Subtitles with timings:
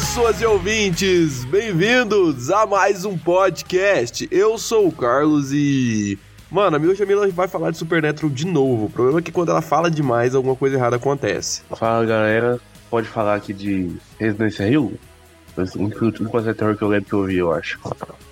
[0.00, 4.26] pessoas e ouvintes, bem-vindos a mais um podcast.
[4.30, 6.18] Eu sou o Carlos e.
[6.50, 8.86] Mano, a Mila Jamila vai falar de Supernatural de novo.
[8.86, 11.62] O problema é que quando ela fala demais, alguma coisa errada acontece.
[11.76, 12.58] Fala galera,
[12.88, 14.98] pode falar aqui de Resident Evil?
[15.54, 17.78] O último terror que eu lembro que eu vi, eu acho.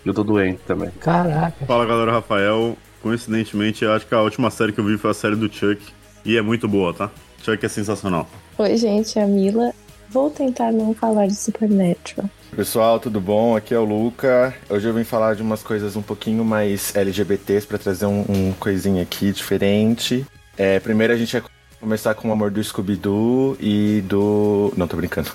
[0.06, 0.90] Eu tô doente também.
[1.00, 1.66] Caraca.
[1.66, 2.78] Fala galera, Rafael.
[3.02, 5.82] Coincidentemente, eu acho que a última série que eu vi foi a série do Chuck.
[6.24, 7.10] E é muito boa, tá?
[7.42, 8.26] Chuck é sensacional.
[8.56, 9.74] Oi, gente, é a Mila.
[10.10, 12.28] Vou tentar não falar de Supernatural.
[12.54, 13.56] Pessoal, tudo bom?
[13.56, 14.54] Aqui é o Luca.
[14.70, 18.52] Hoje eu vim falar de umas coisas um pouquinho mais LGBTs para trazer um, um
[18.58, 20.26] coisinha aqui diferente.
[20.56, 24.72] É, primeiro a gente vai começar com o amor do Scooby-Doo e do.
[24.76, 25.30] Não, tô brincando.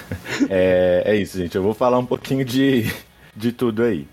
[0.48, 1.54] é, é isso, gente.
[1.54, 2.90] Eu vou falar um pouquinho de,
[3.36, 4.08] de tudo aí.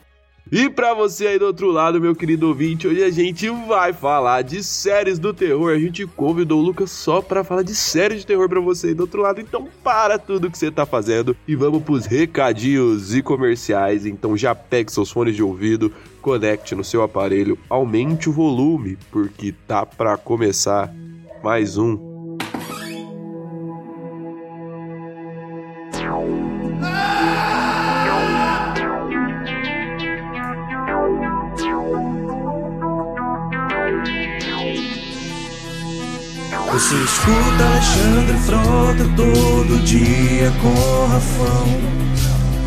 [0.51, 4.41] E pra você aí do outro lado, meu querido ouvinte, hoje a gente vai falar
[4.41, 5.71] de séries do terror.
[5.71, 8.93] A gente convidou o Lucas só pra falar de séries de terror pra você aí
[8.93, 9.39] do outro lado.
[9.39, 14.05] Então para tudo que você tá fazendo e vamos pros recadinhos e comerciais.
[14.05, 15.89] Então já pegue seus fones de ouvido,
[16.21, 20.93] conecte no seu aparelho, aumente o volume, porque tá pra começar
[21.41, 22.37] mais um
[36.71, 41.67] Você escuta Alexandre Frota todo dia com Rafão.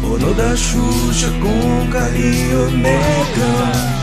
[0.02, 3.94] Ou no da Xuxa com Calil Negão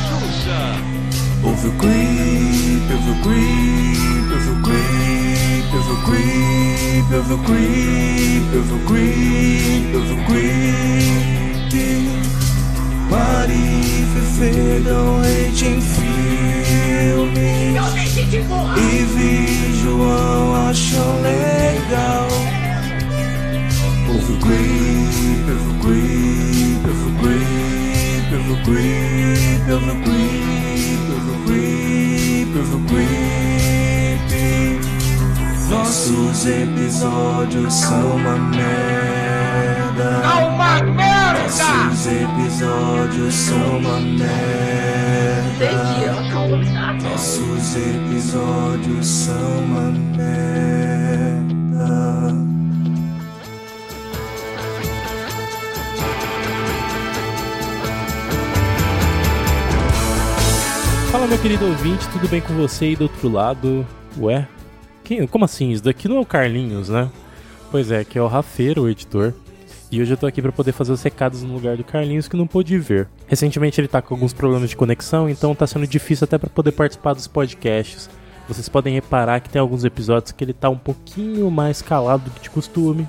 [1.44, 8.56] Ouve o creep, ouve o creep, ouve o creep, ouve o creep, ouve o creep,
[8.56, 11.12] ouve o creep, ouve o creep
[13.12, 15.82] Mari Fefe dão hate em
[17.02, 17.74] filme
[18.78, 22.28] E vi João acham legal.
[24.08, 27.52] Ouve o creep, ouve o creep, o creep
[35.70, 40.22] Nossos episódios são uma merda.
[40.24, 41.11] É uma merda!
[42.02, 44.32] Nossos episódios são uma merda.
[47.04, 50.32] Nossos episódios são uma merda.
[61.12, 63.86] Fala, meu querido ouvinte, tudo bem com você e do outro lado?
[64.18, 64.48] Ué?
[65.04, 65.70] Quem, como assim?
[65.70, 67.12] Isso daqui não é o Carlinhos, né?
[67.70, 69.36] Pois é, que é o Rafeiro, o editor.
[69.92, 72.38] E hoje eu tô aqui para poder fazer os recados no lugar do Carlinhos que
[72.38, 73.10] não pôde ver.
[73.28, 76.72] Recentemente ele tá com alguns problemas de conexão, então tá sendo difícil até para poder
[76.72, 78.10] participar dos podcasts.
[78.48, 82.32] Vocês podem reparar que tem alguns episódios que ele tá um pouquinho mais calado do
[82.32, 83.06] que de costume.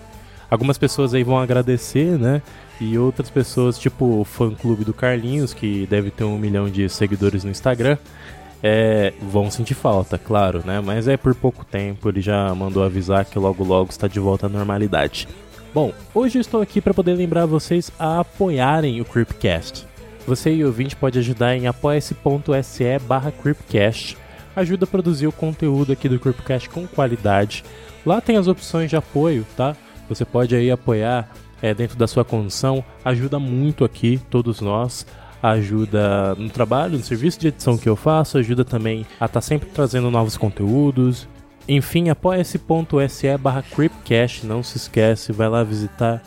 [0.51, 2.43] Algumas pessoas aí vão agradecer, né?
[2.81, 6.89] E outras pessoas, tipo o fã clube do Carlinhos, que deve ter um milhão de
[6.89, 7.97] seguidores no Instagram,
[8.61, 10.81] é, vão sentir falta, claro, né?
[10.81, 14.47] Mas é por pouco tempo, ele já mandou avisar que logo logo está de volta
[14.47, 15.29] à normalidade.
[15.75, 19.87] Bom, hoje estou aqui para poder lembrar vocês a apoiarem o Creepcast.
[20.27, 24.19] Você e o ouvinte pode ajudar em apoia.se barra Creepcast.
[24.55, 27.65] Ajuda a produzir o conteúdo aqui do Creepcast com qualidade.
[28.05, 29.75] Lá tem as opções de apoio, tá?
[30.11, 31.31] Você pode aí apoiar
[31.63, 32.85] é, dentro da sua condição.
[33.03, 35.07] Ajuda muito aqui, todos nós
[35.43, 39.41] ajuda no trabalho, no serviço de edição que eu faço, ajuda também a estar tá
[39.41, 41.29] sempre trazendo novos conteúdos.
[41.69, 46.23] Enfim, apoia-se.se barra Creepcast, não se esquece, vai lá visitar,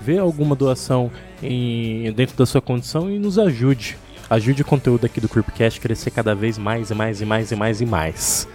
[0.00, 1.10] vê alguma doação
[1.42, 3.98] em, dentro da sua condição e nos ajude.
[4.30, 7.56] Ajude o conteúdo aqui do Creepcast crescer cada vez mais e mais e mais e
[7.56, 8.48] mais e mais.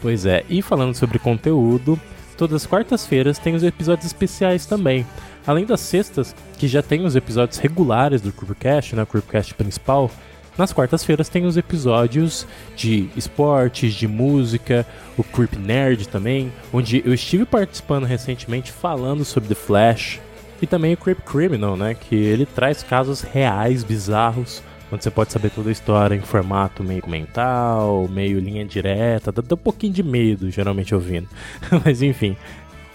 [0.00, 1.98] Pois é, e falando sobre conteúdo,
[2.36, 5.04] todas as quartas-feiras tem os episódios especiais também.
[5.46, 10.10] Além das sextas, que já tem os episódios regulares do Creepcast, né, o Creepcast principal,
[10.58, 14.84] nas quartas-feiras tem os episódios de esportes, de música,
[15.16, 20.20] o Creep Nerd também, onde eu estive participando recentemente falando sobre The Flash.
[20.60, 21.94] E também o Creep Criminal, né?
[21.94, 24.60] Que ele traz casos reais, bizarros,
[24.90, 29.54] onde você pode saber toda a história em formato meio mental, meio linha direta, dá,
[29.54, 31.28] um pouquinho de medo, geralmente ouvindo.
[31.84, 32.36] Mas enfim,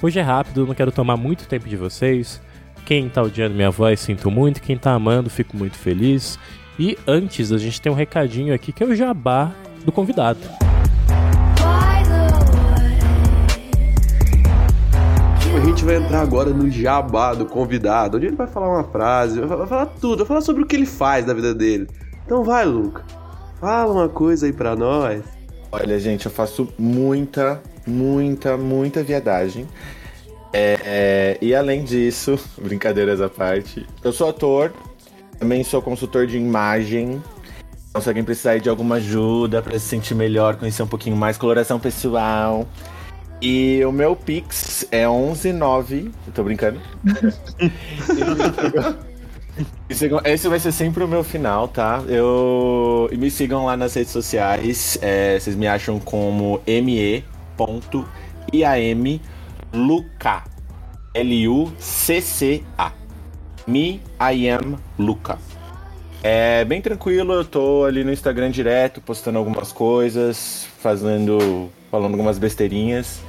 [0.01, 2.41] hoje é rápido, não quero tomar muito tempo de vocês.
[2.85, 4.61] Quem tá odiando minha voz, sinto muito.
[4.61, 6.37] Quem tá amando, fico muito feliz.
[6.77, 9.53] E antes, a gente tem um recadinho aqui que é o jabá
[9.85, 10.39] do convidado.
[15.55, 19.39] A gente vai entrar agora no jabá do convidado, onde ele vai falar uma frase,
[19.39, 21.87] vai falar tudo, vai falar sobre o que ele faz na vida dele.
[22.25, 23.03] Então vai, Luca,
[23.61, 25.23] fala uma coisa aí pra nós.
[25.71, 29.67] Olha, gente, eu faço muita, muita, muita viadagem.
[30.51, 34.73] É, é, e além disso, brincadeiras à parte, eu sou ator,
[35.43, 37.21] também sou consultor de imagem.
[37.89, 41.37] Então, se alguém precisar de alguma ajuda pra se sentir melhor, conhecer um pouquinho mais,
[41.37, 42.65] coloração pessoal.
[43.41, 46.11] E o meu Pix é 119.
[46.25, 46.79] Eu tô brincando.
[49.89, 52.01] Esse vai ser sempre o meu final, tá?
[52.07, 53.09] Eu...
[53.11, 54.97] E me sigam lá nas redes sociais.
[55.01, 57.23] é, vocês me acham como me.iam
[59.73, 60.43] Luca.
[61.13, 63.02] L-U-C-C-A.
[63.67, 65.37] Me, I am Luca.
[66.21, 71.69] É bem tranquilo, eu tô ali no Instagram direto, postando algumas coisas, fazendo.
[71.91, 73.21] falando algumas besteirinhas.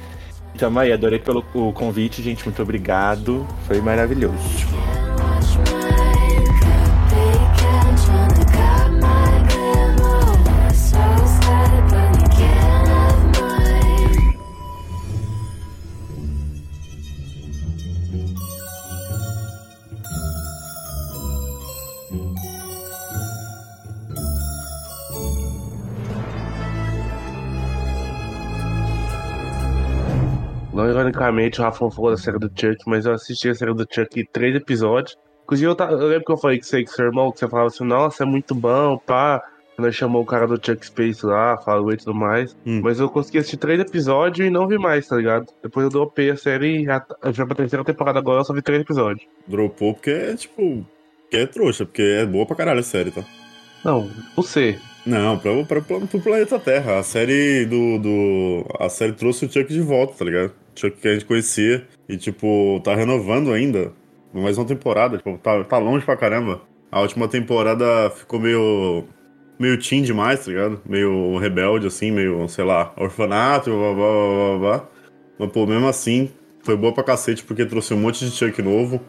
[0.57, 2.45] Tamo aí, adorei pelo o convite, gente.
[2.45, 3.45] Muito obrigado.
[3.67, 5.04] Foi maravilhoso.
[30.85, 33.87] Não ironicamente, o Rafa falou da série do Chuck, mas eu assisti a série do
[33.89, 35.17] Chuck três episódios.
[35.43, 37.67] Inclusive, eu, eu lembro que eu falei que você, que seu irmão, que você falava
[37.67, 39.43] assim, nossa, é muito bom, pá.
[39.75, 42.55] Quando chamou o cara do Chuck Space lá, falou e tudo mais.
[42.65, 42.81] Hum.
[42.83, 45.47] Mas eu consegui assistir três episódios e não vi mais, tá ligado?
[45.61, 48.53] Depois eu dropei a série e já, tá- já pra terceira temporada agora eu só
[48.53, 49.27] vi três episódios.
[49.47, 50.85] Dropou porque é, tipo.
[51.29, 53.23] Que é trouxa, porque é boa pra caralho a série, tá?
[53.83, 54.79] Não, você.
[55.05, 56.97] Não, pra, pra, pro planeta Terra.
[56.99, 58.65] A série do, do.
[58.79, 60.51] A série trouxe o Chuck de volta, tá ligado?
[60.75, 61.85] Chuck que a gente conhecia.
[62.09, 63.93] E, tipo, tá renovando ainda.
[64.33, 65.17] Mais uma temporada.
[65.17, 66.61] Tipo, tá, tá longe pra caramba.
[66.91, 69.05] A última temporada ficou meio.
[69.59, 70.81] meio teen demais, tá ligado?
[70.85, 74.89] Meio rebelde, assim, meio, sei lá, orfanato, blá blá blá blá blá.
[75.37, 76.31] Mas, pô, mesmo assim,
[76.63, 78.99] foi boa pra cacete porque trouxe um monte de Chuck novo.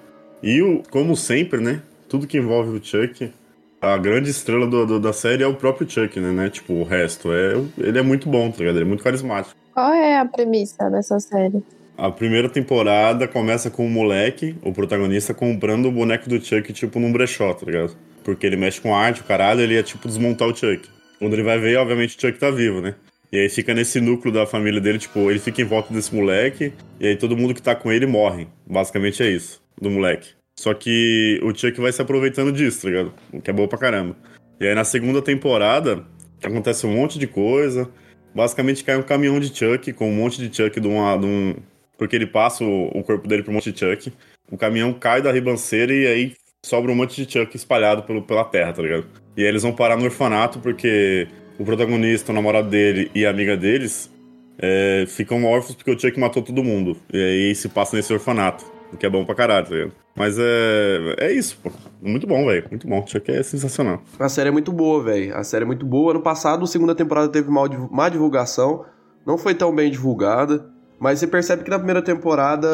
[0.42, 1.82] E, o, como sempre, né?
[2.08, 3.32] Tudo que envolve o Chuck,
[3.81, 6.31] a grande estrela do- do- da série é o próprio Chuck, né?
[6.32, 6.50] né?
[6.50, 7.32] Tipo, o resto.
[7.32, 8.76] É, ele é muito bom, tá ligado?
[8.76, 9.55] Ele é muito carismático.
[9.73, 11.62] Qual é a premissa dessa série?
[11.99, 16.99] A primeira temporada começa com o moleque, o protagonista, comprando o boneco do Chuck, tipo,
[17.00, 17.96] num brechó, tá ligado?
[18.23, 20.88] Porque ele mexe com arte, o caralho, ele ia, tipo, desmontar o Chuck.
[21.19, 22.94] Quando ele vai ver, obviamente, o Chuck tá vivo, né?
[23.32, 26.73] E aí fica nesse núcleo da família dele, tipo, ele fica em volta desse moleque,
[27.00, 28.46] e aí todo mundo que tá com ele morre.
[28.67, 30.28] Basicamente é isso, do moleque.
[30.58, 33.12] Só que o Chuck vai se aproveitando disso, tá ligado?
[33.32, 34.17] O que é bom pra caramba.
[34.58, 36.05] E aí na segunda temporada,
[36.43, 37.88] acontece um monte de coisa.
[38.35, 41.56] Basicamente cai um caminhão de Chuck com um monte de Chuck de, uma, de um.
[41.99, 44.12] Porque ele passa o, o corpo dele pro monte de Chuck.
[44.50, 46.32] O caminhão cai da ribanceira e aí
[46.64, 49.06] sobra um monte de Chuck espalhado pelo, pela terra, tá ligado?
[49.37, 51.29] E aí eles vão parar no orfanato porque
[51.59, 54.11] o protagonista, o namorado dele e a amiga deles
[54.59, 56.97] é, ficam órfãos porque o Chuck matou todo mundo.
[57.12, 58.75] E aí se passa nesse orfanato.
[58.93, 59.93] O que é bom pra caralho, tá ligado?
[60.15, 61.15] Mas é.
[61.19, 61.71] É isso, pô.
[62.00, 62.67] Muito bom, velho.
[62.71, 63.05] Muito bom.
[63.06, 64.03] Chuck é sensacional.
[64.19, 65.37] A série é muito boa, velho.
[65.37, 66.12] A série é muito boa.
[66.12, 68.85] Ano passado, a segunda temporada teve mal, má divulgação.
[69.27, 70.67] Não foi tão bem divulgada.
[70.99, 72.69] Mas você percebe que na primeira temporada.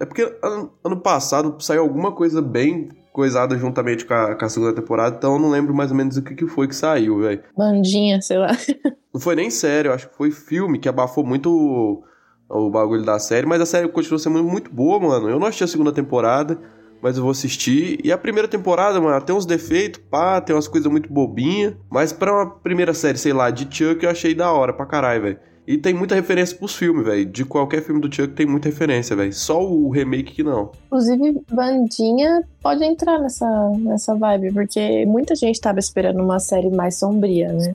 [0.00, 4.48] É porque ano, ano passado saiu alguma coisa bem coisada juntamente com a, com a
[4.48, 5.16] segunda temporada.
[5.16, 7.42] Então eu não lembro mais ou menos o que, que foi que saiu, velho.
[7.56, 8.50] Bandinha, sei lá.
[9.14, 12.02] Não foi nem sério, acho que foi filme que abafou muito
[12.48, 15.28] o, bagulho da série, mas a série continua sendo muito boa, mano.
[15.28, 16.58] Eu não assisti a segunda temporada,
[17.02, 17.98] mas eu vou assistir.
[18.04, 21.74] E a primeira temporada, mano, tem uns defeitos, pá, tem umas coisas muito bobinhas.
[21.90, 25.22] Mas pra uma primeira série, sei lá, de Chuck, eu achei da hora pra caralho,
[25.22, 25.38] velho.
[25.66, 27.24] E tem muita referência pros filmes, velho.
[27.24, 29.32] De qualquer filme do Chuck tem muita referência, velho.
[29.32, 30.72] Só o remake que não.
[30.86, 36.96] Inclusive, Bandinha pode entrar nessa, nessa vibe, porque muita gente tava esperando uma série mais
[36.96, 37.74] sombria, né?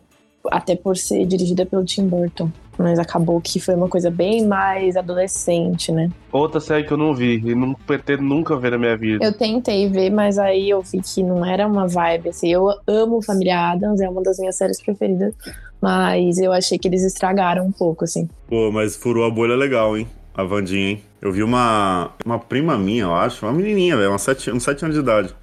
[0.51, 2.51] Até por ser dirigida pelo Tim Burton.
[2.79, 6.09] Mas acabou que foi uma coisa bem mais adolescente, né?
[6.31, 9.23] Outra série que eu não vi e não pretendo nunca ver na minha vida.
[9.23, 12.47] Eu tentei ver, mas aí eu vi que não era uma vibe, assim.
[12.47, 15.35] Eu amo Família Adams, é uma das minhas séries preferidas.
[15.81, 18.29] Mas eu achei que eles estragaram um pouco, assim.
[18.47, 20.07] Pô, mas furou a bolha legal, hein?
[20.33, 21.03] A Vandinha, hein?
[21.21, 24.85] Eu vi uma, uma prima minha, eu acho, uma menininha, velho, uns sete, uns sete
[24.85, 25.35] anos de idade.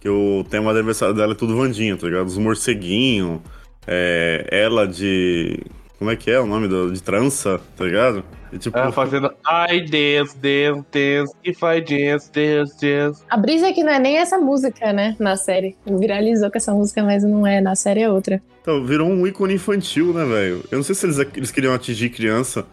[0.00, 2.26] Que o tema do aniversário dela é tudo Vandinha, tá ligado?
[2.26, 3.40] Os morceguinhos,
[3.86, 5.60] é, ela de.
[5.98, 8.22] Como é que é o nome do, de trança, tá ligado?
[8.52, 9.26] E, tipo, Ela fazendo
[9.70, 13.22] I dance, dance, dance, if I dance, dance, dance.
[13.28, 15.16] A brisa é que não é nem essa música, né?
[15.18, 15.76] Na série.
[15.84, 17.60] Viralizou com essa música, mas não é.
[17.60, 18.40] Na série é outra.
[18.62, 20.64] Então, virou um ícone infantil, né, velho?
[20.70, 22.64] Eu não sei se eles, eles queriam atingir criança,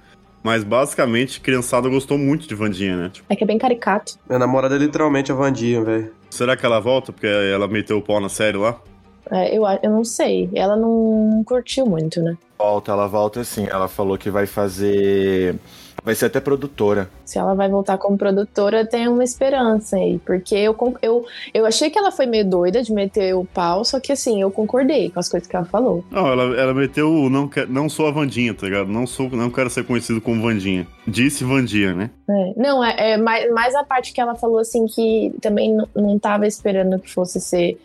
[0.44, 3.10] mas basicamente, criançada gostou muito de Vandinha, né?
[3.12, 4.13] Tipo, É que é bem caricato.
[4.29, 6.12] Minha namorada é literalmente a Vandinha, velho.
[6.29, 8.79] será que ela volta porque ela meteu o pau na série lá?
[9.32, 10.50] É, eu, eu não sei.
[10.53, 12.38] Ela não curtiu muito, né?
[12.58, 13.67] Volta, ela volta assim.
[13.70, 15.55] Ela falou que vai fazer
[16.03, 17.10] Vai ser até produtora.
[17.25, 20.20] Se ela vai voltar como produtora, tem uma esperança aí.
[20.24, 24.00] Porque eu, eu, eu achei que ela foi meio doida de meter o pau, só
[24.00, 26.05] que assim, eu concordei com as coisas que ela falou.
[26.12, 28.88] Não, ela, ela meteu o não, quer, não sou a Vandinha, tá ligado?
[28.88, 30.86] Não, sou, não quero ser conhecido como Vandinha.
[31.08, 32.12] Disse Vandinha, né?
[32.29, 35.88] É, Não, é, é mais, mais a parte que ela falou assim que também n-
[35.96, 37.79] não tava esperando que fosse ser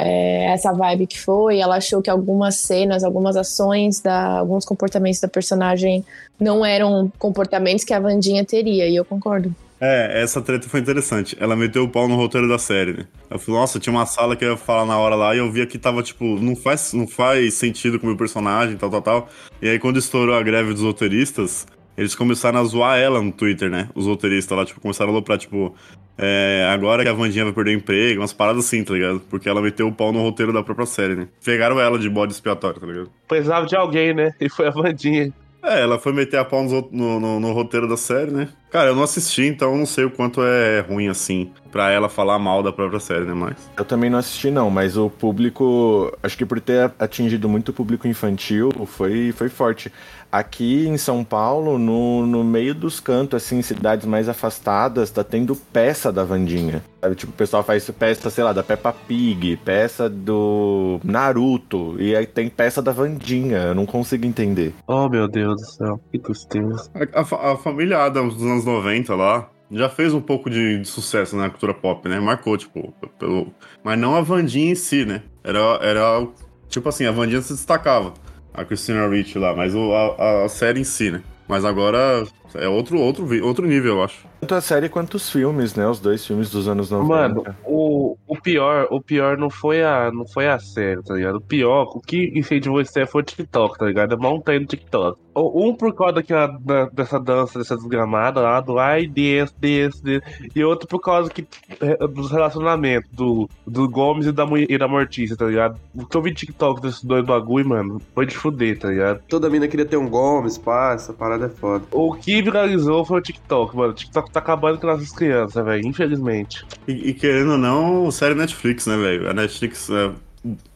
[0.00, 1.58] é, essa vibe que foi.
[1.58, 6.04] Ela achou que algumas cenas, algumas ações, da, alguns comportamentos da personagem
[6.38, 9.54] não eram comportamentos que a Vandinha teria, e eu concordo.
[9.80, 11.34] É, essa treta foi interessante.
[11.40, 13.06] Ela meteu o pau no roteiro da série, né?
[13.30, 15.50] Eu falei, nossa, tinha uma sala que eu ia falar na hora lá e eu
[15.50, 19.02] via que tava, tipo, não faz, não faz sentido com o meu personagem, tal, tal,
[19.02, 19.28] tal.
[19.62, 21.66] E aí, quando estourou a greve dos roteiristas,
[22.00, 23.88] eles começaram a zoar ela no Twitter, né?
[23.94, 25.74] Os roteiristas lá, tipo, começaram a aloprar, tipo,
[26.18, 29.20] é, agora que a Vandinha vai perder o emprego, umas paradas assim, tá ligado?
[29.30, 31.28] Porque ela meteu o pau no roteiro da própria série, né?
[31.44, 33.10] Pegaram ela de bode expiatório, tá ligado?
[33.28, 34.32] Precisava de alguém, né?
[34.40, 35.32] E foi a Vandinha.
[35.62, 38.48] É, ela foi meter a pau out- no, no- no roteiro da série, né?
[38.70, 42.08] Cara, eu não assisti, então eu não sei o quanto é ruim assim pra ela
[42.08, 43.34] falar mal da própria série, né?
[43.34, 43.70] Mas.
[43.76, 46.16] Eu também não assisti, não, mas o público.
[46.22, 49.92] Acho que por ter atingido muito o público infantil, foi, foi forte.
[50.30, 55.56] Aqui em São Paulo, no, no meio dos cantos, assim, cidades mais afastadas, tá tendo
[55.56, 56.82] peça da Vandinha.
[57.00, 57.14] Sabe?
[57.16, 62.26] Tipo, o pessoal faz peça, sei lá, da Peppa Pig, peça do Naruto, e aí
[62.26, 63.58] tem peça da Vandinha.
[63.58, 64.74] Eu não consigo entender.
[64.86, 66.00] Oh, meu Deus do céu.
[66.12, 66.90] Que tristeza.
[66.94, 70.88] A, a a família Adams dos anos 90 lá já fez um pouco de, de
[70.88, 72.18] sucesso na cultura pop, né?
[72.18, 73.52] Marcou, tipo, pelo.
[73.84, 75.22] Mas não a Vandinha em si, né?
[75.44, 76.26] Era, era
[76.68, 78.12] tipo assim, a Vandinha se destacava.
[78.52, 81.22] A Christina Ricci lá, mas o- a, a série em si, né?
[81.48, 84.26] Mas agora é outro, outro, outro nível, eu acho.
[84.40, 85.86] Tanto a série quanto os filmes, né?
[85.86, 87.08] Os dois filmes dos anos 90.
[87.08, 91.36] Mano, o, o pior, o pior não foi a, não foi a série, tá ligado?
[91.36, 94.14] O pior, o que incentivou isso aí foi o TikTok, tá ligado?
[94.14, 95.18] A montanha no TikTok.
[95.36, 100.50] Um por causa daquela, da- dessa dança, dessa desgramada lá, do ai, desse, desse, desse.
[100.54, 101.46] E outro por causa que,
[101.80, 105.78] é, dos relacionamentos do, do Gomes e da, mulher- e da Mortícia, tá ligado?
[105.94, 109.20] O que eu vi TikTok desses dois bagulho, mano, foi de fuder, tá ligado?
[109.28, 111.84] Toda mina queria ter um Gomes, pá, essa parada é foda.
[111.92, 113.92] O que viralizou foi o TikTok, mano.
[113.92, 116.64] O TikTok tá acabando com nossas crianças, velho, infelizmente.
[116.86, 119.28] E, e querendo ou não, série Netflix, né, velho?
[119.28, 120.12] A Netflix, é,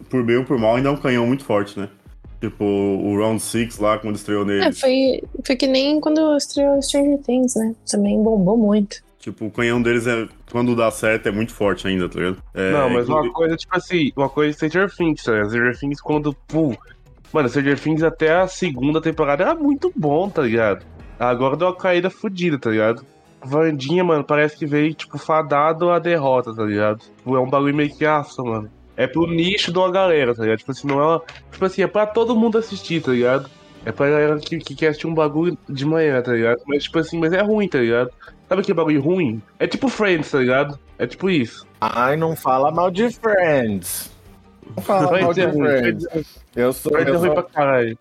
[0.09, 1.89] por bem ou por mal, ainda é um canhão muito forte, né?
[2.41, 4.67] Tipo, o Round Six lá, quando estreou nele.
[4.67, 7.75] É, foi, foi que nem quando estreou Stranger Things, né?
[7.91, 9.03] Também bombou muito.
[9.19, 10.29] Tipo, o canhão deles é.
[10.53, 12.43] Quando dá certo, é muito forte ainda, tá ligado?
[12.53, 15.49] É, Não, mas uma coisa, tipo assim, uma coisa é Stranger Things, tá ligado?
[15.49, 16.77] Stranger Things quando, pô,
[17.33, 20.85] mano, Stranger Things até a segunda temporada era muito bom, tá ligado?
[21.19, 23.07] Agora deu uma caída fodida, tá ligado?
[23.45, 26.99] Vandinha, mano, parece que veio, tipo, fadado a derrota, tá ligado?
[26.99, 28.71] Tipo, é um bagulho meio que aça, mano.
[28.97, 30.59] É pro nicho de uma galera, tá ligado?
[30.59, 31.23] Tipo assim, não é uma...
[31.51, 33.51] Tipo assim, é pra todo mundo assistir, tá ligado?
[33.85, 36.63] É pra galera que, que quer assistir um bagulho de manhã, tá ligado?
[36.67, 38.11] Mas, tipo assim, mas é ruim, tá ligado?
[38.49, 39.43] Sabe aquele bagulho ruim?
[39.59, 40.79] É tipo Friends, tá ligado?
[40.99, 41.67] É tipo isso.
[41.81, 44.14] Ai, não fala mal de Friends.
[44.77, 46.07] Não fala mal de ruim, Friends.
[46.57, 47.47] Eu sou, eu sou,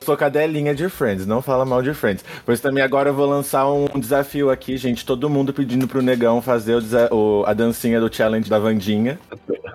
[0.02, 2.24] sou cadelinha de Friends, não fala mal de Friends.
[2.46, 5.06] Pois também agora eu vou lançar um desafio aqui, gente.
[5.06, 6.84] Todo mundo pedindo pro Negão fazer o
[7.16, 9.20] o- a dancinha do challenge da Vandinha.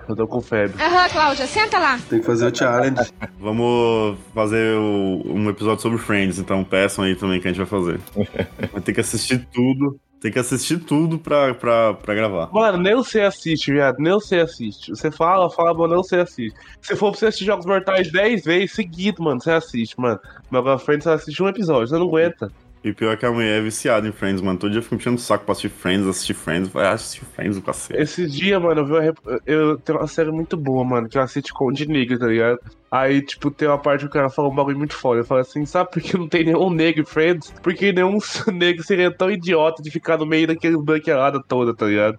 [0.07, 0.81] Eu tô com febre.
[0.81, 1.99] Aham, Cláudia, senta lá.
[2.09, 3.11] Tem que fazer o challenge.
[3.39, 7.67] Vamos fazer o- um episódio sobre Friends, então peçam aí também que a gente vai
[7.67, 7.99] fazer.
[8.71, 9.99] Vai ter que assistir tudo.
[10.21, 12.49] Tem que assistir tudo pra, pra, pra gravar.
[12.51, 13.99] Mano, nem você assiste, viado.
[13.99, 14.89] Nem você assiste.
[14.89, 16.57] Você fala, fala, mas não você assiste.
[16.81, 20.19] Se for pra você assistir Jogos Mortais 10 vezes seguido, mano, você assiste, mano.
[20.49, 22.51] Mas agora frente você assiste um episódio, você não aguenta.
[22.81, 24.57] E pior que a mulher é viciada em Friends, mano.
[24.57, 26.69] Todo dia eu fico me enchendo o saco pra assistir Friends, assistir Friends.
[26.69, 27.99] Vai assistir Friends, o cacete.
[28.01, 31.17] Esses dias, mano, eu vi uma rep- eu tenho uma série muito boa, mano, que
[31.17, 32.59] é uma sitcom de negro, tá ligado?
[32.89, 35.19] Aí, tipo, tem uma parte que o cara falou um bagulho muito foda.
[35.21, 37.53] Eu falo assim, sabe por que não tem nenhum negro em Friends?
[37.61, 38.17] Porque nenhum
[38.53, 42.17] negro seria tão idiota de ficar no meio daquele branqueada toda, tá ligado?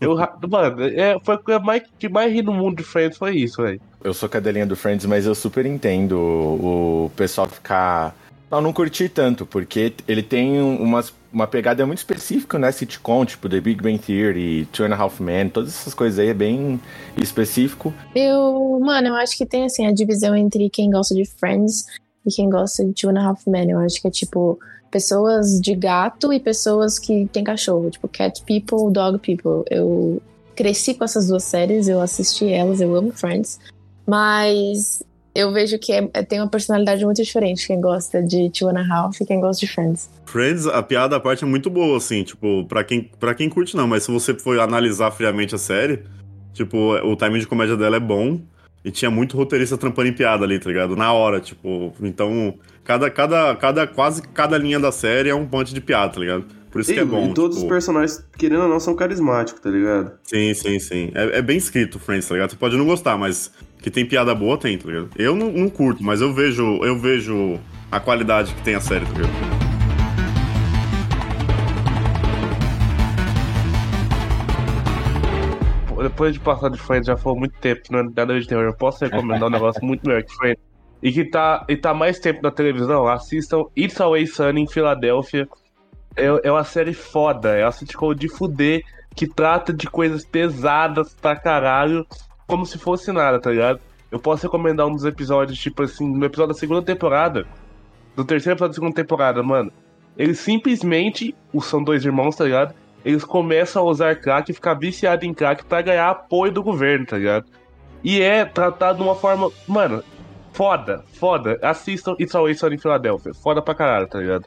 [0.00, 0.16] Eu,
[0.50, 3.62] mano, é, foi a coisa mais, que mais ri no mundo de Friends, foi isso,
[3.62, 3.80] velho.
[4.02, 8.14] Eu sou cadelinha do Friends, mas eu super entendo o, o pessoal ficar.
[8.50, 12.72] Não, não curti tanto, porque ele tem um- umas, uma pegada muito específica, né?
[12.72, 16.28] Sitcom, tipo The Big Bang Theory, Two and a Half Men, todas essas coisas aí
[16.28, 16.80] é bem
[17.16, 17.94] específico.
[18.14, 21.84] Eu, mano, eu acho que tem assim a divisão entre quem gosta de Friends
[22.26, 23.70] e quem gosta de Two and a Half Men.
[23.70, 24.58] Eu acho que é tipo
[24.90, 29.62] pessoas de gato e pessoas que têm cachorro, tipo cat people, dog people.
[29.70, 30.20] Eu
[30.56, 33.60] cresci com essas duas séries, eu assisti elas, eu amo Friends,
[34.04, 35.02] mas
[35.34, 38.78] eu vejo que é- é- tem uma personalidade muito diferente quem gosta de Two and
[38.80, 40.10] a Half e quem gosta de Friends.
[40.26, 43.76] Friends, a piada à parte é muito boa, assim, tipo, pra quem, pra quem curte
[43.76, 46.02] não, mas se você for analisar friamente a série,
[46.52, 48.40] tipo, o timing de comédia dela é bom,
[48.82, 50.96] E tinha muito roteirista trampando em piada ali, tá ligado?
[50.96, 51.92] Na hora, tipo.
[52.00, 56.18] Então, cada, cada, cada, quase cada linha da série é um punch de piada, tá
[56.18, 56.46] ligado?
[56.70, 57.30] Por isso E, que é bom.
[57.30, 60.12] e todos os tipo, personagens, querendo ou não, são carismáticos, tá ligado?
[60.22, 61.10] Sim, sim, sim.
[61.14, 62.50] É, é bem escrito, Friends, tá ligado?
[62.50, 63.50] Você pode não gostar, mas
[63.82, 65.10] que tem piada boa, tem, tá ligado?
[65.16, 67.58] Eu não, não curto, mas eu vejo, eu vejo
[67.90, 69.60] a qualidade que tem a série, tá ligado?
[76.02, 78.64] Depois de passar de Friends, já foi muito tempo, não é nada de terror.
[78.64, 80.62] Eu posso recomendar um negócio muito melhor que Friends.
[81.02, 85.46] E que tá, e tá mais tempo na televisão, assistam It's Always Sunny em Filadélfia.
[86.16, 88.82] É, é uma série foda, é uma sitcom de fuder
[89.14, 92.06] que trata de coisas pesadas pra caralho,
[92.46, 93.80] como se fosse nada, tá ligado?
[94.10, 97.46] Eu posso recomendar um dos episódios, tipo assim, no episódio da segunda temporada,
[98.16, 99.72] do terceiro episódio da segunda temporada, mano.
[100.16, 102.74] Eles simplesmente, os são dois irmãos, tá ligado?
[103.04, 107.06] Eles começam a usar crack e ficar viciado em crack pra ganhar apoio do governo,
[107.06, 107.46] tá ligado?
[108.02, 110.02] E é tratado de uma forma, mano,
[110.52, 111.58] foda, foda.
[111.62, 113.32] Assistam It's Always Sunny em Filadélfia.
[113.32, 114.44] Foda pra caralho, tá ligado?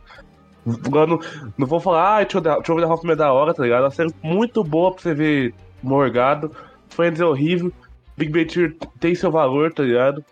[0.65, 1.19] Não,
[1.57, 3.63] não vou falar, ah, deixa eu ver deixa eu ver Hoffman é da hora, tá
[3.63, 3.81] ligado?
[3.81, 6.51] É uma série muito boa pra você ver morgado.
[6.89, 7.71] Friends é horrível.
[8.15, 10.23] Big Bang Theory tem seu valor, tá ligado?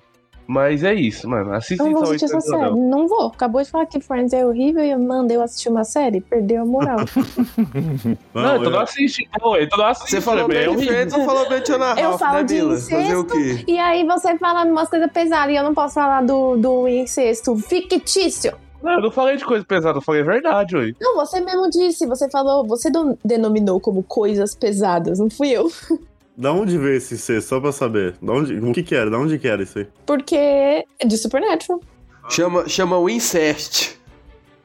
[0.47, 1.53] Mas é isso, mano.
[1.53, 2.55] Assista Eu não vou assistir essa série.
[2.57, 2.89] Filadélfia.
[2.89, 3.27] Não vou.
[3.27, 6.19] Acabou de falar que Friends é horrível e eu mandei eu assistir uma série.
[6.19, 6.97] Perdeu a moral.
[8.33, 9.55] Não, então eu- não assiste, pô.
[9.57, 10.09] Então não assiste.
[10.11, 10.85] Você falou também, é bem de.
[10.87, 13.25] Friends ou falou bem de Ana Eu Ralph, falo né, de incesto.
[13.27, 13.63] quê?
[13.67, 17.55] e aí você fala umas coisas pesadas e eu não posso falar do, do incesto
[17.57, 18.53] fictício.
[18.81, 20.93] Não, eu não falei de coisa pesada, eu falei a verdade, ué.
[20.99, 22.05] Não, você mesmo disse.
[22.07, 22.89] Você falou, você
[23.23, 25.71] denominou como coisas pesadas, não fui eu.
[26.37, 28.15] Da onde veio esse C, só pra saber?
[28.21, 29.11] Da onde, o que que era?
[29.11, 29.87] Da onde que era isso aí?
[30.05, 31.81] Porque é de Supernatural.
[32.29, 33.99] Chama, chama o Incest.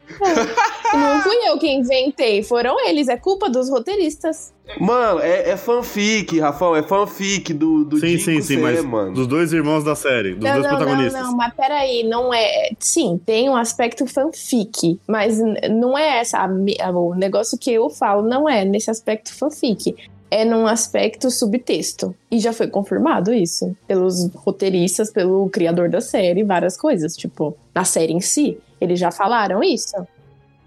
[0.08, 3.08] E não fui eu que inventei, foram eles.
[3.08, 4.52] É culpa dos roteiristas.
[4.80, 8.84] Mano, é, é fanfic, Rafão, é fanfic do, do sim, Dico sim, sim, C, mas
[8.84, 9.14] mano.
[9.14, 11.22] dos dois irmãos da série, dos não, dois não, não, protagonistas.
[11.22, 12.70] não, mas peraí, não é.
[12.78, 15.38] Sim, tem um aspecto fanfic, mas
[15.70, 16.44] não é essa.
[16.92, 19.94] O negócio que eu falo não é nesse aspecto fanfic.
[20.28, 22.12] É num aspecto subtexto.
[22.28, 23.76] E já foi confirmado isso.
[23.86, 27.16] Pelos roteiristas, pelo criador da série, várias coisas.
[27.16, 28.58] Tipo, na série em si.
[28.80, 29.94] Eles já falaram isso.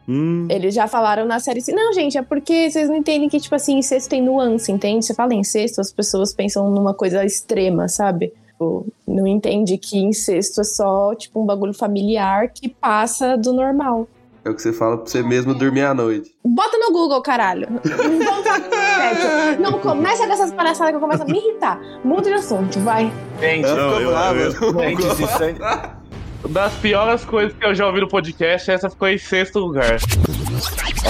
[0.08, 3.40] Hum, Eles já falaram na série assim, não, gente, é porque vocês não entendem que,
[3.40, 5.06] tipo assim, incesto tem nuance, entende?
[5.06, 8.34] Você fala incesto, as pessoas pensam numa coisa extrema, sabe?
[8.48, 14.08] Tipo, não entende que incesto é só, tipo, um bagulho familiar que passa do normal.
[14.44, 16.34] É o que você fala pra você mesmo dormir à noite.
[16.44, 17.68] Bota no Google, caralho.
[19.60, 21.80] Não, começa com essas palhaçadas que eu começo a me irritar.
[22.04, 23.12] Muda de assunto, vai.
[23.40, 24.40] Gente, Não, eu- brava.
[24.40, 25.60] eu- gente, se Sandy-
[26.48, 29.98] Das piores coisas que eu já ouvi no podcast, essa ficou em sexto lugar.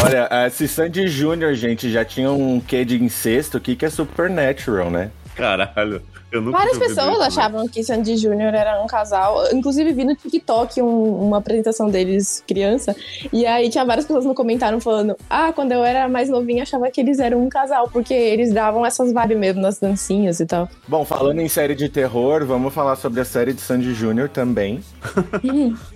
[0.03, 3.89] Olha, se Sandy Júnior, gente, já tinha um quê de incesto, o que que é
[3.89, 5.11] Supernatural, né?
[5.39, 6.01] Caralho.
[6.31, 9.43] Eu nunca Várias pessoas achavam que Sandy Júnior era um casal.
[9.51, 12.95] Inclusive, vi no TikTok um- uma apresentação deles criança.
[13.33, 16.91] E aí tinha várias pessoas no comentário falando: Ah, quando eu era mais novinha, achava
[16.91, 20.69] que eles eram um casal, porque eles davam essas vibes mesmo nas dancinhas e tal.
[20.87, 24.81] Bom, falando em série de terror, vamos falar sobre a série de Sandy Júnior também.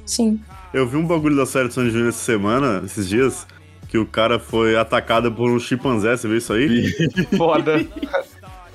[0.06, 0.40] Sim.
[0.74, 3.46] Eu vi um bagulho da série de Sandy Júnior essa semana, esses dias,
[3.88, 6.92] que o cara foi atacado por um chimpanzé, você viu isso aí?
[7.38, 7.74] Foda.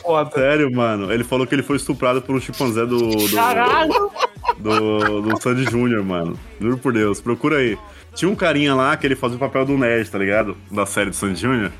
[0.08, 0.30] Foda.
[0.30, 1.12] Sério, mano.
[1.12, 3.10] Ele falou que ele foi estuprado por um chimpanzé do.
[3.10, 4.10] do Caralho!
[4.58, 6.38] do, do Sandy Júnior, mano.
[6.58, 7.76] Juro por Deus, procura aí.
[8.14, 10.56] Tinha um carinha lá que ele fazia o papel do nerd, tá ligado?
[10.70, 11.72] Da série do Sandy Júnior.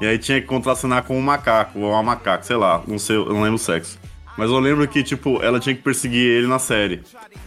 [0.00, 3.16] E aí tinha que contracenar com um macaco, ou uma macaca, sei lá, não sei,
[3.16, 3.98] eu não lembro o sexo.
[4.36, 7.02] Mas eu lembro que, tipo, ela tinha que perseguir ele na série.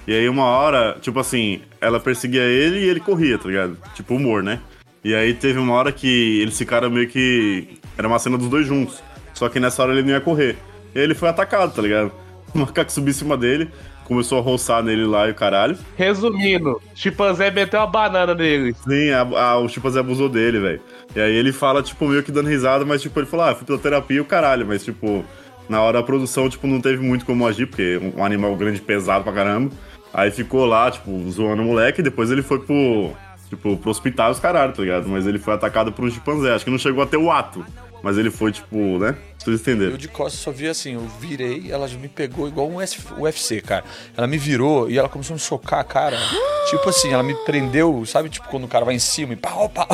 [0.05, 3.77] E aí uma hora, tipo assim, ela perseguia ele e ele corria, tá ligado?
[3.95, 4.59] Tipo, humor, né?
[5.03, 7.79] E aí teve uma hora que eles ficaram meio que.
[7.97, 9.01] Era uma cena dos dois juntos.
[9.35, 10.57] Só que nessa hora ele não ia correr.
[10.95, 12.11] E aí ele foi atacado, tá ligado?
[12.55, 13.69] O macaco subiu em cima dele,
[14.05, 15.77] começou a roçar nele lá e o caralho.
[15.97, 18.73] Resumindo, chimpanzé meteu uma banana nele.
[18.73, 20.81] Sim, a, a, o chimpanzé abusou dele, velho.
[21.13, 23.65] E aí ele fala, tipo, meio que dando risada, mas tipo, ele falou, ah, fui
[23.65, 25.25] pela terapia e o caralho, mas tipo,
[25.67, 29.25] na hora da produção, tipo, não teve muito como agir, porque um animal grande pesado
[29.25, 29.71] pra caramba.
[30.13, 33.11] Aí ficou lá, tipo, zoando o moleque, e depois ele foi pro.
[33.49, 35.07] Tipo, pro hospital os caralho, tá ligado?
[35.07, 36.53] Mas ele foi atacado por um chimpanzé.
[36.53, 37.63] Acho que não chegou até o ato.
[38.05, 39.15] Mas ele foi, tipo, né?
[39.35, 39.93] Vocês entenderam.
[39.93, 43.61] Eu de costas só vi assim, eu virei, ela já me pegou igual um UFC,
[43.61, 43.83] cara.
[44.15, 46.15] Ela me virou e ela começou a me socar a cara.
[46.69, 48.29] tipo assim, ela me prendeu, sabe?
[48.29, 49.87] Tipo, quando o cara vai em cima e pau, pau,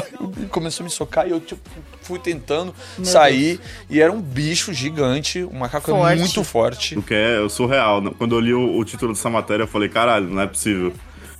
[0.44, 1.62] e começou a me socar e eu, tipo,
[2.02, 3.62] fui tentando sair.
[3.90, 6.20] E era um bicho gigante, um macaco Forte.
[6.20, 7.00] muito forte.
[7.00, 8.02] O que é surreal.
[8.02, 8.12] né?
[8.18, 10.94] Quando eu li o, o título dessa matéria, eu falei, caralho, não é possível.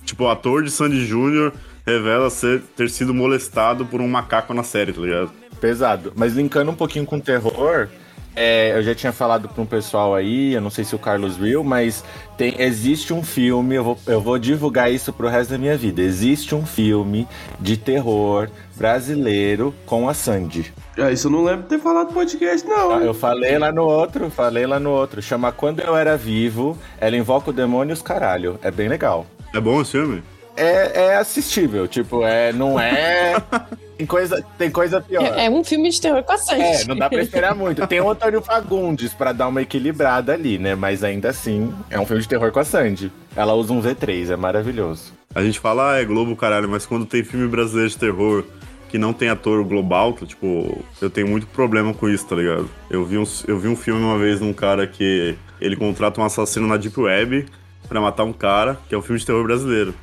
[0.06, 1.52] Tipo, o ator de Sandy Júnior
[1.86, 5.41] revela ser, ter sido molestado por um macaco na série, tá ligado?
[5.62, 6.12] Pesado.
[6.16, 7.88] Mas linkando um pouquinho com terror,
[8.34, 11.36] É, eu já tinha falado para um pessoal aí, eu não sei se o Carlos
[11.36, 12.02] viu, mas
[12.38, 16.00] tem, existe um filme, eu vou, eu vou divulgar isso pro resto da minha vida.
[16.00, 17.28] Existe um filme
[17.60, 20.72] de terror brasileiro com a Sandy.
[20.96, 22.92] Ah, isso eu não lembro de ter falado no podcast, não.
[22.92, 25.20] Ah, Eu falei lá no outro, falei lá no outro.
[25.20, 28.58] Chama Quando Eu Era Vivo, ela invoca o demônio e os caralho.
[28.62, 29.26] É bem legal.
[29.54, 30.22] É bom esse filme?
[30.56, 33.36] É, é assistível, tipo, é, não é.
[34.02, 35.22] Tem coisa, tem coisa pior.
[35.22, 36.62] É, é um filme de terror com a Sandy.
[36.62, 37.86] É, não dá pra esperar muito.
[37.86, 40.74] Tem o Antônio Fagundes pra dar uma equilibrada ali, né?
[40.74, 43.12] Mas ainda assim, é um filme de terror com a Sandy.
[43.36, 45.12] Ela usa um V3, é maravilhoso.
[45.32, 48.44] A gente fala, ah, é Globo, caralho, mas quando tem filme brasileiro de terror
[48.88, 52.68] que não tem ator global, que, tipo, eu tenho muito problema com isso, tá ligado?
[52.90, 56.24] Eu vi, um, eu vi um filme uma vez num cara que ele contrata um
[56.24, 57.46] assassino na Deep Web
[57.88, 59.94] pra matar um cara, que é um filme de terror brasileiro.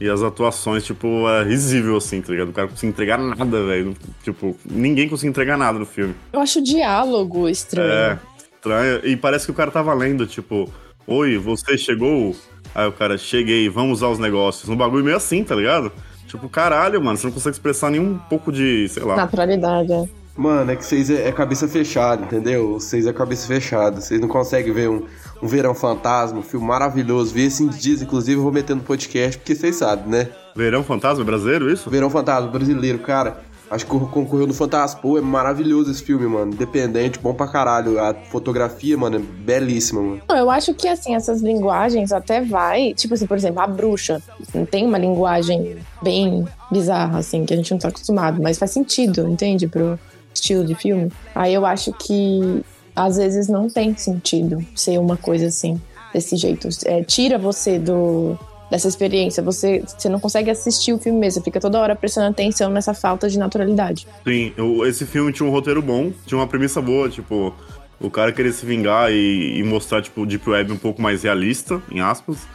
[0.00, 2.50] E as atuações, tipo, é risível, assim, tá ligado?
[2.50, 3.96] O cara não consegue entregar nada, velho.
[4.22, 6.14] Tipo, ninguém consegue entregar nada no filme.
[6.32, 7.90] Eu acho o diálogo estranho.
[7.90, 8.18] É,
[8.54, 9.00] estranho.
[9.04, 10.72] E parece que o cara tava lendo, tipo,
[11.10, 12.36] Oi, você chegou?
[12.74, 14.68] Aí o cara, cheguei, vamos usar os negócios.
[14.68, 15.90] Um bagulho meio assim, tá ligado?
[16.26, 19.16] Tipo, caralho, mano, você não consegue expressar nenhum pouco de, sei lá.
[19.16, 20.04] Naturalidade, é.
[20.38, 22.74] Mano, é que vocês é, é cabeça fechada, entendeu?
[22.74, 24.00] Vocês é cabeça fechada.
[24.00, 25.04] Vocês não conseguem ver um,
[25.42, 27.34] um Verão Fantasma, um filme maravilhoso.
[27.34, 30.28] Vi esses dias, inclusive, eu vou meter no podcast, porque vocês sabem, né?
[30.54, 31.90] Verão Fantasma brasileiro, isso?
[31.90, 33.42] Verão Fantasma, brasileiro, cara.
[33.68, 36.52] Acho que concorreu no Fantaspo, é maravilhoso esse filme, mano.
[36.52, 37.98] Independente, bom pra caralho.
[37.98, 40.22] A fotografia, mano, é belíssima, mano.
[40.28, 42.94] Não, eu acho que, assim, essas linguagens até vai...
[42.94, 44.22] Tipo assim, por exemplo, a bruxa.
[44.70, 48.40] Tem uma linguagem bem bizarra, assim, que a gente não tá acostumado.
[48.40, 49.66] Mas faz sentido, entende?
[49.66, 49.98] Pro
[50.40, 51.12] estilo de filme.
[51.34, 52.62] Aí eu acho que,
[52.94, 55.80] às vezes, não tem sentido ser uma coisa assim,
[56.12, 56.68] desse jeito.
[56.84, 58.36] É, tira você do...
[58.70, 62.28] Dessa experiência, você, você não consegue assistir o filme mesmo, você fica toda hora prestando
[62.28, 64.06] atenção nessa falta de naturalidade.
[64.22, 64.52] Sim,
[64.86, 67.54] esse filme tinha um roteiro bom, tinha uma premissa boa, tipo,
[67.98, 71.22] o cara querer se vingar e, e mostrar, tipo, o Deep Web um pouco mais
[71.22, 72.46] realista, em aspas.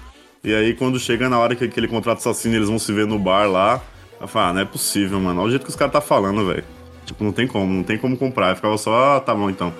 [0.43, 3.17] E aí, quando chega na hora que aquele contrato assassino, eles vão se ver no
[3.17, 3.81] bar lá,
[4.21, 5.39] eu falo, ah, não é possível, mano.
[5.39, 6.63] Olha o jeito que os caras tá falando, velho.
[7.05, 8.49] Tipo, não tem como, não tem como comprar.
[8.51, 9.73] Eu ficava só, ah, tá bom então.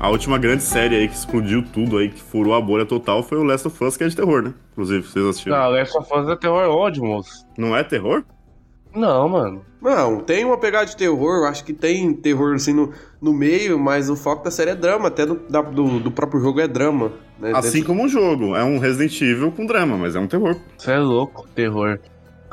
[0.00, 3.38] A última grande série aí que explodiu tudo aí, que furou a bolha total, foi
[3.38, 4.52] o Last of Us, que é de terror, né?
[4.72, 5.56] Inclusive, vocês assistiram.
[5.56, 7.46] Não, Last of Us é terror ódio, moço.
[7.56, 8.24] Não é terror?
[8.92, 9.64] Não, mano.
[9.80, 13.78] Não, tem uma pegada de terror, eu acho que tem terror assim no, no meio,
[13.78, 16.66] mas o foco da série é drama, até do, da- do, do próprio jogo é
[16.66, 17.12] drama.
[17.38, 17.52] Né?
[17.54, 18.56] Assim como um jogo.
[18.56, 20.56] É um Resident Evil com drama, mas é um terror.
[20.76, 21.98] Você é louco, terror.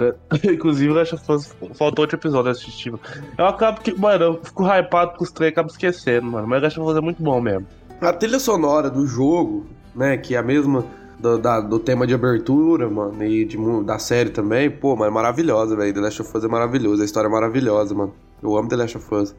[0.44, 3.00] Inclusive, Last of Us faltou outro episódio assistindo.
[3.38, 6.48] Eu acabo que, mano, eu fico hypado com os três acabo esquecendo, mano.
[6.48, 7.68] Mas Last of Us é muito bom mesmo.
[8.02, 10.86] A trilha sonora do jogo, né, que é a mesma
[11.20, 15.12] do, da- do tema de abertura, mano, e de, da série também, pô, mas é
[15.12, 15.94] maravilhosa, velho.
[15.94, 18.14] The Last of Us é maravilhoso, a história é maravilhosa, mano.
[18.42, 19.36] Eu amo The Last of Us.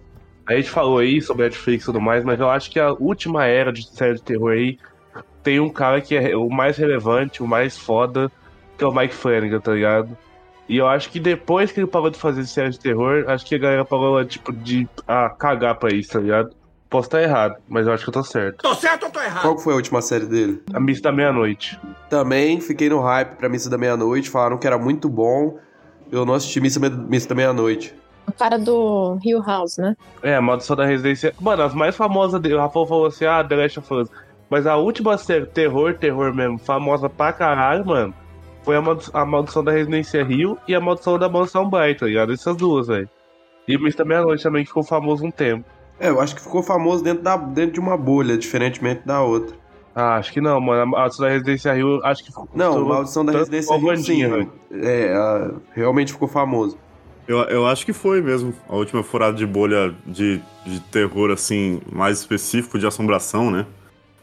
[0.46, 3.46] A gente falou aí sobre Netflix e tudo mais, mas eu acho que a última
[3.46, 4.78] era de série de terror aí
[5.42, 8.30] tem um cara que é o mais relevante, o mais foda,
[8.76, 10.16] que é o Mike Flanagan, tá ligado?
[10.70, 13.56] E eu acho que depois que ele parou de fazer série de terror, acho que
[13.56, 16.50] a galera parou, tipo, de ah, cagar pra isso, tá ligado?
[16.88, 18.62] Posso estar errado, mas eu acho que eu tô certo.
[19.42, 20.62] Qual que foi a última série dele?
[20.72, 21.76] A Missa da Meia-Noite.
[22.08, 25.58] Também fiquei no hype pra Missa da Meia-Noite, falaram que era muito bom.
[26.08, 27.92] Eu não assisti Missa, Missa da Meia-Noite.
[28.28, 29.96] O cara do Hill House, né?
[30.22, 31.34] É, a Maldição da Residência.
[31.40, 34.08] Mano, as mais famosas dele, o Rafael falou assim, ah, The Last of Us.
[34.48, 38.14] Mas a última série, terror, terror mesmo, famosa pra caralho, mano,
[38.64, 42.06] foi a, Maldi- a Maldição da Residência Rio e a Maldição da Mansão Bright, tá
[42.06, 42.32] ligado?
[42.32, 43.08] Essas duas, velho.
[43.68, 45.64] E o Mista Meia-Noite também, que ficou famoso um tempo.
[45.98, 49.54] É, eu acho que ficou famoso dentro, da, dentro de uma bolha, diferentemente da outra.
[49.94, 50.82] Ah, acho que não, mano.
[50.82, 52.48] A Maldição da Residência Rio, acho que ficou.
[52.54, 54.48] Não, estourou Maldição da Residência a Rio, sim.
[54.72, 56.76] É, a- realmente ficou famoso.
[57.28, 58.52] Eu, eu acho que foi mesmo.
[58.68, 63.66] A última furada de bolha de, de terror, assim, mais específico de assombração, né?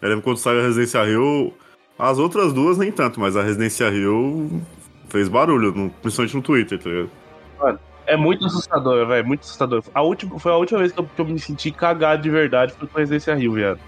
[0.01, 1.53] Eu lembro quando saiu a Residência Rio.
[1.97, 4.61] As outras duas nem tanto, mas a Residência Rio
[5.09, 7.79] fez barulho, no- principalmente no Twitter, tá ligado?
[8.05, 9.83] É muito assustador, velho, muito assustador.
[9.93, 12.71] A última, foi a última vez que eu, que eu me senti cagado de verdade
[12.73, 13.79] foi com a Residência Rio, viado.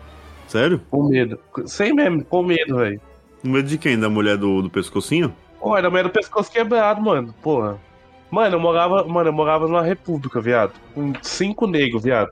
[0.48, 0.82] Sério?
[0.90, 1.40] Com medo.
[1.66, 3.00] Sem mesmo, com medo, velho.
[3.44, 3.98] No medo de quem?
[3.98, 5.34] Da mulher do, do pescocinho?
[5.60, 7.34] Pô, era meio do pescoço quebrado, mano.
[7.42, 7.78] Porra.
[8.30, 10.74] Mano, eu morava, mano, eu morava numa república, viado.
[10.94, 12.30] Com cinco negros, viado.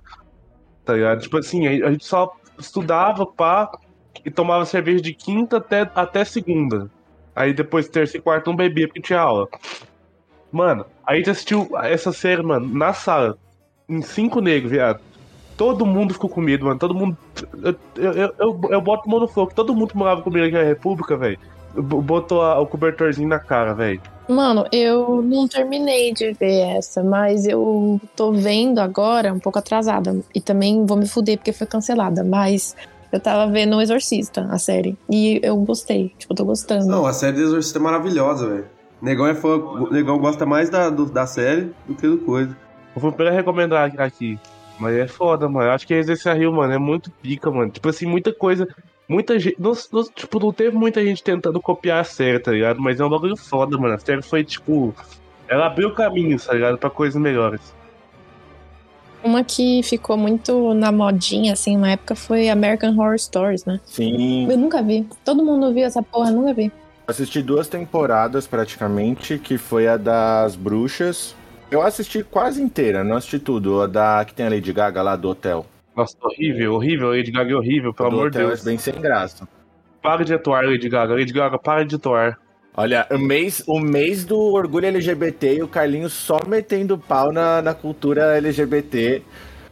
[0.83, 1.21] Tá ligado?
[1.21, 3.69] Tipo assim, a a gente só estudava, pá,
[4.25, 6.89] e tomava cerveja de quinta até, até segunda.
[7.36, 9.47] Aí depois, terça e quarta, não bebia porque tinha aula.
[10.51, 13.38] Mano, aí a gente assistiu essa série, mano, na sala.
[13.88, 14.99] Em cinco negros, viado.
[15.56, 16.80] Todo mundo ficou com medo, mano.
[16.80, 17.17] Todo mundo.
[17.63, 19.51] Eu, eu, eu, eu, boto mão no fogo.
[19.53, 21.39] Todo mundo que morava comigo aqui na República, velho.
[21.73, 24.01] Botou a- o cobertorzinho na cara, velho.
[24.27, 30.19] Mano, eu não terminei de ver essa, mas eu tô vendo agora, um pouco atrasada.
[30.36, 32.75] E também vou me fuder porque foi cancelada, mas
[33.12, 34.98] eu tava vendo o Exorcista, a série.
[35.10, 36.86] E eu gostei, tipo, eu tô gostando.
[36.86, 38.65] Não, a série do Exorcista é maravilhosa, velho.
[39.02, 42.56] Negão é fã, o Negão gosta mais da, do- da série do que do coisa.
[42.96, 44.39] Eu vou primeiro recomendar aqui.
[44.80, 45.67] Mas é foda, mano.
[45.67, 47.72] Eu acho que esse Rio, mano, é muito pica, mano.
[47.72, 48.67] Tipo assim, muita coisa.
[49.08, 49.56] Muita gente.
[49.60, 52.80] Não, não- tipo, não teve muita gente tentando copiar a série, tá ligado?
[52.82, 53.93] Mas é um bagulho foda, mano.
[53.96, 54.93] A série foi, tipo.
[55.48, 56.78] Ela abriu caminhos, tá ligado?
[56.78, 57.62] Pra coisas melhores.
[59.23, 63.80] Uma que ficou muito na modinha, assim, na época foi American Horror Stories, né?
[63.86, 64.49] Sim.
[64.49, 65.08] Eu nunca vi.
[65.25, 66.71] Todo mundo viu essa porra, eu nunca vi.
[67.08, 71.36] Assisti duas temporadas praticamente, que foi a das bruxas.
[71.71, 73.82] Eu assisti quase inteira, não assisti tudo.
[73.82, 75.65] A da que tem a Lady Gaga lá do hotel.
[75.95, 77.10] Nossa, horrível, horrível.
[77.10, 78.62] Lady Gaga é horrível, pelo do amor de hotel Deus.
[78.62, 79.47] é bem sem graça.
[80.01, 81.13] Para de atuar, Lady Gaga.
[81.15, 82.38] Lady Gaga, para de atuar.
[82.79, 87.59] Olha, o mês, o mês do orgulho LGBT e o Carlinhos só metendo pau na,
[87.59, 89.23] na cultura LGBT.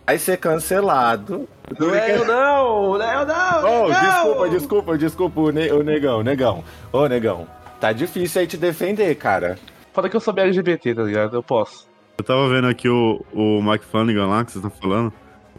[0.07, 1.47] Vai ser cancelado.
[1.79, 3.83] Não é eu não, não é eu não.
[3.83, 4.01] Oh, Negão!
[4.01, 6.63] desculpa, desculpa, desculpa, o, ne o negão, negão.
[6.91, 7.47] Ô, negão,
[7.79, 9.59] tá difícil aí te defender, cara.
[9.93, 11.35] Foda que eu sou LGBT, tá ligado?
[11.35, 11.87] Eu posso.
[12.17, 15.13] Eu tava vendo aqui o, o Mike Flanagan lá, que vocês estão falando,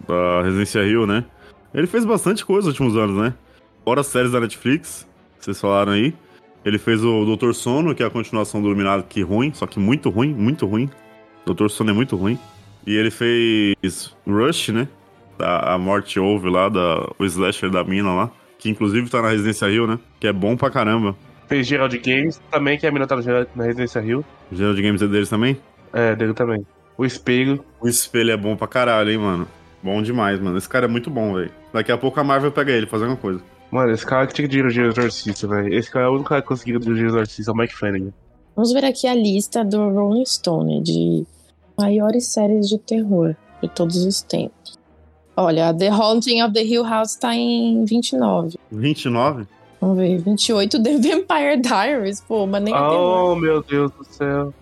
[0.04, 1.24] da Residência Rio, né?
[1.72, 3.34] Ele fez bastante coisa nos últimos anos, né?
[3.84, 5.06] Fora as séries da Netflix,
[5.38, 6.12] que vocês falaram aí.
[6.66, 9.78] Ele fez o Doutor Sono, que é a continuação do Iluminado, que ruim, só que
[9.78, 10.90] muito ruim, muito ruim.
[11.44, 12.36] Doutor Sono é muito ruim.
[12.84, 14.88] E ele fez Rush, né?
[15.38, 18.32] Da, a Morte Ouve lá, da, o slasher da mina lá.
[18.58, 19.96] Que inclusive tá na Residência Rio, né?
[20.18, 21.16] Que é bom pra caramba.
[21.46, 23.14] Fez Gerald Games também, que a mina tá
[23.54, 24.24] na Residência Rio.
[24.50, 25.56] Gerald Games é deles também?
[25.92, 26.66] É, dele também.
[26.98, 27.64] O Espelho.
[27.80, 29.46] O espelho é bom pra caralho, hein, mano.
[29.80, 30.58] Bom demais, mano.
[30.58, 31.52] Esse cara é muito bom, velho.
[31.72, 33.40] Daqui a pouco a Marvel pega ele, fazer alguma coisa.
[33.70, 35.74] Mano, esse cara que tinha que dirigir o Exorcista, velho.
[35.74, 38.12] Esse cara é o único cara que conseguiu dirigir o Exorcista, é o Mike Flanagan.
[38.54, 41.26] Vamos ver aqui a lista do Rolling Stone de
[41.78, 44.78] maiores séries de terror de todos os tempos.
[45.36, 48.58] Olha, The Haunting of the Hill House tá em 29.
[48.72, 49.46] 29?
[49.80, 52.80] Vamos ver, 28 The Vampire Diaries, pô, mas nem é.
[52.80, 54.54] Oh, meu Deus do céu.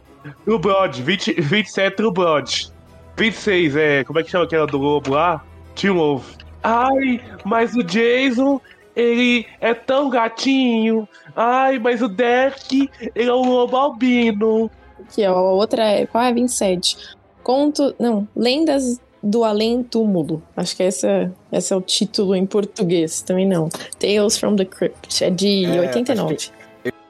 [0.44, 2.72] True Blood, 20, 27 True Blood.
[3.16, 5.44] 26, é, como é que chama aquela do Globo lá?
[5.76, 6.34] Teen Wolf.
[6.62, 8.60] Ai, mas o Jason,
[8.94, 11.09] ele é tão gatinho.
[11.35, 14.70] Ai, mas o Derek, ele é um lobo albino.
[15.00, 16.33] Aqui, ó, a outra é, qual é?
[16.33, 16.96] 27.
[17.42, 20.42] Conto, não, Lendas do Além Túmulo.
[20.57, 23.68] Acho que essa, esse é o título em português, também não.
[23.98, 26.37] Tales from the Crypt, é de É, 89.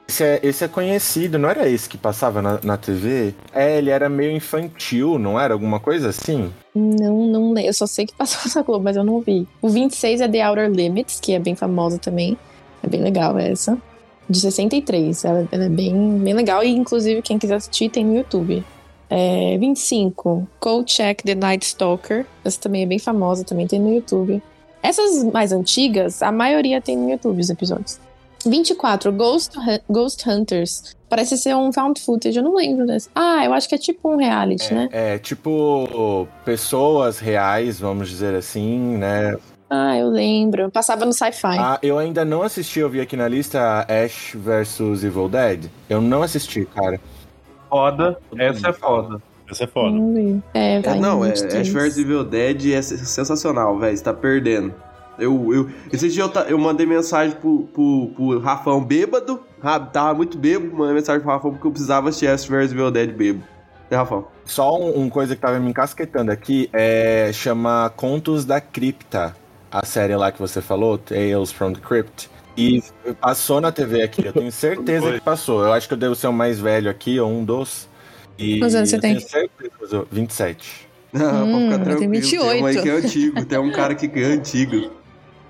[0.07, 3.33] Esse é, esse é conhecido, não era esse que passava na, na TV?
[3.51, 5.53] É, ele era meio infantil, não era?
[5.53, 6.53] Alguma coisa assim?
[6.75, 7.69] Não, não lembro.
[7.69, 9.47] Eu só sei que passou essa Globo, mas eu não vi.
[9.61, 12.37] O 26 é The Outer Limits, que é bem famosa também.
[12.83, 13.77] É bem legal essa.
[14.29, 15.25] De 63.
[15.25, 16.63] Ela, ela é bem, bem legal.
[16.63, 18.63] E, inclusive, quem quiser assistir, tem no YouTube.
[19.09, 20.47] É, 25.
[20.59, 22.27] Cold Check The Night Stalker.
[22.43, 24.41] Essa também é bem famosa, também tem no YouTube.
[24.83, 27.99] Essas mais antigas, a maioria tem no YouTube os episódios.
[28.49, 29.11] 24.
[29.11, 29.51] Ghost,
[29.89, 30.95] Ghost Hunters.
[31.09, 33.09] Parece ser um found footage, eu não lembro desse.
[33.15, 34.89] Ah, eu acho que é tipo um reality, né?
[34.91, 39.35] É, tipo, pessoas reais, vamos dizer assim, né?
[39.69, 40.69] Ah, eu lembro.
[40.71, 41.57] Passava no sci-fi.
[41.59, 45.65] Ah, eu ainda não assisti, eu vi aqui na lista Ash vs Evil Dead.
[45.89, 46.99] Eu não assisti, cara.
[47.69, 49.21] Foda, essa é foda.
[49.49, 49.91] Essa é foda.
[49.91, 50.41] Não vi.
[50.53, 51.67] É, tá É, não, é, 23.
[51.67, 53.95] Ash vs Evil Dead é se- sensacional, velho.
[53.95, 54.73] Você tá perdendo.
[55.17, 59.41] Eu, eu, esse dia eu, ta- eu mandei mensagem pro, pro, pro Rafão bêbado.
[59.91, 63.11] Tava muito bêbado, mandei mensagem pro Rafão porque eu precisava assistir Ash vs Evil Dead
[63.11, 63.43] bêbado.
[63.89, 64.27] É, Rafão?
[64.45, 69.35] Só um, um coisa que tava me encasquetando aqui é chama Contos da Cripta,
[69.71, 72.29] a série lá que você falou, Tales from the Crypt.
[72.57, 72.81] E
[73.19, 75.63] passou na TV aqui, eu tenho certeza que passou.
[75.65, 77.87] Eu acho que eu devo ser o mais velho aqui, ou um dos.
[78.39, 79.15] E Quantos anos você eu tem?
[79.17, 80.87] Tenho certeza, 27.
[81.11, 81.99] Não, Hum, pode ficar tranquilo.
[81.99, 82.65] Tem um 28.
[82.65, 83.45] aí que é antigo.
[83.45, 84.91] Tem um cara que é antigo.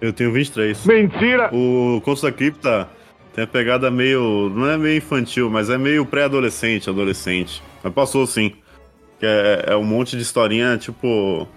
[0.06, 0.86] Eu tenho 23.
[0.86, 1.50] Mentira!
[1.52, 2.88] O Contos da Cripta
[3.34, 4.52] tem a pegada meio.
[4.56, 7.62] Não é meio infantil, mas é meio pré-adolescente, adolescente.
[7.84, 8.54] Mas passou sim.
[9.22, 11.48] É, é um monte de historinha, tipo.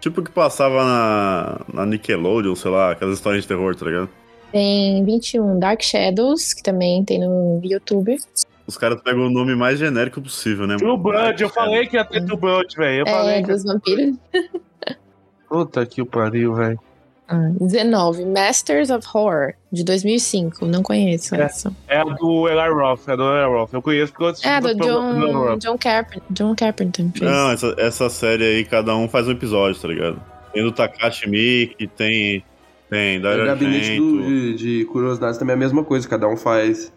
[0.00, 4.08] Tipo que passava na, na Nickelodeon, sei lá, aquelas histórias de terror, tá ligado?
[4.52, 8.16] Tem 21 Dark Shadows, que também tem no YouTube.
[8.66, 10.76] Os caras pegam o nome mais genérico possível, né?
[10.76, 11.02] True mano?
[11.02, 13.00] Blood, eu falei que ia ter True Blood, velho.
[13.00, 13.52] Eu É, falei que.
[13.52, 14.16] dos vampiros.
[15.48, 16.78] Puta que pariu, velho.
[17.28, 20.64] Ah, 19 Masters of Horror, de 2005.
[20.64, 21.42] Não conheço É.
[21.42, 21.70] essa.
[21.86, 23.72] É a do Eli Roth, é do Eli Roth.
[23.74, 25.58] Eu conheço porque eu assisti É, do John.
[25.58, 27.04] John, Carpenter, John Carpenter.
[27.14, 27.30] fez.
[27.30, 30.20] Não, essa, essa série aí, cada um faz um episódio, tá ligado?
[30.54, 32.42] Tem do Takashi Miki, tem.
[32.88, 36.38] Tem, O Dario gabinete do- de, de curiosidades também é a mesma coisa, cada um
[36.38, 36.90] faz.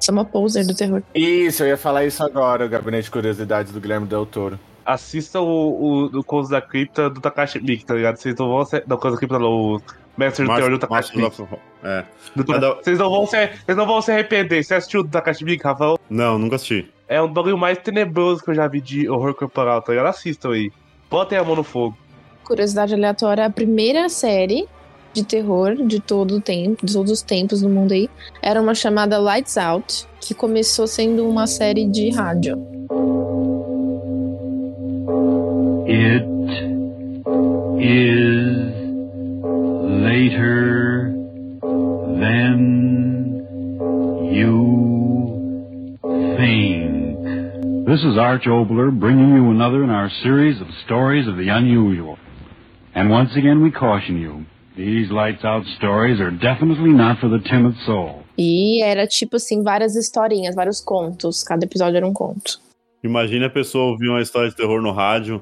[0.00, 1.02] Sou uma poser do terror.
[1.14, 4.58] Isso, eu ia falar isso agora, o Gabinete de Curiosidades do Guilherme Del Toro.
[4.86, 8.16] Assista o, o, o Contos da Cripta do Takashi Miike, tá ligado?
[8.16, 8.84] Vocês não vão ser.
[8.86, 9.82] Não, Contos da Cripta não, o
[10.16, 11.42] Mestre do Terror do Takashi Miike.
[11.82, 12.04] É.
[12.34, 14.62] Vocês não, vão se, vocês não vão se arrepender.
[14.62, 15.98] Você assistiu o do Takashi Miike, Rafael?
[16.08, 16.88] Não, nunca assisti.
[17.08, 20.06] É um bagulho mais tenebroso que eu já vi de horror corporal, tá ligado?
[20.06, 20.70] Assistam aí.
[21.10, 21.96] Botem a mão no fogo.
[22.44, 24.68] Curiosidade aleatória, a primeira série
[25.12, 28.10] de terror de todo o tempo, de todos os tempos no mundo aí,
[28.42, 32.56] era uma chamada Lights Out, que começou sendo uma série de rádio.
[35.88, 36.22] It
[37.80, 38.74] is
[40.02, 41.12] later
[42.20, 43.38] than
[44.32, 45.98] you
[46.36, 47.86] think.
[47.86, 52.18] This is Arch Obler bringing you another in our series of stories of the unusual.
[52.94, 54.44] And once again, we caution you
[54.76, 58.24] these lights out stories are definitely not for the timid soul.
[58.36, 61.42] E era tipo assim, várias historinhas, vários contos.
[61.44, 62.58] Cada episódio era um conto.
[63.02, 65.40] Imagina a pessoa ouvir uma história de terror no rádio,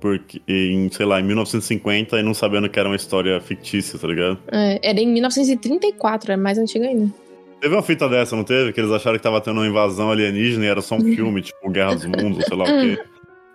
[0.00, 4.06] porque em, sei lá, em 1950 e não sabendo que era uma história fictícia, tá
[4.08, 4.38] ligado?
[4.52, 7.12] É, era em 1934, é mais antiga ainda.
[7.60, 8.72] Teve uma fita dessa, não teve?
[8.72, 11.70] Que eles acharam que tava tendo uma invasão alienígena e era só um filme, tipo
[11.70, 12.98] Guerra dos Mundos, sei lá o quê.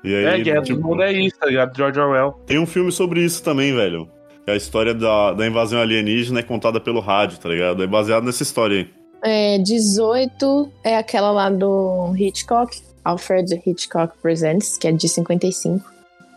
[0.04, 1.76] E aí, É, Guerra tipo, do Mundo é isso, tá ligado?
[1.78, 2.34] George Orwell.
[2.48, 4.10] Tem um filme sobre isso também, velho.
[4.44, 7.84] Que é a história da, da invasão alienígena é contada pelo rádio, tá ligado?
[7.84, 8.90] É baseado nessa história aí.
[9.24, 12.76] É, 18 é aquela lá do Hitchcock,
[13.06, 15.86] Alfred Hitchcock Presents, que é de 55.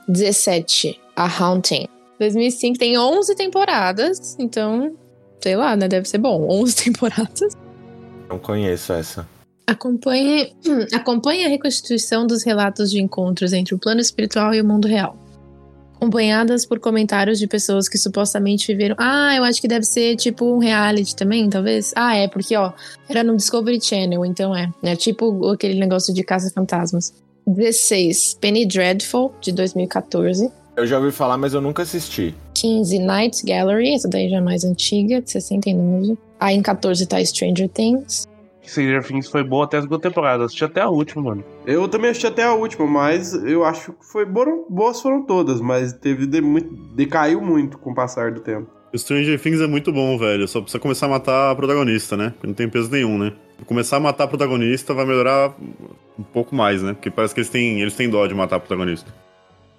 [0.09, 1.87] 17, A Haunting.
[2.19, 4.95] 2005 tem 11 temporadas, então,
[5.41, 5.89] sei lá, né?
[5.89, 6.47] Deve ser bom.
[6.49, 7.57] 11 temporadas.
[8.29, 9.29] Não conheço essa.
[9.67, 10.55] Acompanhe,
[10.93, 15.17] acompanhe a reconstituição dos relatos de encontros entre o plano espiritual e o mundo real.
[15.97, 18.95] Acompanhadas por comentários de pessoas que supostamente viveram.
[18.99, 21.93] Ah, eu acho que deve ser tipo um reality também, talvez.
[21.97, 22.73] Ah, é, porque, ó,
[23.09, 24.71] era no Discovery Channel, então é.
[24.83, 27.15] É tipo aquele negócio de caça-fantasmas.
[27.47, 30.51] 16, Penny Dreadful, de 2014.
[30.77, 32.35] Eu já ouvi falar, mas eu nunca assisti.
[32.55, 36.17] 15, Night Gallery, essa daí já é mais antiga, de 69.
[36.41, 38.27] Aí em 14 tá Stranger Things.
[38.67, 40.43] Stranger Things foi boa até a segunda temporada.
[40.43, 41.45] Eu assisti até a última, mano.
[41.67, 45.61] Eu também assisti até a última, mas eu acho que foi boa- boas foram todas,
[45.61, 48.67] mas teve de muito, decaiu muito com o passar do tempo.
[48.97, 50.47] Stranger Things é muito bom, velho.
[50.49, 52.31] Só precisa começar a matar a protagonista, né?
[52.31, 53.33] Porque não tem peso nenhum, né?
[53.67, 55.55] Começar a matar a protagonista vai melhorar
[56.19, 56.93] um pouco mais, né?
[56.93, 59.13] Porque parece que eles têm, eles têm dó de matar a protagonista.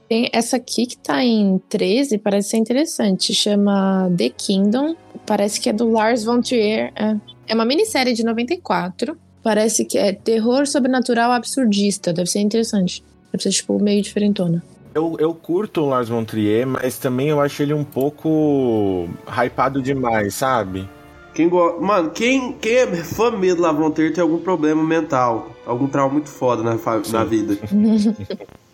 [0.08, 3.34] Tem essa aqui que tá em 13, parece ser interessante.
[3.34, 4.96] Chama The Kingdom.
[5.26, 6.92] Parece que é do Lars von Trier.
[6.96, 7.16] É,
[7.48, 9.18] é uma minissérie de 94.
[9.42, 12.14] Parece que é terror sobrenatural absurdista.
[12.14, 13.04] Deve ser interessante.
[13.32, 14.64] Deve ser, tipo, meio diferentona.
[14.94, 19.82] Eu, eu curto o Lars von Trier, mas também eu acho ele um pouco hypado
[19.82, 20.88] demais, sabe?
[21.36, 21.80] Quem go...
[21.82, 26.30] Mano, quem, quem é fã mesmo do Lavronteiro tem algum problema mental, algum trauma muito
[26.30, 27.58] foda na, fa- na vida.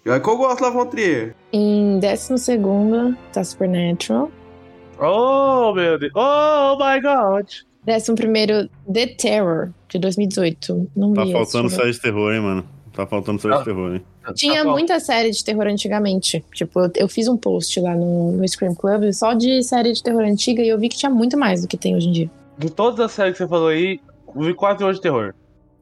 [0.03, 1.35] É que eu gosto do Lavontrier.
[1.53, 4.31] em 12 tá Supernatural.
[4.99, 6.11] Oh, meu Deus.
[6.15, 7.45] Oh, my God.
[7.87, 10.89] 11 The Terror, de 2018.
[10.95, 11.75] Não Tá vi faltando esse.
[11.75, 12.65] série de terror, hein, mano?
[12.93, 14.01] Tá faltando série de terror, hein?
[14.33, 14.71] Tinha Tá bom.
[14.71, 16.43] muita série de terror antigamente.
[16.51, 20.01] Tipo, eu, eu fiz um post lá no, no Scream Club só de série de
[20.01, 22.31] terror antiga e eu vi que tinha muito mais do que tem hoje em dia.
[22.61, 23.99] De todas as séries que você falou aí,
[24.35, 25.33] vi quase hoje de terror.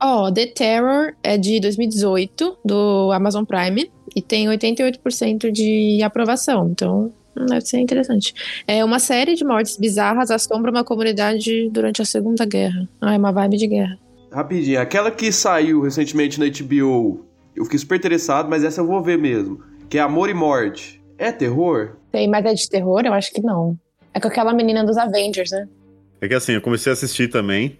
[0.02, 7.12] Ó, The Terror é de 2018, do Amazon Prime, e tem 88% de aprovação, então
[7.38, 8.34] hum, deve ser interessante.
[8.65, 12.88] É uma série de mortes bizarras assombra uma comunidade durante a Segunda Guerra.
[13.02, 14.00] Ah, é uma vibe de guerra.
[14.32, 19.04] Rapidinho, aquela que saiu recentemente na HBO, eu fiquei super interessado, mas essa eu vou
[19.04, 19.62] ver mesmo.
[19.89, 21.04] Que é Amor e Morte.
[21.18, 21.98] É terror?
[22.10, 23.02] Tem, mas é de terror?
[23.04, 23.78] Eu acho que não.
[24.13, 25.68] É com aquela menina dos Avengers, né?
[26.22, 27.80] É que assim, eu comecei a assistir também.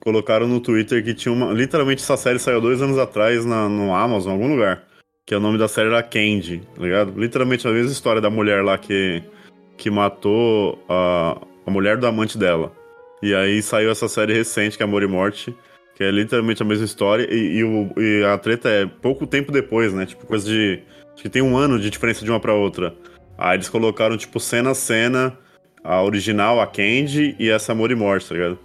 [0.00, 1.52] Colocaram no Twitter que tinha uma.
[1.52, 4.84] Literalmente essa série saiu dois anos atrás na, no Amazon, em algum lugar.
[5.26, 7.20] Que o nome da série era Candy, tá ligado?
[7.20, 9.22] Literalmente a mesma história da mulher lá que,
[9.76, 12.72] que matou a, a mulher do amante dela.
[13.22, 15.54] E aí saiu essa série recente, que é Amor e Morte,
[15.96, 17.28] que é literalmente a mesma história.
[17.30, 20.06] E, e o- e a treta é pouco tempo depois, né?
[20.06, 20.80] Tipo, coisa de.
[21.12, 22.94] Acho que tem um ano de diferença de uma pra outra.
[23.36, 25.36] Aí eles colocaram, tipo, cena a cena,
[25.82, 28.58] a original, a Candy, e essa Amor e Morte, tá ligado?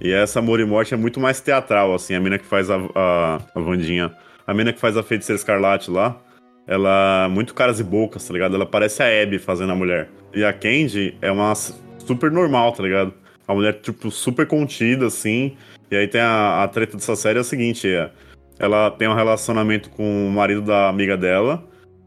[0.00, 2.76] E essa Amor e Morte é muito mais teatral, assim, a mina que faz a,
[2.94, 4.12] a, a Vandinha.
[4.46, 6.20] A mina que faz a Feiticeira Escarlate lá,
[6.66, 8.54] ela é muito caras e bocas, tá ligado?
[8.54, 10.08] Ela parece a Abby fazendo a mulher.
[10.34, 13.12] E a Candy é uma super normal, tá ligado?
[13.46, 15.56] A mulher, tipo, super contida, assim.
[15.90, 18.10] E aí tem a, a treta dessa série é o seguinte, é...
[18.58, 21.64] Ela tem um relacionamento com o marido da amiga dela.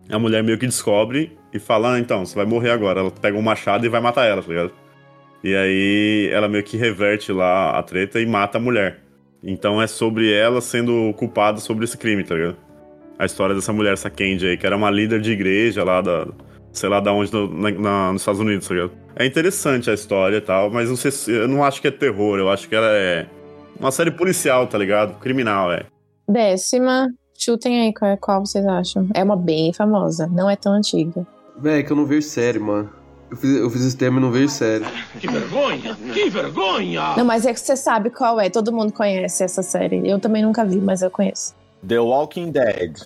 [0.10, 3.00] A mulher meio que descobre e fala, ah, então, você vai morrer agora.
[3.00, 4.72] Ela pega um machado e vai matar ela, tá ligado?
[5.44, 9.00] E aí ela meio que reverte lá a treta e mata a mulher.
[9.44, 12.58] Então é sobre ela sendo culpada sobre esse crime, tá ligado?
[13.20, 16.28] A história dessa mulher, essa Candy aí, que era uma líder de igreja lá da.
[16.74, 17.48] Sei lá da onde, no-
[17.80, 18.92] na- nos Estados Unidos, tá ligado?
[19.16, 21.92] É interessante a história e tal, mas não sei se, eu não acho que é
[21.92, 23.26] terror, eu acho que ela é
[23.80, 25.18] uma série policial, tá ligado?
[25.20, 25.84] Criminal, é.
[26.28, 27.08] Décima.
[27.38, 29.08] Chutem aí qual, qual vocês acham.
[29.14, 31.26] É uma bem famosa, não é tão antiga.
[31.58, 32.90] Véi, que eu não vejo série, mano.
[33.32, 34.86] Eu fiz, eu fiz esse tema e não vejo série.
[35.20, 35.96] Que vergonha!
[36.14, 37.16] Que vergonha!
[37.18, 38.50] Não, mas é que você sabe qual é.
[38.50, 40.08] Todo mundo conhece essa série.
[40.08, 41.56] Eu também nunca vi, mas eu conheço.
[41.88, 43.02] The Walking Dead.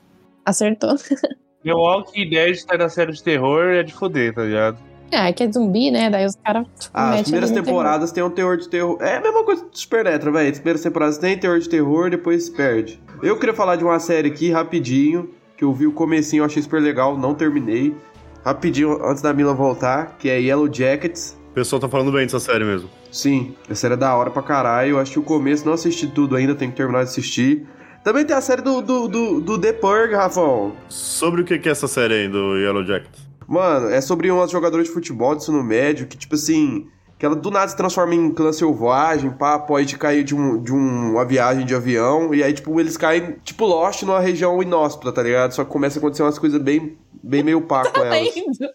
[0.45, 0.95] Acertou.
[1.63, 4.77] The Walking Dead tá na série de terror é de foder, tá ligado?
[5.11, 6.09] Ah, é que é zumbi, né?
[6.09, 6.67] Daí os caras.
[6.93, 8.97] Ah, as primeiras temporadas tem um teor de terror.
[9.01, 10.51] É a mesma coisa do Supernatural, velho.
[10.51, 13.01] As primeiras temporadas tem teor de terror, depois perde.
[13.21, 16.61] Eu queria falar de uma série aqui, rapidinho, que eu vi o comecinho, eu achei
[16.61, 17.95] super legal, não terminei.
[18.43, 21.37] Rapidinho, antes da Mila voltar, que é Yellow Jackets.
[21.51, 22.89] O pessoal tá falando bem dessa série mesmo.
[23.11, 24.91] Sim, essa série é da hora pra caralho.
[24.91, 27.67] Eu assisti o começo, não assisti tudo ainda, tenho que terminar de assistir.
[28.03, 30.73] Também tem a série do, do, do, do The Purge, Rafão.
[30.87, 33.11] Sobre o que que é essa série aí do Yellow Jacket?
[33.47, 36.87] Mano, é sobre umas jogadoras de futebol de ensino médio que, tipo assim,
[37.19, 40.73] que ela do nada se transforma em clã selvagem, pá, pode cair de, um, de
[40.73, 45.11] um- uma viagem de avião, e aí, tipo, eles caem, tipo, Lost numa região inóspita,
[45.11, 45.51] tá ligado?
[45.51, 48.33] Só que começa a acontecer umas coisas bem, bem meio pá com Tá elas.
[48.33, 48.69] vendo?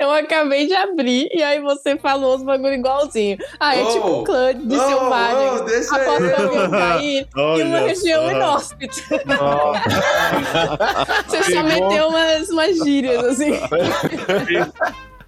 [0.00, 3.38] Eu acabei de abrir e aí você falou os bagulho igualzinho.
[3.60, 5.60] Ah, é Oh, tipo um clã de oh, selvagens.
[5.60, 8.30] oh, deixa após avião cair em Olha uma região só.
[8.32, 8.94] inóspita.
[11.28, 11.88] Você só Pegou.
[11.88, 13.52] meteu umas, umas gírias, assim.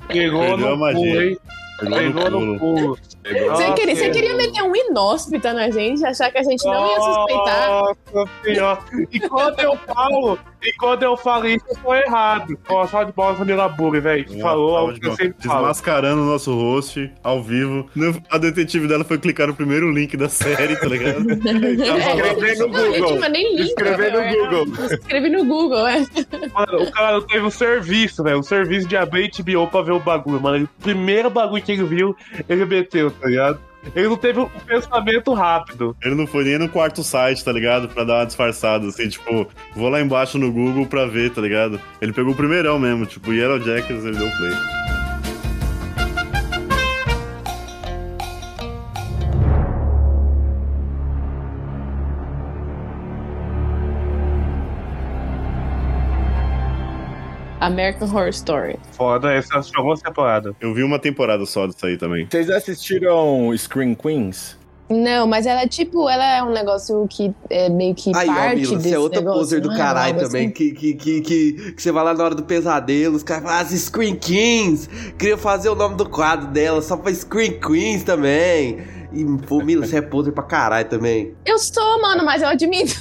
[0.09, 1.39] Pegou a no hein?
[1.79, 2.99] Pegou no pulo.
[3.25, 7.01] Você queria, você queria meter um inóspita na gente, achar que a gente não ia
[7.01, 7.69] suspeitar.
[8.13, 8.79] Nossa senhora.
[9.13, 12.59] E quando eu falo, e quando eu falo isso, eu tô errado.
[12.69, 14.41] Ó, só de bola Vanilla Burger, velho.
[14.41, 15.61] Falou algo que eu sempre falo.
[15.61, 17.89] Desmascarando o nosso host ao vivo.
[18.31, 21.31] A detetive dela foi clicar no primeiro link da série, tá ligado?
[21.33, 23.21] Escrever no gente, Google.
[23.21, 23.69] mas nem link.
[23.69, 24.85] Escrever no é, Google.
[24.85, 25.99] Escrevi no Google, é.
[26.55, 28.39] Mano, o cara teve um serviço, velho.
[28.39, 30.65] Um serviço de abrir HBO pra ver o bagulho, mano.
[30.65, 32.17] O primeiro bagulho que ele viu,
[32.49, 33.61] ele meteu, tá ligado?
[33.95, 35.97] Ele não teve um pensamento rápido.
[36.03, 37.89] Ele não foi nem no quarto site, tá ligado?
[37.89, 41.81] Pra dar uma disfarçada, assim, tipo, vou lá embaixo no Google pra ver, tá ligado?
[42.01, 44.92] Ele pegou o primeirão mesmo, tipo, Yellow Jackets, ele deu play.
[57.67, 58.77] American Horror Story.
[58.93, 60.55] Foda, essa é a segunda temporada.
[60.61, 62.27] Eu vi uma temporada só disso aí também.
[62.31, 64.61] Vocês assistiram Screen Queens?
[64.91, 68.35] Não, mas ela é tipo, ela é um negócio que é meio que Aí, ó,
[68.35, 69.79] parte Mila, desse você é outra negócio, poser do não é?
[69.79, 70.53] caralho também, assim.
[70.53, 73.59] que, que, que, que, que você vai lá na hora do pesadelo, os caras falam,
[73.61, 79.02] ah, Screen Kings, queria fazer o nome do quadro dela só pra Screen Queens também.
[79.15, 81.35] E, pô, Mila, você é poser pra caralho também.
[81.45, 82.95] Eu sou, mano, mas eu admito.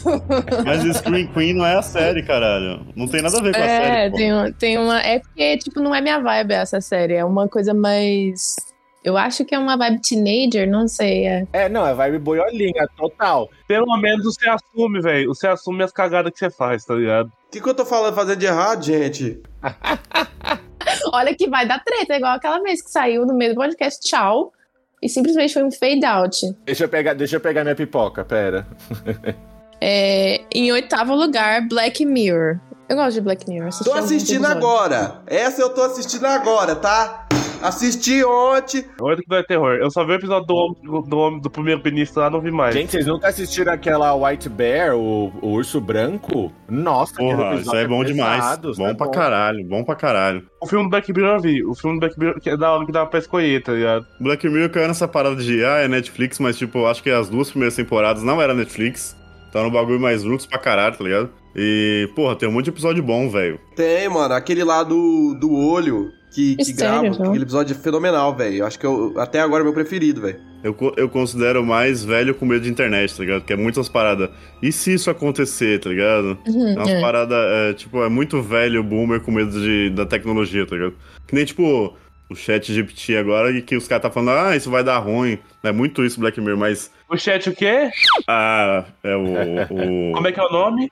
[0.65, 2.85] Mas Screen Queen não é a série, caralho.
[2.95, 4.11] Não tem nada a ver com a É, série.
[4.11, 4.17] pô.
[4.17, 4.99] tem, uma- tem uma.
[5.01, 7.13] É porque, tipo, não é minha vibe essa série.
[7.15, 8.55] É uma coisa mais.
[9.03, 11.25] Eu acho que é uma vibe teenager, não sei.
[11.25, 11.47] É.
[11.53, 13.49] É, não, é vibe boiolinha, total.
[13.67, 15.29] Pelo menos você assume, velho.
[15.29, 17.27] Você assume as cagadas que você faz, tá ligado?
[17.27, 19.41] O que, que eu tô falando, fazendo de errado, gente?
[21.13, 24.51] Olha que vai dar treta, igual aquela vez que saiu no meio do podcast, tchau.
[25.01, 26.55] E simplesmente foi um fade out.
[26.65, 28.67] Deixa eu pegar, deixa eu pegar minha pipoca, pera.
[29.83, 32.59] É, em oitavo lugar, Black Mirror.
[32.91, 33.69] Eu gosto de Black Mirror.
[33.69, 35.21] assisti Tô assistindo agora.
[35.25, 37.25] Essa eu tô assistindo agora, tá?
[37.61, 38.83] Assisti ontem.
[38.99, 39.75] Outro que não é terror.
[39.75, 42.75] Eu só vi o episódio do homem do, do primeiro ministro lá, não vi mais.
[42.75, 46.51] Gente, vocês nunca assistiram aquela White Bear, o, o urso branco?
[46.67, 48.43] Nossa, aquele Porra, episódio isso aí é bom demais.
[48.43, 50.45] pesado, isso bom é pra caralho, bom pra caralho.
[50.61, 51.63] O filme do Black Mirror eu vi.
[51.63, 54.05] O filme do Black Mirror que é da hora que dava pra escolher, tá ligado?
[54.19, 57.49] Black Mirror caiu nessa parada de, ah, é Netflix, mas, tipo, acho que as duas
[57.51, 59.15] primeiras temporadas não era Netflix.
[59.51, 61.29] Tá no bagulho mais roots pra caralho, tá ligado?
[61.55, 63.59] E, porra, tem um monte de episódio bom, velho.
[63.75, 67.29] Tem, mano, aquele lá do, do olho que, que Sério, grava.
[67.29, 68.57] Aquele episódio é fenomenal, velho.
[68.57, 70.39] Eu Acho que eu, até agora é meu preferido, velho.
[70.63, 73.43] Eu, eu considero mais velho com medo de internet, tá ligado?
[73.43, 74.29] Que é muitas paradas.
[74.61, 76.37] E se isso acontecer, tá ligado?
[76.47, 77.01] Uhum, É umas é.
[77.01, 80.93] paradas, é, tipo, é muito velho boomer com medo de, da tecnologia, tá ligado?
[81.27, 81.93] Que nem, tipo,
[82.31, 85.37] o chat GPT agora, e que os caras tá falando, ah, isso vai dar ruim.
[85.61, 86.91] É muito isso, Black Mirror, mas.
[87.09, 87.89] O chat o quê?
[88.27, 89.23] Ah, é o.
[89.69, 90.89] o Como é que é o nome?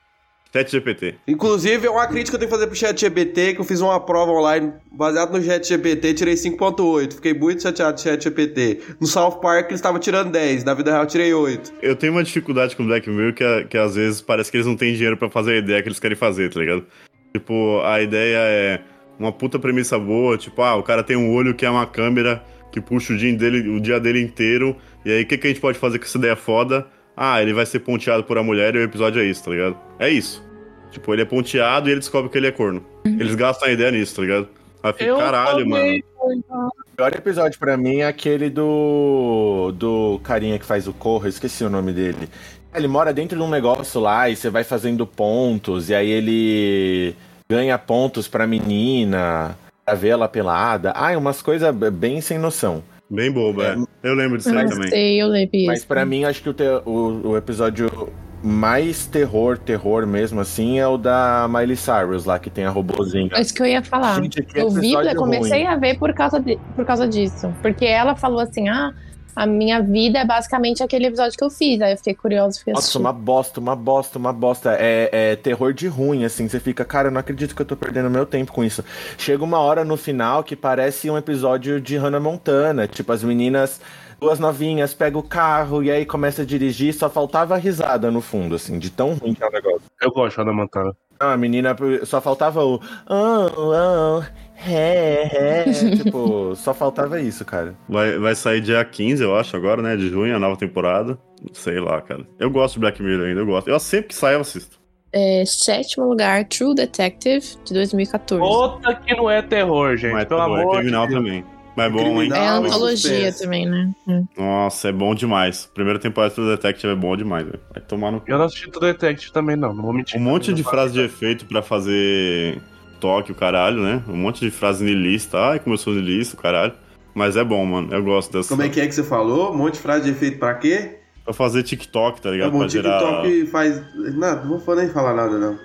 [0.52, 1.14] chat GPT.
[1.28, 3.80] Inclusive, é uma crítica que eu tenho que fazer pro chat GPT, que eu fiz
[3.80, 7.14] uma prova online baseado no chat GPT, tirei 5.8.
[7.14, 8.80] Fiquei muito chateado com o chat GPT.
[9.00, 11.72] No South Park eles estavam tirando 10, na vida real eu tirei 8.
[11.80, 14.76] Eu tenho uma dificuldade com Black Mirror que, que às vezes parece que eles não
[14.76, 16.84] têm dinheiro pra fazer a ideia que eles querem fazer, tá ligado?
[17.32, 18.80] Tipo, a ideia é
[19.20, 22.42] uma puta premissa boa, tipo, ah, o cara tem um olho que é uma câmera
[22.72, 25.50] que puxa o dia dele, o dia dele inteiro, e aí o que, que a
[25.50, 26.86] gente pode fazer com essa ideia foda?
[27.22, 29.76] ah, ele vai ser ponteado por a mulher e o episódio é isso, tá ligado?
[29.98, 30.42] É isso.
[30.90, 32.82] Tipo, ele é ponteado e ele descobre que ele é corno.
[33.04, 34.48] Eles gastam a ideia nisso, tá ligado?
[34.82, 36.02] Aí fica, caralho, também.
[36.18, 36.70] mano.
[36.72, 39.70] O melhor episódio pra mim é aquele do.
[39.76, 42.26] do carinha que faz o corro, eu esqueci o nome dele.
[42.74, 47.14] Ele mora dentro de um negócio lá e você vai fazendo pontos, e aí ele
[47.50, 50.92] ganha pontos pra menina, pra ver ela pelada.
[50.94, 52.80] Ai, umas coisas bem sem noção.
[53.10, 53.76] Bem bobo, é.
[54.04, 54.88] Eu lembro disso aí também.
[54.88, 55.66] sei, eu lembro isso.
[55.66, 58.08] Mas pra mim, acho que o, te- o, o episódio
[58.40, 63.28] mais terror, terror mesmo assim, é o da Miley Cyrus lá, que tem a robozinha.
[63.34, 64.22] É isso que eu ia falar.
[64.22, 65.66] Gente, que eu vi, eu comecei ruim.
[65.66, 67.52] a ver por causa, de- por causa disso.
[67.60, 68.94] Porque ela falou assim: ah,
[69.40, 71.80] a minha vida é basicamente aquele episódio que eu fiz.
[71.80, 72.98] Aí eu fiquei curiosa e fui Nossa, assistir.
[72.98, 74.76] uma bosta, uma bosta, uma bosta.
[74.78, 76.46] É, é terror de ruim, assim.
[76.46, 78.84] Você fica, cara, eu não acredito que eu tô perdendo meu tempo com isso.
[79.16, 82.86] Chega uma hora no final que parece um episódio de Hannah Montana.
[82.86, 83.80] Tipo, as meninas,
[84.20, 86.92] duas novinhas, pegam o carro e aí começa a dirigir.
[86.92, 89.80] Só faltava a risada no fundo, assim, de tão ruim que é o negócio.
[90.02, 90.94] Eu gosto da Montana.
[91.18, 91.74] Não, a menina
[92.04, 92.80] só faltava o.
[93.08, 94.22] Oh, oh,
[94.66, 95.64] é, é.
[95.96, 97.74] tipo, só faltava isso, cara.
[97.88, 99.96] Vai, vai sair dia 15, eu acho, agora, né?
[99.96, 101.18] De junho, a nova temporada.
[101.52, 102.26] Sei lá, cara.
[102.38, 103.68] Eu gosto de Black Mirror ainda, eu gosto.
[103.68, 104.78] Eu sempre que sai, eu assisto.
[105.12, 108.42] É, sétimo lugar, True Detective, de 2014.
[108.42, 110.12] Outra que não é terror, gente.
[110.12, 111.44] Mas pelo bom, é amor criminal de também.
[111.76, 112.08] Mas é bom, hein?
[112.08, 112.64] é Criminal.
[112.64, 113.90] antologia também, né?
[114.06, 114.26] Hum.
[114.36, 115.66] Nossa, é bom demais.
[115.72, 117.60] Primeira temporada do Detective é bom demais, velho.
[117.72, 118.30] Vai tomar no cu.
[118.30, 119.74] Eu não assisti do Detective também, não.
[119.74, 120.20] Não vou mentir.
[120.20, 122.60] Um monte de frase de efeito pra fazer
[123.00, 124.02] toque, o caralho, né?
[124.08, 125.38] Um monte de frase niilista.
[125.38, 126.72] Ai, como eu sou niilista, o caralho.
[127.14, 127.92] Mas é bom, mano.
[127.92, 128.48] Eu gosto dessa.
[128.50, 129.52] Como é que é que você falou?
[129.52, 130.98] Um monte de frase de efeito pra quê?
[131.24, 132.52] Pra fazer TikTok, tá É ligado?
[132.52, 132.98] bom, pra gerar.
[132.98, 133.82] TikTok faz.
[134.14, 135.58] Não, não vou nem falar nada, não.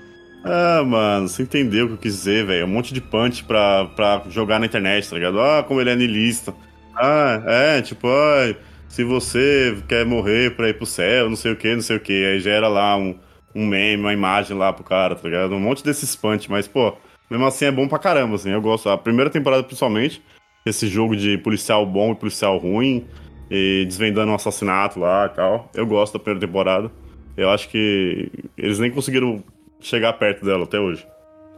[0.44, 2.66] Ah, mano, você entendeu o que eu quis dizer, velho.
[2.66, 5.40] Um monte de punch pra, pra jogar na internet, tá ligado?
[5.42, 6.54] Ah, como ele é niilista.
[6.96, 8.56] Ah, é, tipo, ai,
[8.88, 12.00] se você quer morrer pra ir pro céu, não sei o que, não sei o
[12.00, 12.26] que.
[12.26, 13.18] Aí gera lá um,
[13.56, 15.56] um meme, uma imagem lá pro cara, tá ligado?
[15.56, 16.96] Um monte desses punch, mas, pô,
[17.30, 18.50] mesmo assim é bom pra caramba, assim.
[18.50, 18.90] Eu gosto.
[18.90, 20.22] A primeira temporada, principalmente,
[20.66, 23.06] esse jogo de policial bom e policial ruim,
[23.50, 25.70] e desvendando um assassinato lá e tal.
[25.74, 26.92] Eu gosto da primeira temporada.
[27.38, 29.44] Eu acho que eles nem conseguiram
[29.80, 31.06] chegar perto dela até hoje.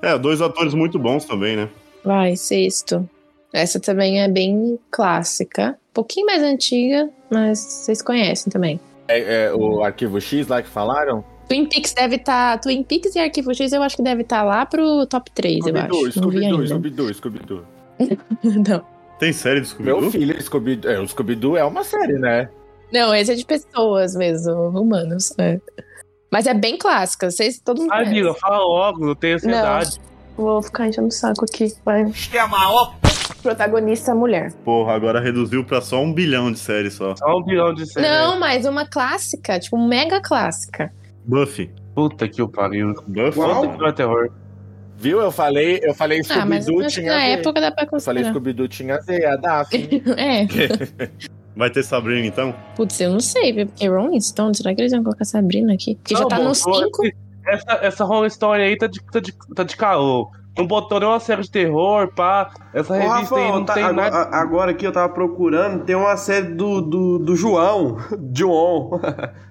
[0.01, 1.69] É, dois atores muito bons também, né?
[2.03, 3.07] Vai, sexto.
[3.53, 5.77] Essa também é bem clássica.
[5.91, 8.79] Um pouquinho mais antiga, mas vocês conhecem também.
[9.07, 11.23] É, é o arquivo X lá que falaram?
[11.47, 12.59] Twin Peaks deve estar.
[12.59, 15.61] Twin Peaks e Arquivo X eu acho que deve estar lá pro top 3, eu
[15.73, 16.21] Scooby-Doo, acho.
[16.21, 16.67] Não Scooby-Doo.
[16.67, 17.63] Scooby-Doo, Scooby-Doo.
[18.69, 18.85] Não.
[19.19, 20.11] Tem série do Meu Scooby-Doo?
[20.11, 20.91] filho, Scooby-Doo.
[20.91, 22.49] É, o Scooby-Doo é uma série, né?
[22.93, 25.33] Não, esse é de pessoas mesmo, humanos.
[25.37, 25.59] é.
[26.31, 27.31] Mas é bem clássica.
[27.31, 28.19] Vocês, todo mundo Ai, conhece.
[28.19, 29.99] amiga, fala logo, não tenho ansiedade.
[30.35, 31.73] Vou ficar enchendo o saco aqui.
[31.85, 32.03] Vai.
[33.41, 34.51] Protagonista mulher.
[34.65, 37.15] Porra, agora reduziu pra só um bilhão de séries só.
[37.15, 38.09] Só um bilhão de séries.
[38.09, 40.91] Não, mas uma clássica, tipo, mega clássica.
[41.27, 41.69] Buffy.
[41.93, 42.93] Puta que o pariu.
[43.07, 43.39] Buffy?
[43.41, 44.29] É terror.
[44.99, 45.19] Viu?
[45.19, 48.29] Eu falei, eu falei Ah, Scooby-Doo tinha na época dá pra Eu falei considerar.
[48.29, 50.01] Scooby-Doo tinha ver, a Daphne.
[50.17, 50.47] É.
[51.55, 52.53] Vai ter Sabrina então?
[52.75, 53.65] Putz, eu não sei, viu?
[53.67, 55.95] porque Rolling Stone, será que eles vão colocar Sabrina aqui?
[55.95, 57.05] Porque já Não, tá no botou 5.
[57.05, 57.15] esse-
[57.47, 60.29] Essa, essa Rolling Stone aí tá de, tá de, tá de caô.
[60.57, 62.51] Não botou nenhuma série de terror, pá.
[62.73, 64.35] Essa Ô, revista aí Rafael, não tá- tem agora, nada.
[64.35, 67.97] agora aqui eu tava procurando, tem uma série do, do, do João,
[68.35, 68.99] João,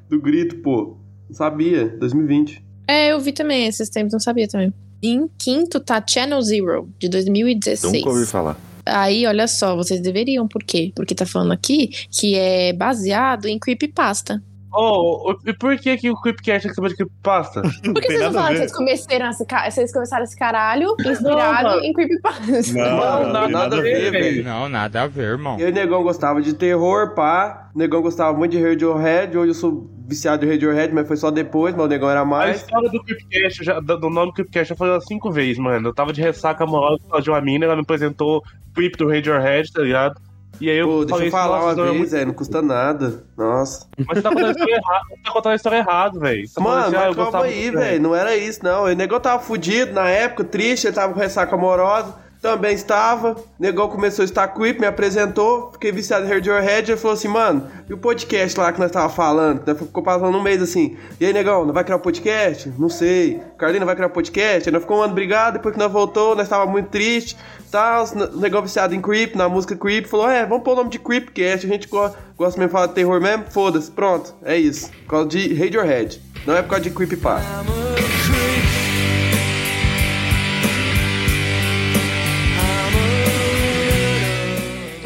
[0.09, 0.99] do Grito, pô.
[1.29, 2.65] Não sabia, 2020.
[2.89, 4.73] É, eu vi também esses tempos, não sabia também.
[5.03, 7.93] Em quinto tá Channel Zero, de 2016.
[7.93, 8.59] Nunca ouvi falar.
[8.85, 10.93] Aí, olha só, vocês deveriam, por quê?
[10.95, 14.43] Porque tá falando aqui que é baseado em creepypasta.
[14.79, 17.63] Oh, e por que, que o Creepcast é que de creepypasta?
[17.83, 20.95] Por que vocês não a falaram que vocês começaram esse, ca- vocês começaram esse caralho
[21.01, 21.83] inspirado mano.
[21.85, 22.43] em creepypasta?
[22.75, 22.85] Não,
[23.25, 24.45] Não, nada, nada a ver, velho.
[24.45, 25.59] Não, nada a ver, irmão.
[25.59, 27.71] Eu e o Negão gostava de terror, pá.
[27.75, 29.37] O Negão gostava muito de Radiohead.
[29.39, 32.25] Hoje eu sou viciado em Radiohead, mas foi só depois, mas o Negão era A
[32.25, 32.57] mais.
[32.59, 35.89] história do Creepcast, já, do nome do Creepcast, eu falei umas cinco vezes, mano.
[35.89, 38.43] Eu tava de ressaca amorosa de uma mina, ela me apresentou
[38.75, 40.21] Creep do Radiohead, tá ligado?
[40.61, 43.25] E aí eu Pô, deixa eu falar uma é vez, muito- velho, não custa nada.
[43.37, 43.87] Nossa.
[43.99, 45.05] Mas você tá contando a história errada.
[45.09, 46.49] Você tá contando a história errada, velho.
[46.55, 48.03] Tá Mano, assim, ah, mas calma aí, velho.
[48.03, 48.85] Não era isso, não.
[48.85, 52.15] O Negão tava fudido na época, triste, ele tava com ressaca amorosa.
[52.47, 53.37] Também estava.
[53.59, 55.73] Negão começou a estar creep, me apresentou.
[55.73, 56.93] Fiquei viciado em Radiohead.
[56.93, 59.63] Ele falou assim, mano, e o podcast lá que nós tava falando?
[59.67, 60.97] Nós ficou passando um mês assim.
[61.21, 62.73] E aí, Negão, não vai criar um podcast?
[62.79, 63.41] Não sei.
[63.59, 64.69] Carlina vai criar um podcast?
[64.69, 65.57] Aí nós ficamos um ano brigado.
[65.57, 67.37] Depois que nós voltou, nós tava muito triste.
[67.71, 70.07] Tal, o Negão viciado em creep, na música creep.
[70.07, 71.67] Falou, é, vamos pôr o nome de Creepcast.
[71.67, 73.45] A gente go- gosta mesmo de falar de terror mesmo.
[73.51, 74.33] Foda-se, pronto.
[74.45, 74.89] É isso.
[75.05, 76.23] Por causa de Radiohead.
[76.47, 77.45] Não é por causa de Creepypasta.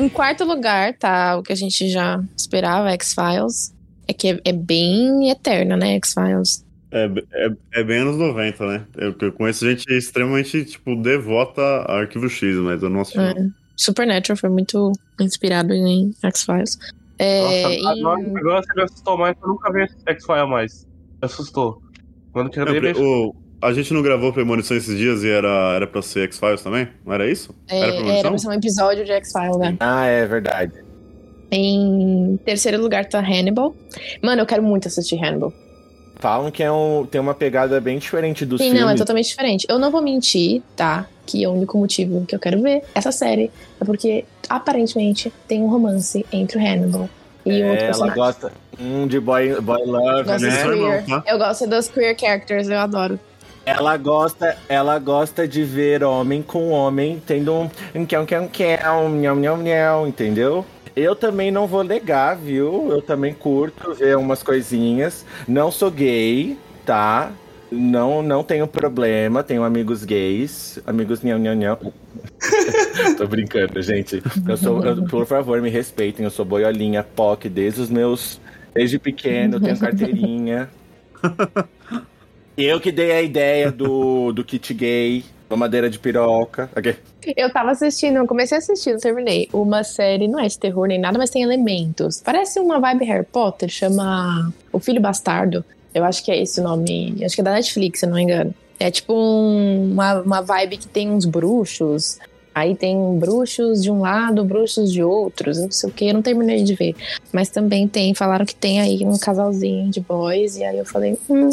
[0.01, 3.75] Em quarto lugar tá o que a gente já esperava, X-Files.
[4.09, 6.65] É que é, é bem eterna, né, X-Files?
[6.91, 8.87] É, é, é bem anos 90, né?
[8.97, 13.21] Eu, eu conheço gente extremamente, tipo, devota a Arquivo X, mas eu não assisti.
[13.21, 13.35] É.
[13.77, 14.91] Supernatural foi muito
[15.21, 16.77] inspirado em X-Files.
[17.19, 20.85] É, Nossa, e- agora, agora você me assustou mais, eu nunca vi X-File mais.
[21.23, 21.81] Me assustou.
[22.33, 22.65] Quando que eu
[23.03, 26.89] o- a gente não gravou Premonição esses dias e era, era pra ser X-Files também?
[27.05, 27.55] Não era isso?
[27.69, 29.77] é, era era pra ser um episódio de X-Files, né?
[29.81, 30.73] Ah, é verdade.
[31.53, 33.75] Em terceiro lugar tá Hannibal.
[34.23, 35.53] Mano, eu quero muito assistir Hannibal.
[36.17, 38.81] Falam que é um, tem uma pegada bem diferente Sim, filmes.
[38.81, 39.67] não, é totalmente diferente.
[39.69, 41.07] Eu não vou mentir, tá?
[41.27, 43.51] Que o único motivo que eu quero ver essa série
[43.81, 47.09] é porque, aparentemente, tem um romance entre o Hannibal
[47.47, 48.15] e o outro É, ela personagem.
[48.17, 50.49] gosta hum, de boy, boy love, Eu né?
[50.49, 51.05] é queer.
[51.07, 51.25] tá?
[51.27, 53.19] Eu gosto dos queer characters, eu adoro.
[53.65, 60.65] Ela gosta, ela gosta de ver homem com homem tendo um nham nham nham, entendeu?
[60.97, 62.89] Eu também não vou negar, viu?
[62.91, 65.25] Eu também curto ver umas coisinhas.
[65.47, 67.31] Não sou gay, tá?
[67.71, 71.79] Não, não tenho problema, tenho amigos gays, amigos nham nham nham.
[73.17, 74.21] Tô brincando, gente.
[74.49, 76.25] Eu sou, eu- por favor, me respeitem.
[76.25, 78.41] Eu sou boiolinha POC desde os meus.
[78.75, 80.69] Desde pequeno, tenho carteirinha.
[82.63, 86.71] Eu que dei a ideia do, do kit gay, da madeira de piroca.
[86.77, 86.97] Ok.
[87.37, 89.49] Eu tava assistindo, eu comecei a assistir, não terminei.
[89.53, 92.23] Uma série, não é de terror nem nada, mas tem elementos.
[92.25, 95.65] Parece uma vibe Harry Potter, chama O Filho Bastardo.
[95.95, 97.17] Eu acho que é esse o nome.
[97.25, 98.55] Acho que é da Netflix, se eu não me engano.
[98.79, 102.19] É tipo um- uma, uma vibe que tem uns bruxos.
[102.55, 106.23] Aí tem bruxos de um lado, bruxos de outros, não sei o que, eu não
[106.23, 106.95] terminei de ver.
[107.33, 111.17] Mas também tem, falaram que tem aí um casalzinho de boys, e aí eu falei,
[111.29, 111.51] hum,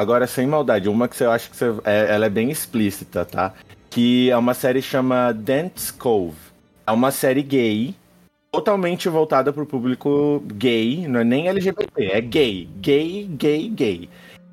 [0.00, 3.52] Agora, sem maldade, uma que eu acho que você, é, ela é bem explícita, tá?
[3.90, 6.36] Que é uma série chama Dance Cove.
[6.86, 7.94] É uma série gay,
[8.50, 12.68] totalmente voltada pro público gay, não é nem LGBT, é gay.
[12.80, 14.08] Gay, gay, gay.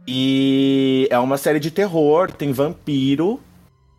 [0.06, 3.40] E é uma série de terror, tem vampiro.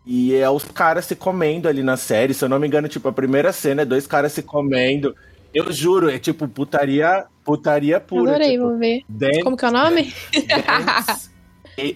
[0.05, 2.33] E é os caras se comendo ali na série.
[2.33, 5.15] Se eu não me engano, tipo, a primeira cena é dois caras se comendo.
[5.53, 8.29] Eu juro, é tipo putaria, putaria pura.
[8.31, 9.01] adorei, tipo, vou ver.
[9.09, 10.13] dance- Como que é o nome?
[10.33, 11.29] Dance-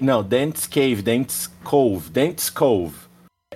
[0.01, 2.93] Não, Dance Cave, Dance Cove, Dance Cove.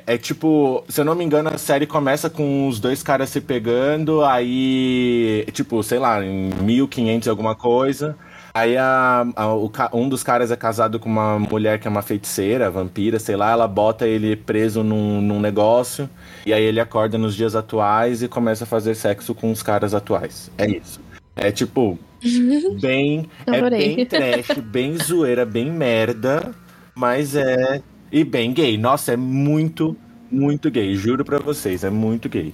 [0.05, 3.41] É tipo, se eu não me engano, a série começa com os dois caras se
[3.41, 8.15] pegando, aí, tipo, sei lá, em 1500 e alguma coisa.
[8.53, 12.01] Aí a, a- o um dos caras é casado com uma mulher que é uma
[12.01, 16.09] feiticeira, vampira, sei lá, ela bota ele preso num, num negócio,
[16.45, 19.93] e aí ele acorda nos dias atuais e começa a fazer sexo com os caras
[19.93, 20.49] atuais.
[20.57, 20.99] É isso.
[21.36, 21.99] É tipo,
[22.80, 23.30] bem.
[23.45, 26.53] É bem trash, bem zoeira, bem merda,
[26.95, 27.82] mas é.
[28.11, 28.78] E bem gay.
[28.78, 29.95] Nossa, é muito,
[30.32, 30.95] muito gay.
[30.95, 32.53] Juro pra vocês, é muito gay.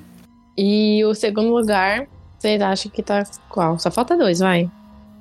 [0.58, 2.08] E o segundo lugar,
[2.40, 3.78] vocês acham que tá qual?
[3.80, 4.70] Só falta dois, vai.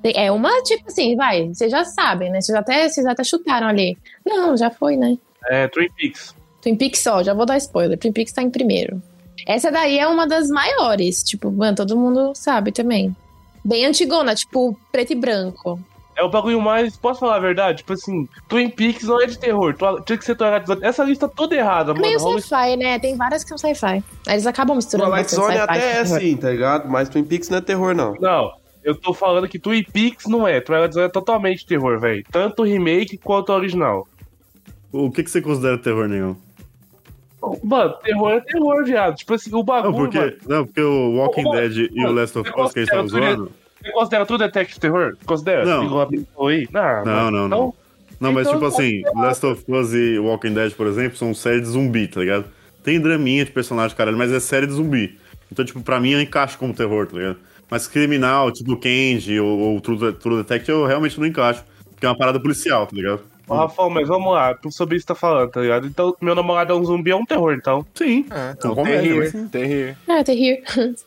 [0.03, 2.41] É uma, tipo assim, vai, vocês já sabem, né?
[2.41, 3.97] Vocês até, vocês até chutaram ali.
[4.25, 5.17] Não, já foi, né?
[5.49, 6.35] É, Twin Peaks.
[6.61, 7.97] Twin Peaks só, já vou dar spoiler.
[7.97, 9.01] Twin Peaks tá em primeiro.
[9.47, 13.15] Essa daí é uma das maiores, tipo, mano, todo mundo sabe também.
[13.63, 15.79] Bem antigona, tipo, preto e branco.
[16.15, 16.95] É o bagulho mais.
[16.95, 17.79] Posso falar a verdade?
[17.79, 19.73] Tipo assim, Twin Peaks não é de terror.
[19.75, 20.77] tu- Tinha que ser toalhado.
[20.85, 22.25] Essa lista toda errada, É meio mano.
[22.25, 22.99] Rola- sci-fi, né?
[22.99, 23.85] Tem várias que são sci-fi.
[23.87, 26.87] Aí Eles acabam misturando Twilight Zone sci-fi até é assim, tá ligado?
[26.87, 28.13] Mas Twin Peaks não é terror, não.
[28.19, 28.51] Não,
[28.83, 30.61] eu tô falando que Twin Peaks não é.
[30.61, 32.23] Twilight Zone é totalmente terror, velho.
[32.31, 34.07] Tanto o remake quanto o original.
[34.91, 36.35] O que, que você considera terror nenhum?
[37.63, 39.15] Mano, terror é terror, viado.
[39.15, 39.95] Tipo assim, o Não, bagulho.
[39.95, 42.79] porque, mano, não, porque o Walking Ô, Dead e o mano, Last of Us que
[42.79, 43.51] eles considera zoando.
[43.83, 45.17] Você considera tudo detective terror?
[45.25, 45.65] Considera?
[45.65, 46.01] Não.
[46.47, 46.67] Aí?
[46.71, 47.31] Não, Não, mano.
[47.31, 47.73] não, Então, não.
[48.19, 49.01] Não, mas então tipo assim.
[49.15, 52.45] Last of Us e Walking Dead, por exemplo, são séries de zumbi, tá ligado?
[52.81, 55.17] Tem draminha de personagem, caralho, mas é série de zumbi.
[55.51, 57.37] Então, tipo, pra mim encaixa como terror, tá ligado?
[57.69, 61.63] Mas criminal, tipo Kenji ou, ou True, True Detective, eu realmente não encaixo.
[61.89, 63.21] Porque é uma parada policial, tá ligado?
[63.47, 65.85] Ô, Rafão, mas vamos lá, tu sobre isso tá falando, tá ligado?
[65.85, 67.85] Então, meu namorado é um zumbi, é um terror, então.
[67.93, 68.25] Sim.
[68.31, 69.47] É, então, então, terrir, mas sim.
[69.47, 69.97] terrir.
[70.07, 70.63] É, terrir.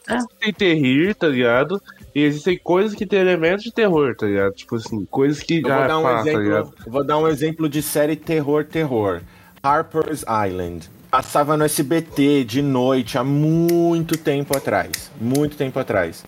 [0.07, 1.81] Ah, Tem terrir, tá ligado?
[2.15, 4.53] E existem coisas que têm elementos de terror, tá ligado?
[4.53, 6.41] Tipo assim, coisas que Eu já vou dar, um pá, tá ligado?
[6.41, 9.23] exemplo, eu vou dar um exemplo de série terror, terror.
[9.63, 10.91] Harper's Island.
[11.11, 15.11] Passava no SBT de noite há muito tempo atrás.
[15.21, 16.25] Muito tempo atrás.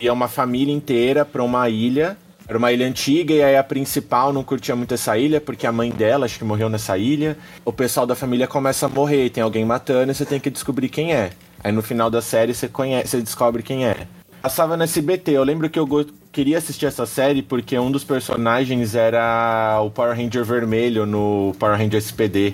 [0.00, 2.16] Ia uma família inteira pra uma ilha.
[2.52, 5.72] Era uma ilha antiga e aí a principal não curtia muito essa ilha porque a
[5.72, 7.34] mãe dela acho que morreu nessa ilha.
[7.64, 10.90] O pessoal da família começa a morrer, tem alguém matando e você tem que descobrir
[10.90, 11.30] quem é.
[11.64, 14.06] Aí no final da série você conhece, você descobre quem é.
[14.42, 15.30] Passava no SBT.
[15.30, 20.14] Eu lembro que eu queria assistir essa série porque um dos personagens era o Power
[20.14, 22.52] Ranger vermelho no Power Ranger SPD.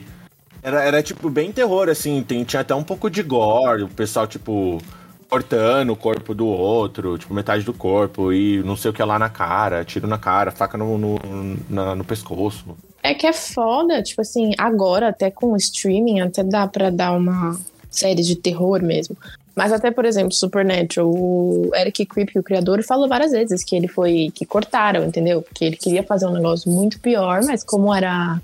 [0.62, 2.22] Era, era tipo bem terror, assim.
[2.22, 3.82] Tem, tinha até um pouco de gore.
[3.82, 4.78] O pessoal, tipo,
[5.28, 9.18] cortando o corpo do outro, tipo, metade do corpo, e não sei o que lá
[9.18, 11.18] na cara, tiro na cara, faca no, no,
[11.68, 12.64] na- no pescoço.
[13.02, 17.12] É que é foda, tipo assim, agora até com o streaming até dá pra dar
[17.12, 17.58] uma
[17.90, 19.16] série de terror mesmo.
[19.54, 23.88] Mas até, por exemplo, Supernatural, o Eric Kripke, o criador, falou várias vezes que ele
[23.88, 25.42] foi, que cortaram, entendeu?
[25.42, 28.40] Porque ele queria fazer um negócio muito pior, mas como era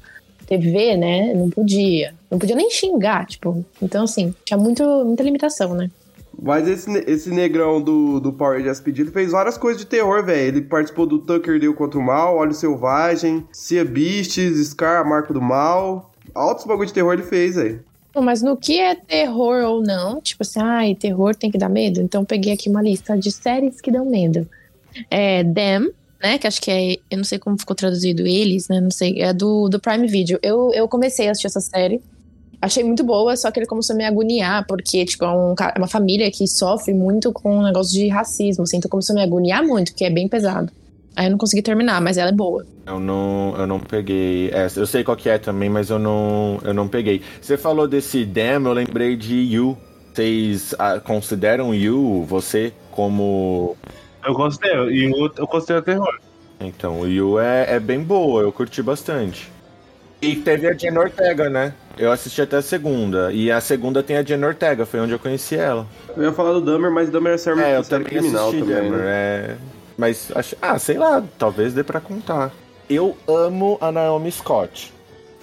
[0.47, 2.13] TV, né, não podia.
[2.31, 3.65] Não podia nem xingar, tipo.
[3.81, 5.89] Então, assim, tinha muito, muita limitação, né?
[6.41, 10.49] Mas esse, esse negrão do, do Power Rangers Pedido fez várias coisas de terror, velho.
[10.49, 15.41] Ele participou do Tucker Deu contra o Mal, Olho Selvagem, Cia Beasts, Scar, Marco do
[15.41, 16.13] Mal.
[16.35, 17.85] Altos bagulho de terror ele fez, velho.
[18.23, 22.01] Mas no que é terror ou não, tipo assim, ai, terror tem que dar medo?
[22.01, 24.49] Então peguei aqui uma lista de séries que dão medo.
[25.11, 25.91] É Them,
[26.23, 26.39] né?
[26.39, 26.97] Que acho que é.
[27.11, 28.81] Eu não sei como ficou traduzido eles, né?
[28.81, 29.21] Não sei.
[29.21, 30.39] É do, do Prime Video.
[30.43, 32.01] Eu, eu comecei a assistir essa série.
[32.65, 35.79] Achei muito boa, só que ele começou a me agoniar, porque, tipo, é um é
[35.79, 39.23] uma família que sofre muito com um negócio de racismo, assim, então começou a me
[39.23, 40.73] agoniar muito, porque é bem pesado.
[41.15, 42.65] Aí eu não consegui terminar, mas ela é boa.
[42.87, 44.81] Eu não, eu não peguei essa.
[44.81, 47.21] Eu sei qual que é também, mas eu não, eu não peguei.
[47.39, 49.77] Você falou desse Damn, eu lembrei de You.
[50.15, 53.77] Vocês ah, consideram You, você, como.
[54.27, 56.19] Eu considero, e eu, eu considero terror.
[56.59, 59.53] Então, o You é, é bem boa, eu curti bastante.
[60.25, 61.73] E teve a Jenna Ortega, né?
[61.97, 63.33] Eu assisti até a segunda.
[63.33, 65.87] E a segunda tem a Jenna Ortega, foi onde eu conheci ela.
[66.17, 68.61] Eu ia falar do Dahmer, mas Dahmer é série, É, eu série também criminal assisti
[68.65, 69.05] também, Dahmer, né?
[69.07, 69.55] é...
[69.97, 70.57] Mas, acho...
[70.61, 72.51] ah, sei lá, talvez dê pra contar.
[72.91, 74.93] Eu amo a Naomi Scott,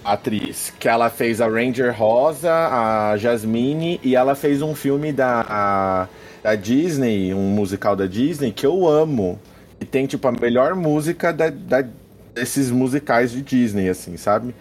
[0.03, 5.45] atriz, que ela fez a Ranger Rosa, a Jasmine, e ela fez um filme da,
[5.47, 6.07] a-
[6.43, 9.39] da Disney, um musical da Disney, que eu amo.
[9.79, 11.86] E tem, tipo, a melhor música da, da-
[12.34, 14.53] desses musicais de Disney, assim, sabe?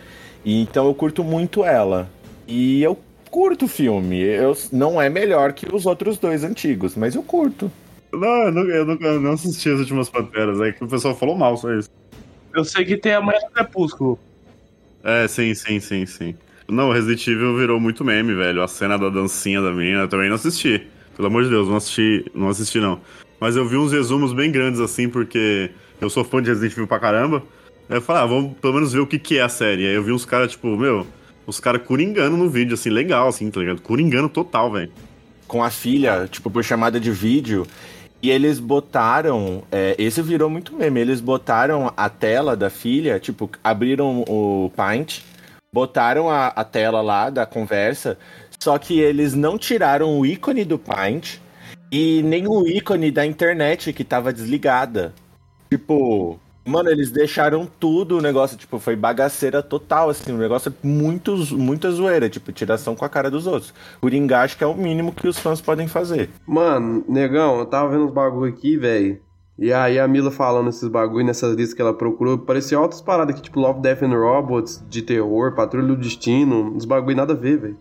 [0.44, 2.08] E então eu curto muito ela.
[2.46, 2.98] E eu
[3.30, 4.20] curto o filme.
[4.20, 7.70] Eu, não é melhor que os outros dois antigos, mas eu curto.
[8.12, 11.14] Não, eu, nunca, eu nunca eu não assisti as últimas Panteras, é que o pessoal
[11.14, 11.88] falou mal, só isso.
[12.52, 14.18] Eu sei que tem a Manhã do Crepúsculo.
[15.04, 16.34] É, sim, sim, sim, sim.
[16.68, 18.62] Não, Resident Evil virou muito meme, velho.
[18.62, 20.86] A cena da dancinha da menina eu também não assisti.
[21.16, 23.00] Pelo amor de Deus, não assisti, não assisti não.
[23.40, 26.86] Mas eu vi uns resumos bem grandes assim, porque eu sou fã de Resident Evil
[26.86, 27.42] pra caramba.
[27.91, 29.86] Eu falei, ah, vamos pelo menos ver o que, que é a série.
[29.86, 31.07] Aí eu vi uns caras, tipo, meu,
[31.47, 33.80] os caras coringando no vídeo, assim, legal, assim, tá ligado?
[33.82, 34.93] Coringando total, velho.
[35.49, 37.66] com a filha, tipo, por chamada de vídeo.
[38.22, 39.64] E eles botaram.
[39.72, 41.01] é, esse virou muito meme.
[41.01, 45.22] Eles botaram a tela da filha, tipo, abriram o Paint,
[45.72, 48.16] botaram a, a tela lá da conversa,
[48.59, 51.38] só que eles não tiraram o ícone do Paint
[51.91, 55.12] e nem o ícone da internet que tava desligada.
[55.72, 56.38] Tipo,
[56.70, 61.90] mano, eles deixaram tudo o negócio, tipo, foi bagaceira total, assim, um negócio muito, muita
[61.90, 63.74] zoeira, tipo, tiração com a cara dos outros.
[64.00, 66.30] Coringá acho que é o mínimo que os fãs podem fazer.
[66.46, 69.20] Mano, negão, eu tava vendo uns bagulho aqui, velho.
[69.58, 73.34] E aí a Mila falando esses bagulho nessas listas que ela procurou, parecia altas paradas
[73.34, 77.36] aqui, tipo Love, Death and Robots, de terror, Patrulha do Destino, uns bagulho nada a
[77.36, 77.78] ver, velho.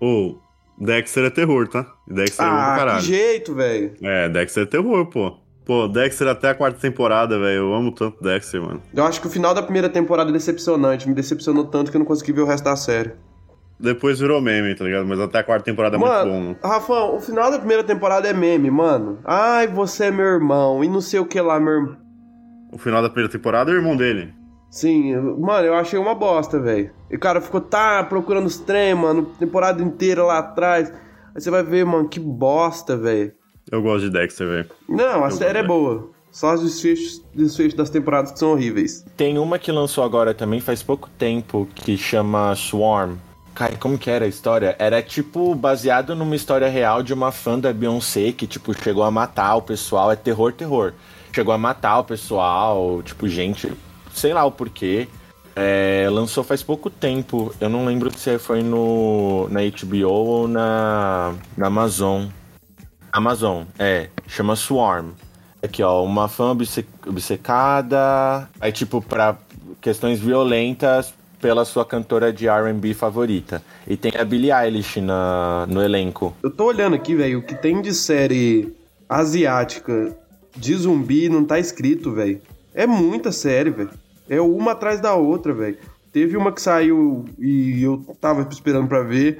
[0.00, 0.34] Ô,
[0.80, 1.86] Dexter é terror, tá?
[2.08, 3.00] Dexter é bom pra Ah, que caralho.
[3.04, 3.92] jeito, velho.
[4.02, 5.36] É, Dexter é terror, pô.
[5.64, 7.58] Pô, Dexter até a quarta temporada, velho.
[7.58, 8.82] Eu amo tanto Dexter, mano.
[8.92, 12.00] Eu acho que o final da primeira temporada é decepcionante, me decepcionou tanto que eu
[12.00, 13.12] não consegui ver o resto da série.
[13.78, 15.06] Depois virou meme, tá ligado?
[15.06, 16.56] Mas até a quarta temporada é muito bom, Mano, mano.
[16.62, 19.18] Rafão, o final da primeira temporada é meme, mano.
[19.24, 21.96] Ai, você é meu irmão, e não sei o que lá, meu irmão.
[22.72, 24.32] O final da primeira temporada é o irmão dele.
[24.70, 26.90] Sim, mano, eu achei uma bosta, velho.
[27.10, 30.90] E o cara ficou, tá, procurando os trem, mano, temporada inteira lá atrás.
[31.34, 33.32] Aí você vai ver, mano, que bosta, velho.
[33.72, 34.70] Eu gosto de Dexter, velho.
[34.86, 36.10] Não, a Eu série é boa.
[36.30, 39.02] Só os desfechos, desfechos das temporadas que são horríveis.
[39.16, 43.16] Tem uma que lançou agora também faz pouco tempo, que chama Swarm.
[43.54, 44.76] Cara, como que era a história?
[44.78, 49.10] Era tipo baseado numa história real de uma fã da Beyoncé que, tipo, chegou a
[49.10, 50.12] matar o pessoal.
[50.12, 50.92] É terror, terror.
[51.34, 53.72] Chegou a matar o pessoal, tipo, gente,
[54.14, 55.08] sei lá o porquê.
[55.56, 57.54] É, lançou faz pouco tempo.
[57.58, 62.26] Eu não lembro se foi no na HBO ou na, na Amazon.
[63.12, 64.08] Amazon, é.
[64.26, 65.10] Chama Swarm.
[65.62, 68.48] Aqui, ó, uma fã obce- obcecada.
[68.60, 69.36] Aí, tipo, pra
[69.80, 73.62] questões violentas pela sua cantora de RB favorita.
[73.86, 76.34] E tem a Billie Eilish na, no elenco.
[76.42, 78.72] Eu tô olhando aqui, velho, o que tem de série
[79.08, 80.16] asiática
[80.56, 82.40] de zumbi não tá escrito, velho.
[82.74, 83.90] É muita série, velho.
[84.28, 85.76] É uma atrás da outra, velho.
[86.12, 89.38] Teve uma que saiu e eu tava esperando pra ver,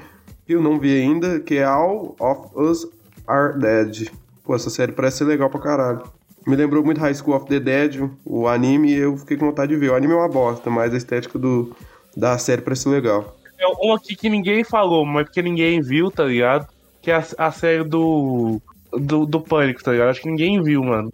[0.49, 2.87] eu não vi ainda, que é All of Us
[3.33, 4.09] Are Dead.
[4.45, 6.03] Pô, essa série parece ser legal pra caralho.
[6.47, 9.73] Me lembrou muito High School of the Dead, o anime, e eu fiquei com vontade
[9.73, 9.91] de ver.
[9.91, 11.75] O anime é uma bosta, mas a estética do,
[12.17, 13.37] da série parece legal.
[13.59, 16.67] É um aqui que ninguém falou, mas porque ninguém viu, tá ligado?
[17.01, 18.61] Que é a, a série do
[18.93, 20.11] do, do Pânico, tá ligado?
[20.11, 21.13] Acho que ninguém viu, mano.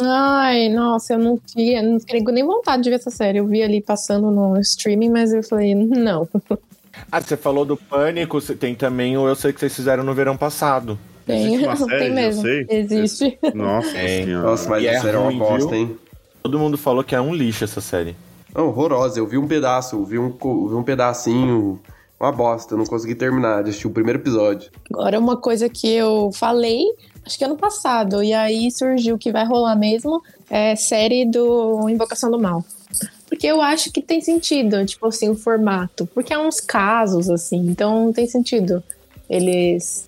[0.00, 3.38] Ai, nossa, eu não tinha, não fiquei com nem vontade de ver essa série.
[3.38, 6.28] Eu vi ali passando no streaming, mas eu falei, não.
[7.10, 10.12] Ah, você falou do Pânico, você- tem também o Eu Sei Que Vocês Fizeram no
[10.14, 10.98] Verão Passado.
[11.26, 12.46] Tem, Existe uma série tem de mesmo.
[12.46, 12.78] Eu Sei?
[12.78, 13.38] Existe.
[13.54, 14.24] Nossa É.
[14.24, 14.46] senhora.
[14.48, 15.96] Nossa, mas E é essa série é uma bosta, hein?
[16.42, 18.16] Todo mundo falou que é um lixo essa série.
[18.54, 19.18] Não, horrorosa.
[19.18, 21.80] Eu vi um pedaço, eu vi um, co- vi um pedacinho.
[22.20, 24.70] Uma bosta, eu não consegui terminar de assistir o primeiro episódio.
[24.92, 26.84] Agora, uma coisa que eu falei,
[27.26, 32.30] acho que ano passado, e aí surgiu que vai rolar mesmo, é série do Invocação
[32.30, 32.64] do Mal.
[33.28, 36.06] Porque eu acho que tem sentido, tipo assim, o formato.
[36.14, 38.80] Porque é uns casos, assim, então não tem sentido
[39.28, 40.06] eles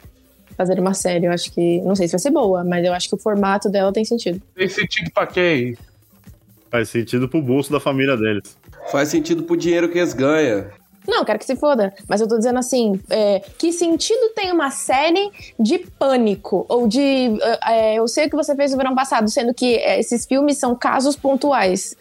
[0.54, 1.26] fazerem uma série.
[1.26, 1.80] Eu acho que.
[1.82, 4.40] Não sei se vai ser boa, mas eu acho que o formato dela tem sentido.
[4.54, 5.76] Tem sentido pra quem?
[6.70, 8.56] Faz sentido pro bolso da família deles.
[8.90, 10.66] Faz sentido pro dinheiro que eles ganham.
[11.06, 11.94] Não, quero que se foda.
[12.08, 16.64] Mas eu tô dizendo assim, é, que sentido tem uma série de pânico?
[16.68, 17.38] Ou de.
[17.66, 20.58] é, eu sei o que você fez no verão passado, sendo que é, esses filmes
[20.58, 21.94] são casos pontuais.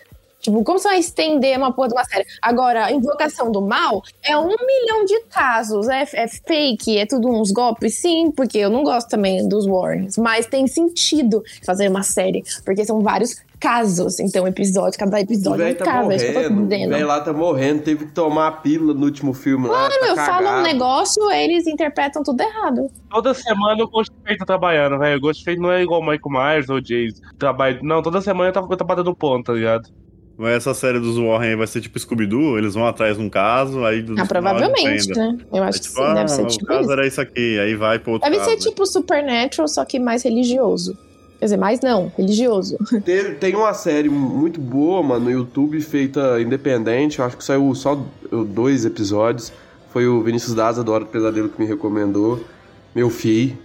[0.44, 2.26] Tipo, como você vai estender uma porra de uma série?
[2.42, 5.88] Agora, Invocação do Mal é um milhão de casos.
[5.88, 7.96] É, é fake, é tudo uns golpes?
[7.96, 10.18] Sim, porque eu não gosto também dos Warrens.
[10.18, 14.20] Mas tem sentido fazer uma série, porque são vários casos.
[14.20, 16.12] Então, episódio, cada episódio é um velho tá caso.
[16.12, 16.88] É isso que eu tô morrendo.
[16.88, 19.88] O velho lá tá morrendo, teve que tomar a pílula no último filme lá.
[19.88, 22.92] Claro, tá eu falo um negócio, eles interpretam tudo errado.
[23.10, 25.18] Toda semana o Ghostface tá trabalhando, velho.
[25.18, 27.22] O Ghostface não é igual o Michael Myers ou o Jason.
[27.40, 27.80] Trabalha...
[27.82, 29.88] Não, toda semana eu tava, eu tava dando ponto, tá ligado?
[30.38, 33.30] Mas essa série dos Warren aí vai ser tipo Scooby-Doo, eles vão atrás de um
[33.30, 34.04] caso, aí...
[34.18, 35.38] Ah, provavelmente, né?
[35.52, 36.92] Eu É acho que tipo, sim, ah, deve ser o tipo caso isso.
[36.92, 38.52] era isso aqui, aí vai pro outro Deve caso.
[38.52, 40.98] ser tipo Supernatural, só que mais religioso.
[41.38, 42.78] Quer dizer, mais não, religioso.
[43.06, 47.20] Tem, tem uma série muito boa, mano, no YouTube, feita independente.
[47.20, 48.02] Eu acho que saiu só
[48.48, 49.52] dois episódios.
[49.92, 52.40] Foi o Vinícius Daza, do Hora do Pesadelo, que me recomendou.
[52.96, 53.58] Meu filho.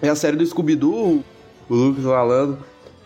[0.00, 1.24] É a série do Scooby-Doo,
[1.68, 2.58] o Lucas falando.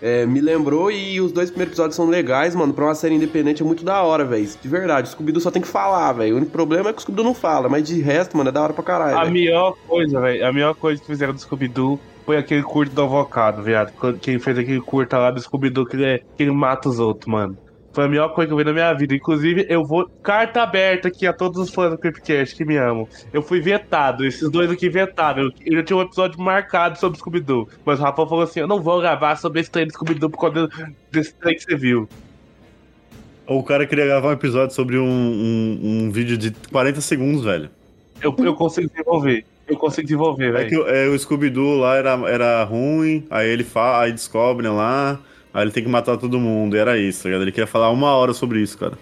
[0.03, 2.73] É, me lembrou e os dois primeiros episódios são legais, mano.
[2.73, 4.49] Pra uma série independente é muito da hora, velho.
[4.61, 6.35] De verdade, o Scooby-Doo só tem que falar, velho.
[6.35, 8.63] O único problema é que o Scooby-Doo não fala, mas de resto, mano, é da
[8.63, 9.17] hora pra caralho.
[9.17, 9.33] A velho.
[9.33, 13.63] melhor coisa, velho, a melhor coisa que fizeram do Scooby-Doo foi aquele curto do avocado,
[13.63, 13.93] viado.
[14.21, 17.57] Quem fez aquele curto lá do Scooby-Doo que ele, que ele mata os outros, mano.
[18.01, 19.15] Foi a melhor coisa que eu vi na minha vida.
[19.15, 20.09] Inclusive, eu vou.
[20.23, 23.07] Carta aberta aqui a todos os fãs do Creepcast que me amam.
[23.31, 25.43] Eu fui vetado, esses dois aqui vetaram.
[25.43, 27.69] Eu, eu tinha um episódio marcado sobre Scooby-Doo.
[27.85, 30.41] Mas o Rafa falou assim: eu não vou gravar sobre esse trem do Scooby-Doo por
[30.41, 30.67] causa
[31.13, 32.09] desse trem que você viu.
[33.47, 37.69] O cara queria gravar um episódio sobre um, um, um vídeo de 40 segundos, velho.
[38.23, 39.45] Eu, eu consigo desenvolver.
[39.69, 40.85] Eu consigo desenvolver, É que velho.
[40.85, 45.19] o- é, o Scooby-Doo lá era, era ruim, aí ele fala, aí descobrem lá,
[45.53, 47.43] aí ele tem que matar todo mundo, e era isso, tá ligado?
[47.43, 48.99] Ele queria falar uma hora sobre isso, cara.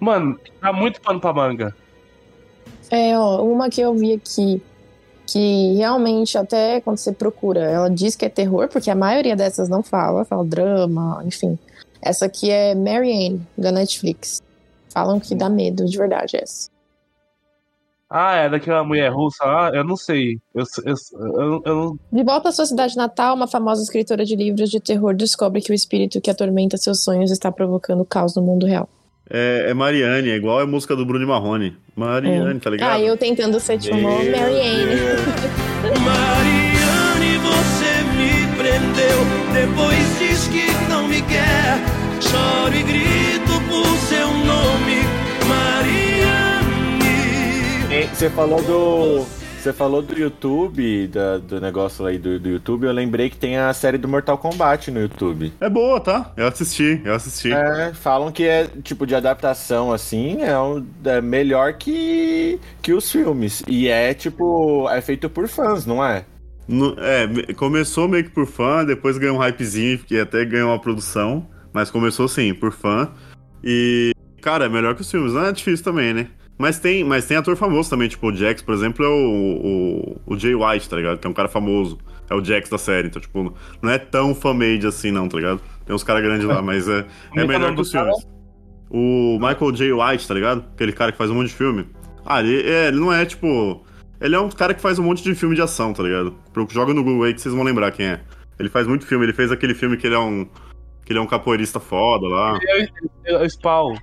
[0.00, 1.74] Mano, tá muito pano pra manga.
[2.90, 4.62] É, ó, uma que eu vi aqui,
[5.26, 9.68] que realmente, até quando você procura, ela diz que é terror, porque a maioria dessas
[9.68, 11.58] não fala, fala drama, enfim.
[12.02, 14.42] Essa aqui é Mary Ann, da Netflix.
[14.90, 16.73] Falam que dá medo, de verdade, essa.
[18.16, 19.70] Ah, é daquela mulher russa lá?
[19.74, 20.38] Eu não sei.
[20.54, 21.98] Eu, eu, eu, eu não.
[22.12, 25.72] De volta à sua cidade natal, uma famosa escritora de livros de terror descobre que
[25.72, 28.88] o espírito que atormenta seus sonhos está provocando caos no mundo real.
[29.28, 31.76] É, é Mariane, é igual a música do Bruno Marrone.
[31.96, 32.92] Mariane, tá ligado?
[32.92, 34.30] Ah, eu tentando ser tipo Ann.
[34.30, 34.94] Mariane,
[37.42, 39.18] você me prendeu.
[39.52, 41.80] Depois diz que não me quer.
[42.20, 43.13] Choro e grito
[48.14, 49.44] Você falou do.
[49.58, 53.56] Você falou do YouTube, da- do negócio aí do, do YouTube, eu lembrei que tem
[53.56, 55.54] a série do Mortal Kombat no YouTube.
[55.58, 56.32] É boa, tá?
[56.36, 57.50] Eu assisti, eu assisti.
[57.50, 63.10] É, falam que é tipo de adaptação assim, é, um- é melhor que, que os
[63.10, 63.62] filmes.
[63.66, 66.26] E é tipo, é feito por fãs, não é?
[66.68, 70.68] No- é, me- começou meio que por fã, depois ganhou um hypezinho, que até ganhou
[70.70, 73.10] uma produção, mas começou sim, por fã.
[73.64, 74.12] E,
[74.42, 76.26] cara, é melhor que os filmes, não é difícil também, né?
[76.56, 80.34] Mas tem, mas tem ator famoso também, tipo o Jax, por exemplo, é o, o,
[80.34, 81.18] o Jay White, tá ligado?
[81.18, 81.98] Que é um cara famoso,
[82.30, 83.52] é o Jax da série, então, tipo,
[83.82, 85.60] não é tão fan-made assim, não, tá ligado?
[85.84, 87.04] Tem uns caras grandes lá, mas é, é
[87.36, 88.26] é é o melhor que os filmes.
[88.88, 89.92] O Michael J.
[89.92, 90.64] White, tá ligado?
[90.72, 91.86] Aquele cara que faz um monte de filme.
[92.24, 93.84] Ah, ele, é, ele não é, tipo...
[94.20, 96.36] Ele é um cara que faz um monte de filme de ação, tá ligado?
[96.70, 98.20] Joga no Google aí que vocês vão lembrar quem é.
[98.58, 100.46] Ele faz muito filme, ele fez aquele filme que ele é um...
[101.04, 102.58] Que ele é um capoeirista foda lá.
[103.26, 103.96] É o Spawn.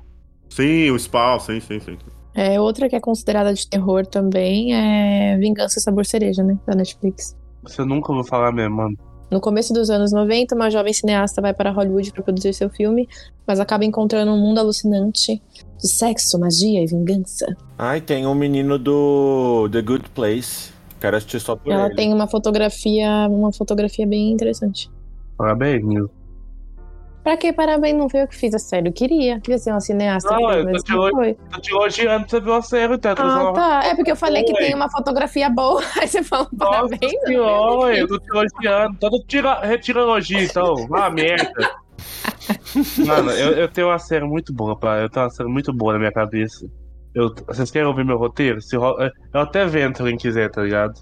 [0.49, 1.97] Sim, o Spawn, sim, sim, sim.
[2.33, 6.57] É, outra que é considerada de terror também é Vingança e Sabor Cereja, né?
[6.65, 7.35] Da Netflix.
[7.63, 8.97] Você nunca ouviu falar mesmo, mano.
[9.29, 13.07] No começo dos anos 90, uma jovem cineasta vai para Hollywood para produzir seu filme,
[13.47, 15.41] mas acaba encontrando um mundo alucinante
[15.79, 17.45] de sexo, magia e vingança.
[17.77, 20.71] Ai, tem um menino do The Good Place.
[20.99, 21.95] Quero assistir só por Ela ele.
[21.95, 24.91] tem uma fotografia, uma fotografia bem interessante.
[25.37, 26.09] Parabéns, Nil.
[27.23, 27.95] Pra que parabéns?
[27.97, 28.89] Não foi eu que fiz a série.
[28.89, 29.39] Eu queria.
[29.39, 30.31] Queria ser uma cineasta.
[30.31, 31.33] Não, eu tô te foi.
[31.51, 33.11] Tô te elogiando pra você ver a série, tá?
[33.17, 33.83] Ah, tá.
[33.85, 35.81] É porque eu falei que tem uma fotografia boa.
[36.01, 37.13] Aí você falou Nossa parabéns.
[37.13, 38.93] eu senhora, eu tô te elogiando.
[38.95, 40.73] Então tira, retira elogio, então.
[40.93, 41.51] Ah, merda.
[43.05, 44.97] Mano, eu, eu tenho uma série muito boa, pá.
[44.99, 46.65] Eu tenho uma série muito boa na minha cabeça.
[47.13, 48.61] Eu, vocês querem ouvir meu roteiro?
[48.61, 50.93] Se ro- eu até vendo se alguém quiser, tá ligado?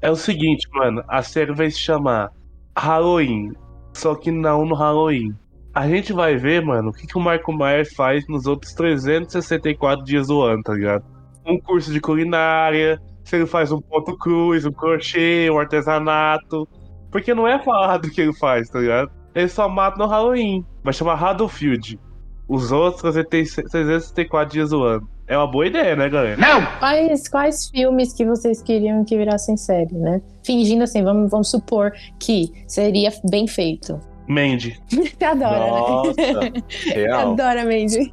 [0.00, 1.02] É o seguinte, mano.
[1.08, 2.30] A série vai se chamar
[2.76, 3.52] Halloween.
[3.94, 5.34] Só que não no Halloween.
[5.76, 10.02] A gente vai ver, mano, o que, que o Michael Myers faz nos outros 364
[10.06, 11.04] dias do ano, tá ligado?
[11.44, 16.66] Um curso de culinária, se ele faz um ponto cruz, um crochê, um artesanato.
[17.10, 19.10] Porque não é falado o que ele faz, tá ligado?
[19.34, 20.64] Ele só mata no Halloween.
[20.82, 22.00] Vai chamar Haddonfield.
[22.48, 25.06] Os outros 364 dias do ano.
[25.26, 26.40] É uma boa ideia, né, galera?
[26.78, 30.22] Quais, quais filmes que vocês queriam que virassem série, né?
[30.42, 34.00] Fingindo assim, vamos, vamos supor que seria bem feito.
[34.28, 34.80] Mandy.
[34.88, 36.52] Você adora, Nossa, né?
[36.94, 37.32] real.
[37.32, 38.12] Adora, Mandy.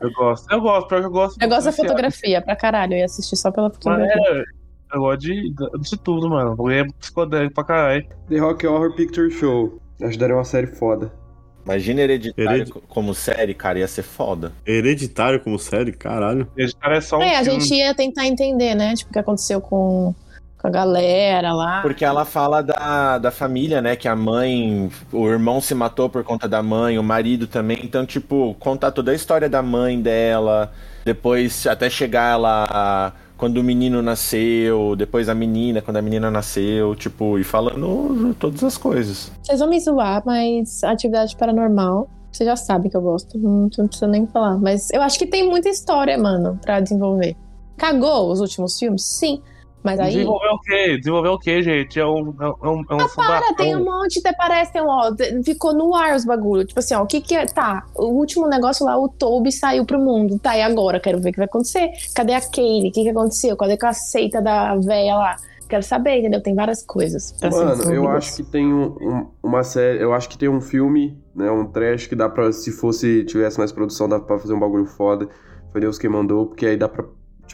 [0.00, 0.50] Eu gosto.
[0.52, 1.42] Eu gosto, pior que eu gosto.
[1.42, 2.94] Eu gosto da fotografia pra caralho.
[2.94, 4.22] Eu ia assistir só pela Mas fotografia.
[4.32, 4.44] é,
[4.96, 6.56] eu gosto de, de tudo, mano.
[6.58, 8.06] Eu é psicodélico pra caralho.
[8.28, 9.80] The Rock Horror Picture Show.
[10.18, 11.12] Daria uma série foda.
[11.64, 14.50] Imagina hereditário Heredi- co- como série, cara, ia ser foda.
[14.66, 15.92] Hereditário como série?
[15.92, 16.48] Caralho.
[16.56, 17.60] Esse cara é só um É, a filme.
[17.60, 18.94] gente ia tentar entender, né?
[18.94, 20.12] Tipo, o que aconteceu com,
[20.62, 21.82] com a galera lá.
[21.82, 23.96] Porque ela fala da, da família, né?
[23.96, 27.80] Que a mãe, o irmão se matou por conta da mãe, o marido também.
[27.82, 30.72] Então, tipo, contar toda a história da mãe dela,
[31.04, 36.94] depois até chegar lá quando o menino nasceu, depois a menina, quando a menina nasceu,
[36.94, 39.32] tipo, e falando todas as coisas.
[39.42, 43.36] Vocês vão me zoar, mas atividade paranormal, você já sabe que eu gosto.
[43.36, 44.56] Não, não precisa nem falar.
[44.58, 47.36] Mas eu acho que tem muita história, mano, pra desenvolver.
[47.76, 49.02] Cagou os últimos filmes?
[49.02, 49.42] Sim.
[49.82, 50.12] Mas aí.
[50.12, 50.98] Desenvolver o quê?
[50.98, 51.98] Desenvolver o quê, gente?
[51.98, 52.34] É um.
[52.40, 53.54] É um, é um Para, furacão.
[53.56, 55.10] tem um monte, até parece, tem um, ó,
[55.44, 56.64] ficou no ar os bagulho.
[56.64, 57.46] Tipo assim, ó, o que que é?
[57.46, 60.38] Tá, o último negócio lá, o Toby saiu pro mundo.
[60.38, 61.00] Tá, e agora?
[61.00, 61.90] Quero ver o que vai acontecer.
[62.14, 62.90] Cadê a Kaylee?
[62.90, 63.56] O que que aconteceu?
[63.56, 65.36] Cadê com a seita da véia lá?
[65.68, 66.42] Quero saber, entendeu?
[66.42, 67.32] Tem várias coisas.
[67.32, 70.02] pra ser Mano, eu acho que tem um- um- uma série.
[70.02, 71.50] Eu acho que tem um filme, né?
[71.50, 72.52] Um trash que dá pra.
[72.52, 73.24] Se fosse.
[73.24, 75.28] Tivesse mais produção, dá pra fazer um bagulho foda.
[75.72, 77.06] Foi Deus quem mandou, porque aí dá pra.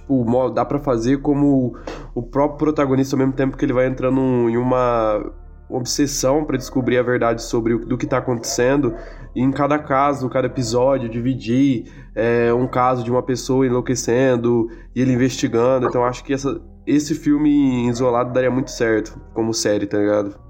[0.09, 1.77] Tipo, dá pra fazer como
[2.15, 5.23] o próprio protagonista ao mesmo tempo que ele vai entrando em uma
[5.69, 8.95] obsessão pra descobrir a verdade sobre o do que tá acontecendo.
[9.37, 15.03] E em cada caso, cada episódio, dividir é, um caso de uma pessoa enlouquecendo e
[15.03, 15.87] ele investigando.
[15.87, 20.48] Então acho que essa, esse filme isolado daria muito certo como série, tá ligado?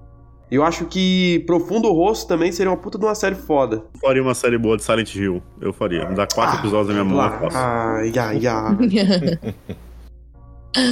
[0.51, 3.85] E eu acho que Profundo Rosto também seria uma puta de uma série foda.
[3.95, 5.43] Eu faria uma série boa de Silent Hill.
[5.61, 6.09] Eu faria.
[6.09, 7.57] Me dá quatro episódios na minha mão, eu faço.
[7.57, 9.39] Ai, ai, ai.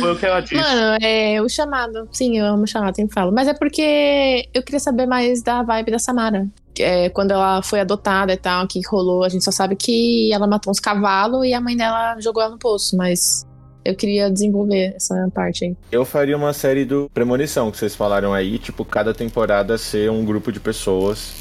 [0.01, 0.57] Foi o que ela disse.
[0.57, 2.09] Mano, é o chamado.
[2.11, 3.31] Sim, eu amo o chamado, sempre falo.
[3.33, 6.47] Mas é porque eu queria saber mais da vibe da Samara.
[6.79, 10.33] É, quando ela foi adotada e tal, o que rolou, a gente só sabe que
[10.33, 13.47] ela matou uns cavalos e a mãe dela jogou ela no poço, mas
[13.87, 15.77] eu queria desenvolver essa parte aí.
[15.91, 20.25] Eu faria uma série do Premonição, que vocês falaram aí, tipo, cada temporada ser um
[20.25, 21.33] grupo de pessoas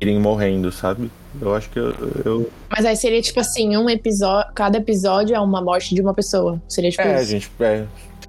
[0.00, 1.10] irem morrendo, sabe?
[1.40, 1.94] Eu acho que eu.
[2.24, 2.50] eu...
[2.68, 4.52] Mas aí seria tipo assim, um episódio.
[4.54, 6.60] Cada episódio é uma morte de uma pessoa.
[6.68, 7.30] Seria tipo É, isso.
[7.30, 7.84] gente, é,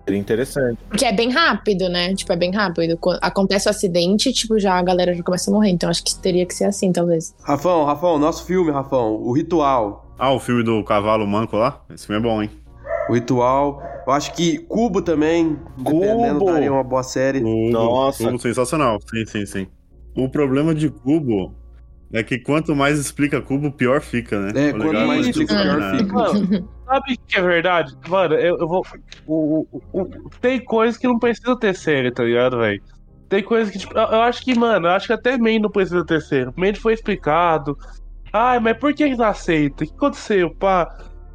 [0.06, 0.78] seria interessante.
[0.88, 2.14] Porque é bem rápido, né?
[2.14, 2.96] Tipo, é bem rápido.
[2.98, 5.70] Quando acontece o acidente, tipo, já a galera já começa a morrer.
[5.72, 7.34] Então acho que teria que ser assim, talvez.
[7.44, 9.16] Rafão, Rafão, nosso filme, Rafão.
[9.16, 10.06] O Ritual.
[10.18, 11.82] Ah, o filme do cavalo manco lá?
[11.94, 12.50] Esse filme é bom, hein?
[13.08, 13.82] O Ritual.
[14.06, 15.58] Eu acho que Cubo também.
[15.78, 16.52] Dependendo, Cubo!
[16.52, 17.40] daria uma boa série.
[17.42, 18.24] Cubo, Nossa.
[18.26, 19.00] Cubo sensacional.
[19.10, 19.68] Sim, sim, sim.
[20.16, 21.54] O problema de Cubo
[22.12, 24.52] é que quanto mais explica Cubo, pior fica, né?
[24.56, 25.98] É, O quanto mais é explica, pior né?
[26.00, 26.14] fica.
[26.14, 27.94] Mano, sabe o que é verdade?
[28.08, 28.86] Mano, eu, eu vou.
[29.26, 32.82] o- o- o- tem coisas que não precisa ter série, tá ligado, velho?
[33.30, 35.72] Tem coisas que, tipo, eu, eu acho que, mano, eu acho que até Mandy não
[35.72, 36.52] precisa ter série.
[36.56, 37.76] Mandy foi explicado.
[38.32, 39.84] Ai, mas por que ele não aceita?
[39.84, 40.88] O que aconteceu, pá?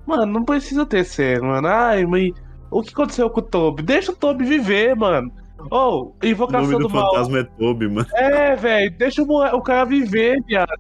[0.09, 1.69] Mano, não precisa ter série, mano.
[1.69, 2.33] Ai, mas
[2.71, 3.83] o que aconteceu com o Toby?
[3.83, 5.31] Deixa o Toby viver, mano.
[5.71, 7.11] Ou, O invocação nome do, do mal.
[7.13, 8.07] fantasma é Toby, mano.
[8.15, 10.73] É, velho, deixa o, o cara viver, viado.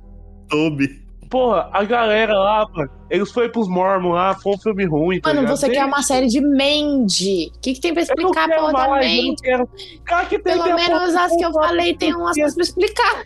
[0.48, 1.06] Toby.
[1.28, 5.20] Porra, a galera lá, mano, eles foram pros Mormons lá, foi um filme ruim.
[5.20, 5.58] tá Mano, ligado?
[5.58, 7.52] você quer uma série de Mandy.
[7.54, 9.42] O que, que tem pra explicar porra da mais, eu não Mandy?
[9.42, 9.68] quero.
[10.06, 13.22] Cara, que tem Pelo menos as que eu falei tem umas coisas pra explicar.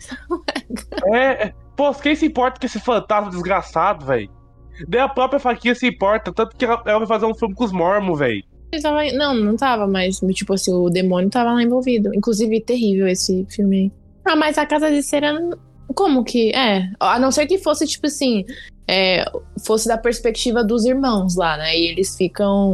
[1.13, 1.53] É, é.
[1.77, 4.29] pô, quem se importa com esse fantasma desgraçado, velho?
[4.87, 7.63] Nem a própria faquinha se importa, tanto que ela, ela vai fazer um filme com
[7.63, 8.43] os Mormons, velho.
[9.13, 12.13] Não, não tava, mas tipo assim, o demônio tava lá envolvido.
[12.15, 13.91] Inclusive, terrível esse filme aí.
[14.25, 15.31] Ah, mas a Casa de Cera.
[15.93, 16.49] Como que.
[16.55, 16.89] É.
[16.99, 18.43] A não ser que fosse, tipo assim.
[18.87, 19.25] é,
[19.65, 21.77] fosse da perspectiva dos irmãos lá, né?
[21.77, 22.73] E eles ficam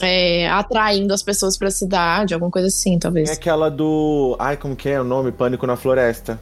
[0.00, 3.30] é, atraindo as pessoas pra cidade, alguma coisa assim, Tem talvez.
[3.30, 4.36] aquela do.
[4.38, 5.30] Ai, como que é o nome?
[5.32, 6.40] Pânico na Floresta.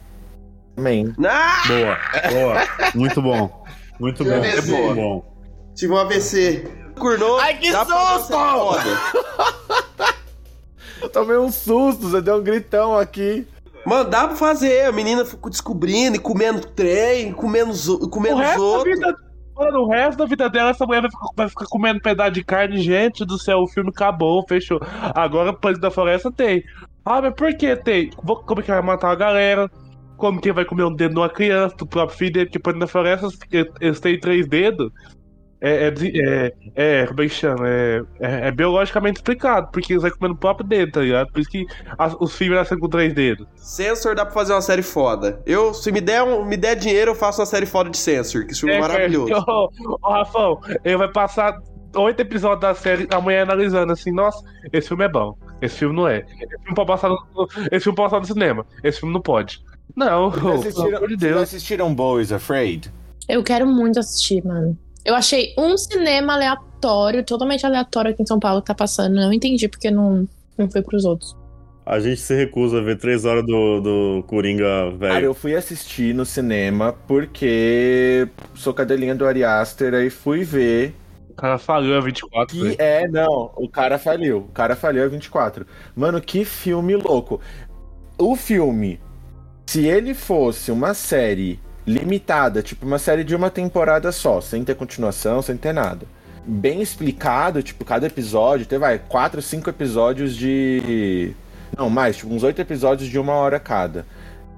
[0.75, 1.13] Também.
[1.25, 1.63] Ah!
[1.67, 1.97] Boa,
[2.31, 2.91] boa.
[2.95, 3.66] Muito bom.
[3.99, 4.31] Muito bom.
[4.31, 4.79] É boa.
[4.81, 5.33] Muito bom.
[5.75, 6.67] Tive um AVC.
[6.97, 7.39] Curnou.
[7.39, 8.87] Ai, que dá pra fazer susto!
[11.01, 13.45] Eu tomei um susto, você deu um gritão aqui.
[13.85, 14.85] Mano, dá pra fazer.
[14.85, 17.71] A menina ficou descobrindo e comendo trem, comendo,
[18.09, 18.95] comendo os outros.
[18.95, 19.15] vida,
[19.55, 22.43] mano, o resto da vida dela, essa mulher vai ficar, vai ficar comendo pedaço de
[22.43, 22.81] carne.
[22.81, 24.79] Gente do céu, o filme acabou, fechou.
[25.13, 26.63] Agora, Pânico da Floresta tem.
[27.05, 28.09] Ah, mas por que tem?
[28.23, 29.69] Vou- Como que vai matar a galera?
[30.17, 32.45] Como que vai comer um dedo numa criança, do próprio filho dele?
[32.47, 33.27] Porque Pânico da Floresta,
[33.79, 34.91] eles têm três dedos.
[35.59, 36.53] É, é, é,
[37.01, 37.67] é, como é que chama?
[37.67, 41.31] É, é, é biologicamente explicado, porque eles vão comendo o próprio dedo, tá ligado?
[41.31, 41.65] Por isso que
[41.97, 43.47] as- os filhos nascem com três dedos.
[43.55, 45.41] Sensor dá pra fazer uma série foda.
[45.47, 48.45] Eu, se me der, um, me der dinheiro, eu faço uma série foda de Sensor,
[48.45, 49.33] que esse filme é, maravilhoso.
[49.47, 49.69] Ô,
[50.03, 51.57] ô, Rafão, ele vai passar
[51.95, 54.39] oito episódios da série amanhã analisando assim, nossa,
[54.71, 55.35] esse filme é bom.
[55.59, 56.19] Esse filme não é.
[56.19, 57.17] Esse filme pode passar no,
[57.71, 58.63] esse filme pode passar no cinema.
[58.83, 59.59] Esse filme não pode.
[59.95, 61.41] Não, Vocês pelo assistiram, amor de vocês Deus.
[61.43, 62.91] assistiram Boys Afraid?
[63.27, 64.77] Eu quero muito assistir, mano.
[65.03, 69.15] Eu achei um cinema aleatório, totalmente aleatório aqui em São Paulo que tá passando.
[69.15, 70.27] Não entendi porque não,
[70.57, 71.35] não foi pros outros.
[71.85, 75.25] A gente se recusa a ver três horas do, do Coringa Cara, velho.
[75.27, 80.93] eu fui assistir no cinema porque sou cadelinha do Ari Aster e fui ver
[81.29, 82.47] O cara falhou a 24.
[82.53, 84.39] que é, não, o cara faliu.
[84.39, 85.65] O cara faliu a 24.
[85.95, 87.39] Mano, que filme louco.
[88.19, 88.99] O filme,
[89.67, 94.75] se ele fosse uma série limitada, tipo uma série de uma temporada só, sem ter
[94.75, 96.05] continuação, sem ter nada.
[96.45, 101.33] Bem explicado, tipo, cada episódio, tem, vai, quatro, cinco episódios de.
[101.77, 104.05] Não, mais, tipo, uns oito episódios de uma hora cada.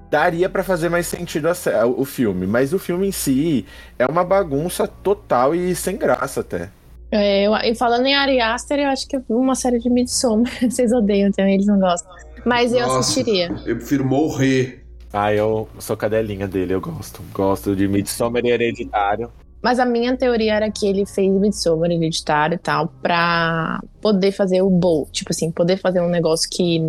[0.08, 3.64] Daria pra fazer mais sentido a sé- o filme, mas o filme em si
[3.98, 6.68] é uma bagunça total e sem graça até.
[7.12, 10.50] É, eu, e falando em Ari Aster, eu acho que é uma série de Midsommar.
[10.62, 12.12] Vocês odeiam também, eles não gostam.
[12.44, 13.00] Mas eu Nossa.
[13.00, 13.52] assistiria.
[13.66, 14.79] Eu prefiro morrer.
[15.12, 17.20] Ah, eu sou cadelinha dele, eu gosto.
[17.32, 19.30] Gosto de Midsommar e Hereditário.
[19.62, 24.62] Mas a minha teoria era que ele fez Midsommar, hereditário e tal, pra poder fazer
[24.62, 25.06] o Bowl.
[25.12, 26.80] Tipo assim, poder fazer um negócio que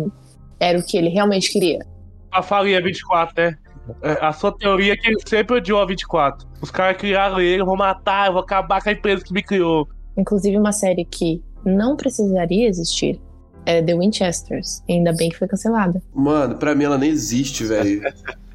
[0.58, 1.84] era o que ele realmente queria.
[2.30, 3.58] A falia 24, né?
[4.00, 6.48] É, A sua teoria é que ele sempre odiou a 24.
[6.62, 9.42] Os caras criaram ele, eu vou matar, eu vou acabar com a empresa que me
[9.42, 9.86] criou.
[10.16, 13.20] Inclusive, uma série que não precisaria existir
[13.66, 14.82] é The Winchesters.
[14.88, 16.02] Ainda bem que foi cancelada.
[16.14, 18.02] Mano, pra mim ela nem existe, velho.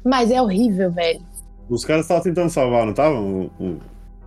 [0.04, 1.20] Mas é horrível, velho.
[1.68, 3.50] Os caras estavam tentando salvar, não estavam?
[3.58, 3.78] O- o-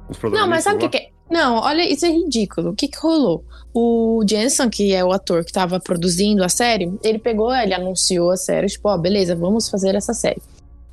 [0.10, 1.10] Os Não, mas sabe o que, que é?
[1.30, 2.72] Não, olha, isso é ridículo.
[2.72, 3.46] O que, que rolou?
[3.74, 8.32] O Jensen, que é o ator que tava produzindo a série, ele pegou, ele anunciou
[8.32, 10.42] a série, tipo, ó, beleza, vamos fazer essa série.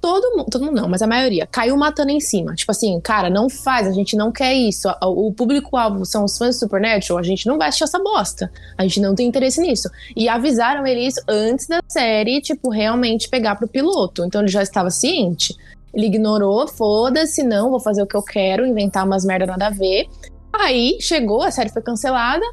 [0.00, 2.54] Todo mundo, todo mundo não, mas a maioria caiu matando em cima.
[2.54, 4.88] Tipo assim, cara, não faz, a gente não quer isso.
[5.02, 8.50] O público-alvo são os fãs de Supernatural, a gente não vai assistir essa bosta.
[8.76, 9.90] A gente não tem interesse nisso.
[10.16, 14.24] E avisaram ele isso antes da série, tipo, realmente pegar pro piloto.
[14.24, 15.56] Então ele já estava ciente.
[15.92, 19.70] Ele ignorou, foda-se, não, vou fazer o que eu quero, inventar umas merda nada a
[19.70, 20.06] ver.
[20.52, 22.44] Aí chegou, a série foi cancelada.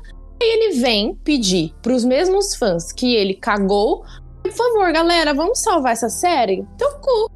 [0.41, 4.03] Aí ele vem pedir pros mesmos fãs que ele cagou.
[4.45, 6.63] Por favor, galera, vamos salvar essa série?
[6.77, 7.31] Teu cu.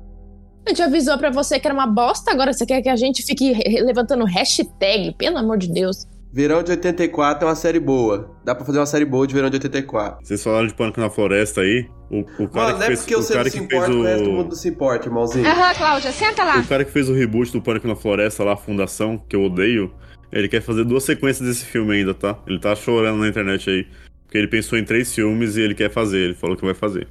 [0.64, 3.24] A gente avisou pra você que era uma bosta, agora você quer que a gente
[3.24, 3.52] fique
[3.82, 6.06] levantando hashtag, pelo amor de Deus.
[6.32, 8.30] Verão de 84 é uma série boa.
[8.46, 10.24] Dá pra fazer uma série boa de Verão de 84.
[10.24, 11.90] Vocês falaram de Pânico na Floresta aí?
[12.12, 13.72] O, o cara Mano, que não é fez, porque o cara não que se fez
[13.72, 14.34] importa, o resto do o...
[14.34, 15.48] mundo não se importa, irmãozinho.
[15.48, 16.60] Aham, Cláudia, senta lá.
[16.60, 19.42] O cara que fez o reboot do Pânico na Floresta lá, a Fundação, que eu
[19.46, 19.92] odeio,
[20.32, 22.38] ele quer fazer duas sequências desse filme ainda, tá?
[22.46, 23.88] Ele tá chorando na internet aí.
[24.30, 27.08] Porque ele pensou em três filmes e ele quer fazer, ele falou que vai fazer.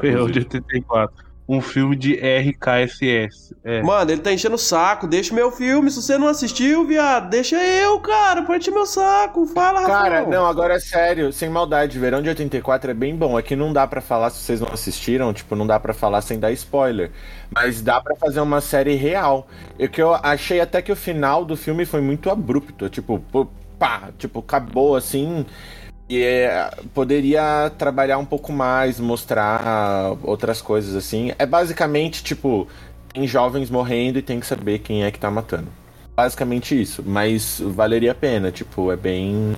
[0.00, 1.28] Ferrou de 84.
[1.46, 3.54] Um filme de RKSS.
[3.62, 3.82] É.
[3.82, 5.06] Mano, ele tá enchendo o saco.
[5.06, 5.90] Deixa meu filme.
[5.90, 8.40] Se você não assistiu, viado, deixa eu, cara.
[8.42, 9.44] Pode meu saco.
[9.48, 10.30] Fala, Cara, Rafael.
[10.30, 13.36] não, agora é sério, sem maldade, Verão de 84 é bem bom.
[13.36, 16.38] Aqui não dá pra falar se vocês não assistiram, tipo, não dá pra falar sem
[16.38, 17.10] dar spoiler.
[17.54, 19.46] Mas dá pra fazer uma série real.
[19.78, 23.22] E que eu achei até que o final do filme foi muito abrupto, tipo,
[23.78, 25.44] pá, tipo, acabou assim.
[26.10, 31.30] E é, poderia trabalhar um pouco mais, mostrar outras coisas assim.
[31.38, 32.66] É basicamente, tipo,
[33.14, 35.68] tem jovens morrendo e tem que saber quem é que tá matando.
[36.16, 39.54] Basicamente isso, mas valeria a pena, tipo, é bem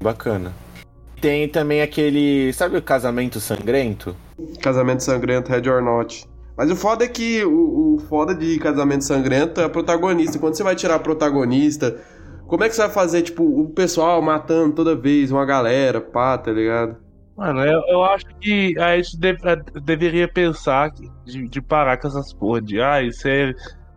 [0.00, 0.52] bacana.
[1.20, 4.14] Tem também aquele, sabe o casamento sangrento?
[4.60, 6.28] Casamento Sangrento, Red or Not.
[6.56, 10.38] Mas o foda é que o, o foda de Casamento Sangrento é a protagonista.
[10.38, 11.98] Quando você vai tirar a protagonista,
[12.52, 16.36] como é que você vai fazer, tipo, o pessoal matando toda vez uma galera, pá,
[16.36, 16.96] tá ligado?
[17.34, 19.16] Mano, eu, eu acho que a gente
[19.82, 20.90] deveria pensar
[21.24, 22.80] de, de parar com essas porra de.
[22.80, 23.52] Ah, isso é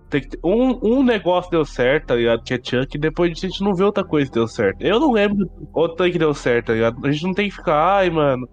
[0.10, 2.44] Tem que ter- um, um negócio deu certo, tá ligado?
[2.44, 4.82] Que é Chuck, e depois a gente não vê outra coisa que deu certo.
[4.82, 7.06] Eu não lembro outra que deu certo, tá ligado?
[7.06, 8.48] A gente não tem que ficar, ai, mano,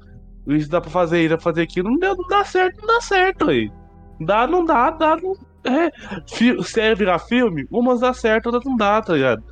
[0.49, 1.89] isso dá pra fazer isso, dá pra fazer aquilo.
[1.91, 3.71] Não, deu, não dá certo, não dá certo aí.
[4.21, 5.33] Dá, não dá, dá, não.
[5.65, 5.91] É,
[6.29, 9.52] fi- série virar filme, umas dá certo, outras não dá, tá ligado?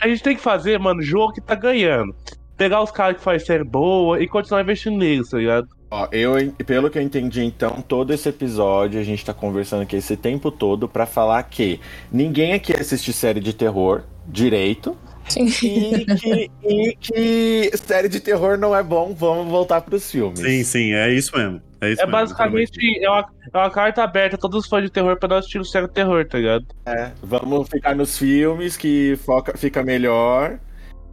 [0.00, 2.14] A gente tem que fazer, mano, jogo que tá ganhando.
[2.56, 5.68] Pegar os caras que faz série boa e continuar investindo neles, tá ligado?
[5.90, 6.34] Ó, eu,
[6.66, 10.50] pelo que eu entendi, então, todo esse episódio a gente tá conversando aqui esse tempo
[10.50, 11.80] todo pra falar que
[12.12, 14.96] ninguém aqui assiste série de terror direito.
[15.28, 15.46] Sim.
[15.46, 20.40] E que, e que série de terror não é bom, vamos voltar pros filmes.
[20.40, 21.62] Sim, sim, é isso mesmo.
[21.84, 24.82] É isso É mesmo, basicamente é uma, é uma carta aberta a todos os fãs
[24.82, 26.66] de terror pra nós assistir série de terror, tá ligado?
[26.86, 30.58] É, vamos ficar nos filmes que foca, fica melhor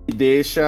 [0.08, 0.62] e deixa.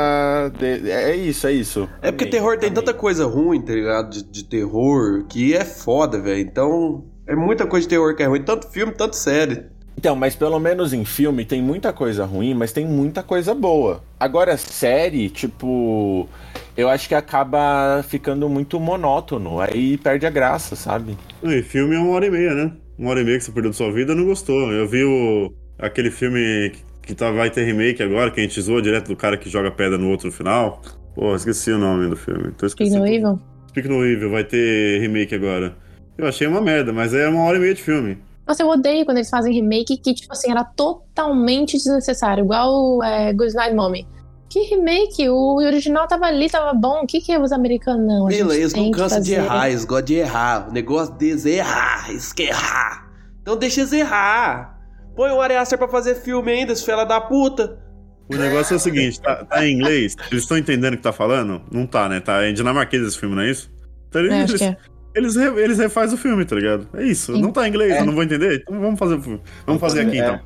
[0.57, 1.89] de- é isso, é isso.
[2.01, 4.09] É porque terror tem tanta coisa ruim, tá ligado?
[4.11, 6.39] De, de terror, que é foda, velho.
[6.39, 8.43] Então, é muita coisa de terror que é ruim.
[8.43, 9.65] Tanto filme, tanto série.
[9.97, 14.03] Então, mas pelo menos em filme tem muita coisa ruim, mas tem muita coisa boa.
[14.19, 16.27] Agora, série, tipo.
[16.75, 21.15] Eu acho que acaba ficando muito monótono, aí perde a graça, sabe?
[21.43, 22.71] E filme é uma hora e meia, né?
[22.97, 24.71] Uma hora e meia que você perdeu da sua vida, não gostou.
[24.71, 26.71] Eu vi o, aquele filme
[27.01, 29.69] que, tá, vai ter remake agora, que a gente zoou direto do cara que joga
[29.69, 30.81] pedra no outro no final.
[31.13, 32.51] Pô, esqueci o nome do filme.
[32.57, 32.99] Tô Speak esquecendo.
[32.99, 33.39] no Evil?
[33.69, 35.75] Speak no Evil, vai ter remake agora.
[36.17, 38.17] Eu achei uma merda, mas é uma hora e meia de filme.
[38.45, 42.43] Nossa, eu odeio quando eles fazem remake que, tipo assim, era totalmente desnecessário.
[42.43, 44.07] Igual é, Good Night Mommy.
[44.49, 45.27] Que remake?
[45.29, 47.01] O original tava ali, tava bom.
[47.03, 48.27] O que que é os americanos não?
[48.27, 50.69] Mila, eles não cansam de errar, eles gostam de errar.
[50.69, 53.11] O negócio deles é errar, eles querem errar.
[53.41, 54.79] Então deixa eles errar.
[55.15, 57.79] Põe o Ari Aster pra fazer filme ainda, esse fela da puta.
[58.31, 61.11] O negócio é o seguinte, tá, tá em inglês, eles estão entendendo o que tá
[61.11, 61.61] falando?
[61.71, 62.19] Não tá, né?
[62.19, 63.71] Tá em dinamarquês esse filme, não é isso?
[64.07, 64.77] Então eles, É, acho que é.
[65.15, 66.87] Eles, re- eles refazem o filme, tá ligado?
[66.93, 67.33] É isso.
[67.35, 67.41] Sim.
[67.41, 68.01] Não tá em inglês, É.
[68.01, 68.61] eu não vou entender?
[68.63, 69.41] Então vamos fazer o filme.
[69.65, 70.23] Vamos fazer aqui É.
[70.25, 70.39] então.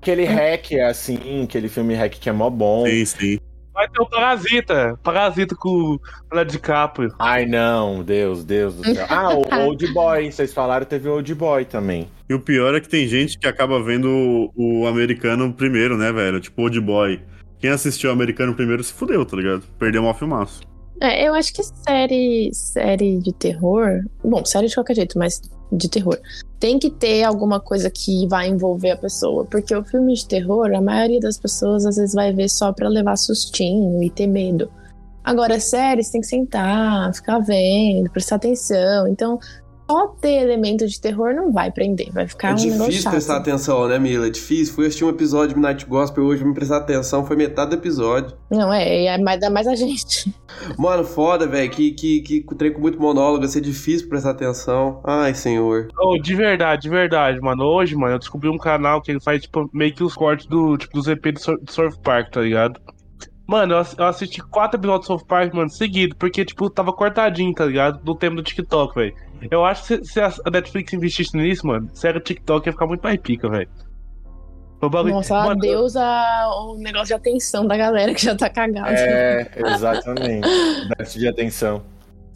[0.00, 2.86] Aquele hack é assim, aquele filme hack que é mó bom.
[2.86, 3.38] Sim, sim.
[3.74, 4.98] Vai ter o Parasita.
[5.02, 7.12] Parasita com o Leonardo DiCaprio.
[7.18, 9.06] Ai, não, Deus, Deus do céu.
[9.08, 12.08] Ah, o Old Boy, vocês falaram, teve o Old Boy também.
[12.28, 16.10] E o pior é que tem gente que acaba vendo o, o americano primeiro, né,
[16.12, 16.40] velho?
[16.40, 17.20] Tipo Old Boy.
[17.58, 19.62] Quem assistiu o americano primeiro se fudeu, tá ligado?
[19.78, 20.60] Perdeu um filmaço.
[21.00, 24.02] É, eu acho que série, série de terror.
[24.24, 25.40] Bom, série de qualquer jeito, mas
[25.70, 26.18] de terror.
[26.58, 29.44] Tem que ter alguma coisa que vai envolver a pessoa.
[29.44, 32.88] Porque o filme de terror, a maioria das pessoas às vezes vai ver só pra
[32.88, 34.70] levar sustinho e ter medo.
[35.22, 39.08] Agora, séries tem que sentar, ficar vendo, prestar atenção.
[39.08, 39.38] Então,
[39.88, 43.12] só ter elemento de terror não vai prender, vai ficar é um negócio difícil chato.
[43.12, 44.26] prestar atenção, né, Mila?
[44.26, 44.74] É difícil.
[44.74, 47.76] Fui assistir um episódio de Midnight Gospel hoje pra me prestar atenção, foi metade do
[47.76, 48.36] episódio.
[48.50, 50.34] Não, é, é mais, dá mais a gente.
[50.78, 55.00] Mano, foda, velho, que, que, que trem com muito monólogo, ia ser difícil prestar atenção.
[55.04, 55.88] Ai, senhor.
[55.98, 57.64] Oh, de verdade, de verdade, mano.
[57.64, 60.76] Hoje, mano, eu descobri um canal que ele faz, tipo, meio que os cortes do,
[60.76, 62.80] tipo, dos EP do Surf Park, tá ligado?
[63.46, 66.92] Mano, eu ass- eu assisti quatro episódios do South Park, mano, seguido, porque, tipo, tava
[66.92, 68.02] cortadinho, tá ligado?
[68.02, 69.14] Do tempo do TikTok, velho.
[69.50, 72.86] Eu acho que se, se a Netflix investisse nisso, mano, sério, o TikTok ia ficar
[72.86, 73.68] muito mais pica, velho.
[74.80, 78.50] O bagulho- Nossa, mano, adeus a, o negócio de atenção da galera que já tá
[78.50, 78.90] cagada.
[78.90, 80.46] É, exatamente.
[80.98, 81.82] Déficit de atenção.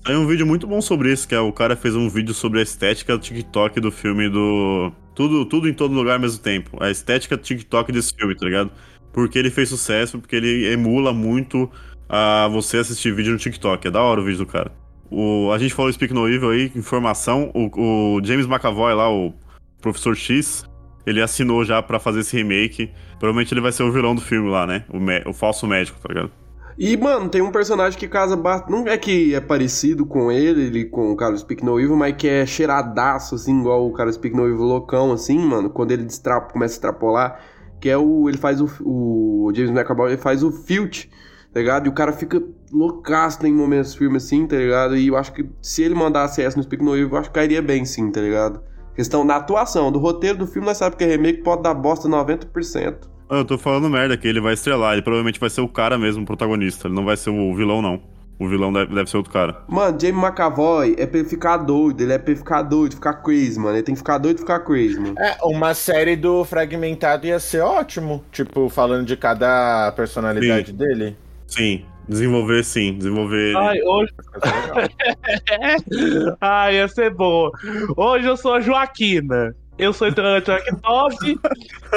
[0.04, 2.60] Tem um vídeo muito bom sobre isso, que é o cara fez um vídeo sobre
[2.60, 4.90] a estética do TikTok do filme do.
[5.14, 6.82] Tudo, tudo em todo lugar ao mesmo tempo.
[6.82, 8.70] A estética do TikTok desse filme, tá ligado?
[9.12, 11.70] Porque ele fez sucesso, porque ele emula muito
[12.08, 13.86] a você assistir vídeo no TikTok.
[13.86, 14.72] É da hora o vídeo do cara.
[15.10, 17.50] O, a gente falou Speak No Evil aí, informação.
[17.54, 19.34] O, o James McAvoy lá, o
[19.80, 20.64] Professor X,
[21.04, 22.90] ele assinou já pra fazer esse remake.
[23.18, 24.84] Provavelmente ele vai ser o vilão do filme lá, né?
[24.88, 26.30] O, mé- o falso médico, tá ligado?
[26.78, 28.70] E, mano, tem um personagem que casa bastante.
[28.70, 31.96] Não é que é parecido com ele, ele com o cara do Speak No Evil,
[31.96, 35.68] mas que é cheiradaço, assim, igual o cara do Speak No Evil loucão, assim, mano.
[35.68, 37.40] Quando ele destrapa, começa a extrapolar.
[37.80, 38.28] Que é o.
[38.28, 38.68] Ele faz o.
[38.84, 41.06] O James McAvoy, ele faz o Filt,
[41.52, 41.86] tá ligado?
[41.86, 42.42] E o cara fica
[42.72, 44.96] loucaço em momentos filme, assim, tá ligado?
[44.96, 47.34] E eu acho que se ele mandasse essa no Speak No Evil, eu acho que
[47.34, 48.60] cairia bem, sim, tá ligado?
[48.94, 52.08] Questão da atuação, do roteiro do filme, nós sabemos que é remake, pode dar bosta
[52.08, 53.08] 90%.
[53.28, 55.96] Ah, Eu tô falando merda que ele vai estrelar, ele provavelmente vai ser o cara
[55.96, 56.88] mesmo, o protagonista.
[56.88, 58.02] Ele não vai ser o vilão, não.
[58.40, 59.62] O vilão deve, deve ser outro cara.
[59.68, 63.12] Mano, Jamie McAvoy é pra ele ficar doido, ele é pra ele ficar doido, ficar
[63.22, 63.76] crazy, mano.
[63.76, 65.14] Ele tem que ficar doido e ficar crazy, mano.
[65.18, 68.24] É, uma série do Fragmentado ia ser ótimo.
[68.32, 70.76] Tipo, falando de cada personalidade Sim.
[70.76, 71.16] dele.
[71.46, 73.54] Sim, desenvolver sim, desenvolver.
[73.58, 74.10] Ai, hoje.
[76.40, 77.50] Ai, ia ser bom.
[77.94, 79.54] Hoje eu sou a Joaquina.
[79.78, 81.38] Eu sou ao lactose.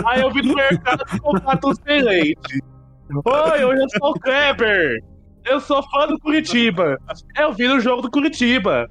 [0.05, 2.61] Aí eu vim no mercado comprar tudo sem leite.
[3.25, 5.01] Oi, hoje eu sou o Kleber.
[5.45, 6.97] Eu sou fã do Curitiba.
[7.37, 8.89] Eu vi no jogo do Curitiba.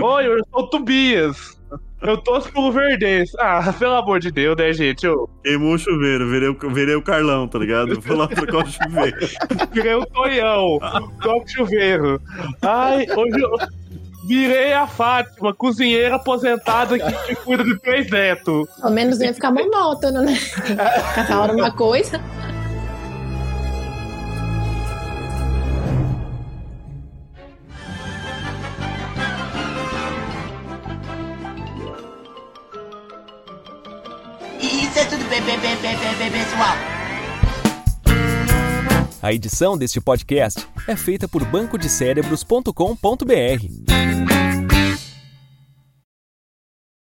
[0.00, 1.54] Oi, eu sou o Tobias.
[2.02, 3.34] Eu torço pelo Verdense.
[3.38, 5.06] Ah, pelo amor de Deus, né, gente?
[5.06, 7.98] Eu Queimou o chuveiro, virei o, virei o Carlão, tá ligado?
[8.00, 9.16] Vou lá trocar o chuveiro.
[9.72, 10.78] virei o Tonhão.
[11.22, 12.20] Toco chuveiro.
[12.60, 13.56] Ai, hoje eu
[14.26, 18.68] virei a Fátima, cozinheira aposentada que, que cuida de três netos.
[18.80, 20.38] Pelo menos ia ficar monótono, né?
[21.14, 22.20] Cada hora uma coisa.
[34.94, 36.76] Isso é tudo bem, bem, bem, bem, bem, bem, pessoal.
[39.20, 44.23] A edição deste podcast é feita por bancodecérebros.com.br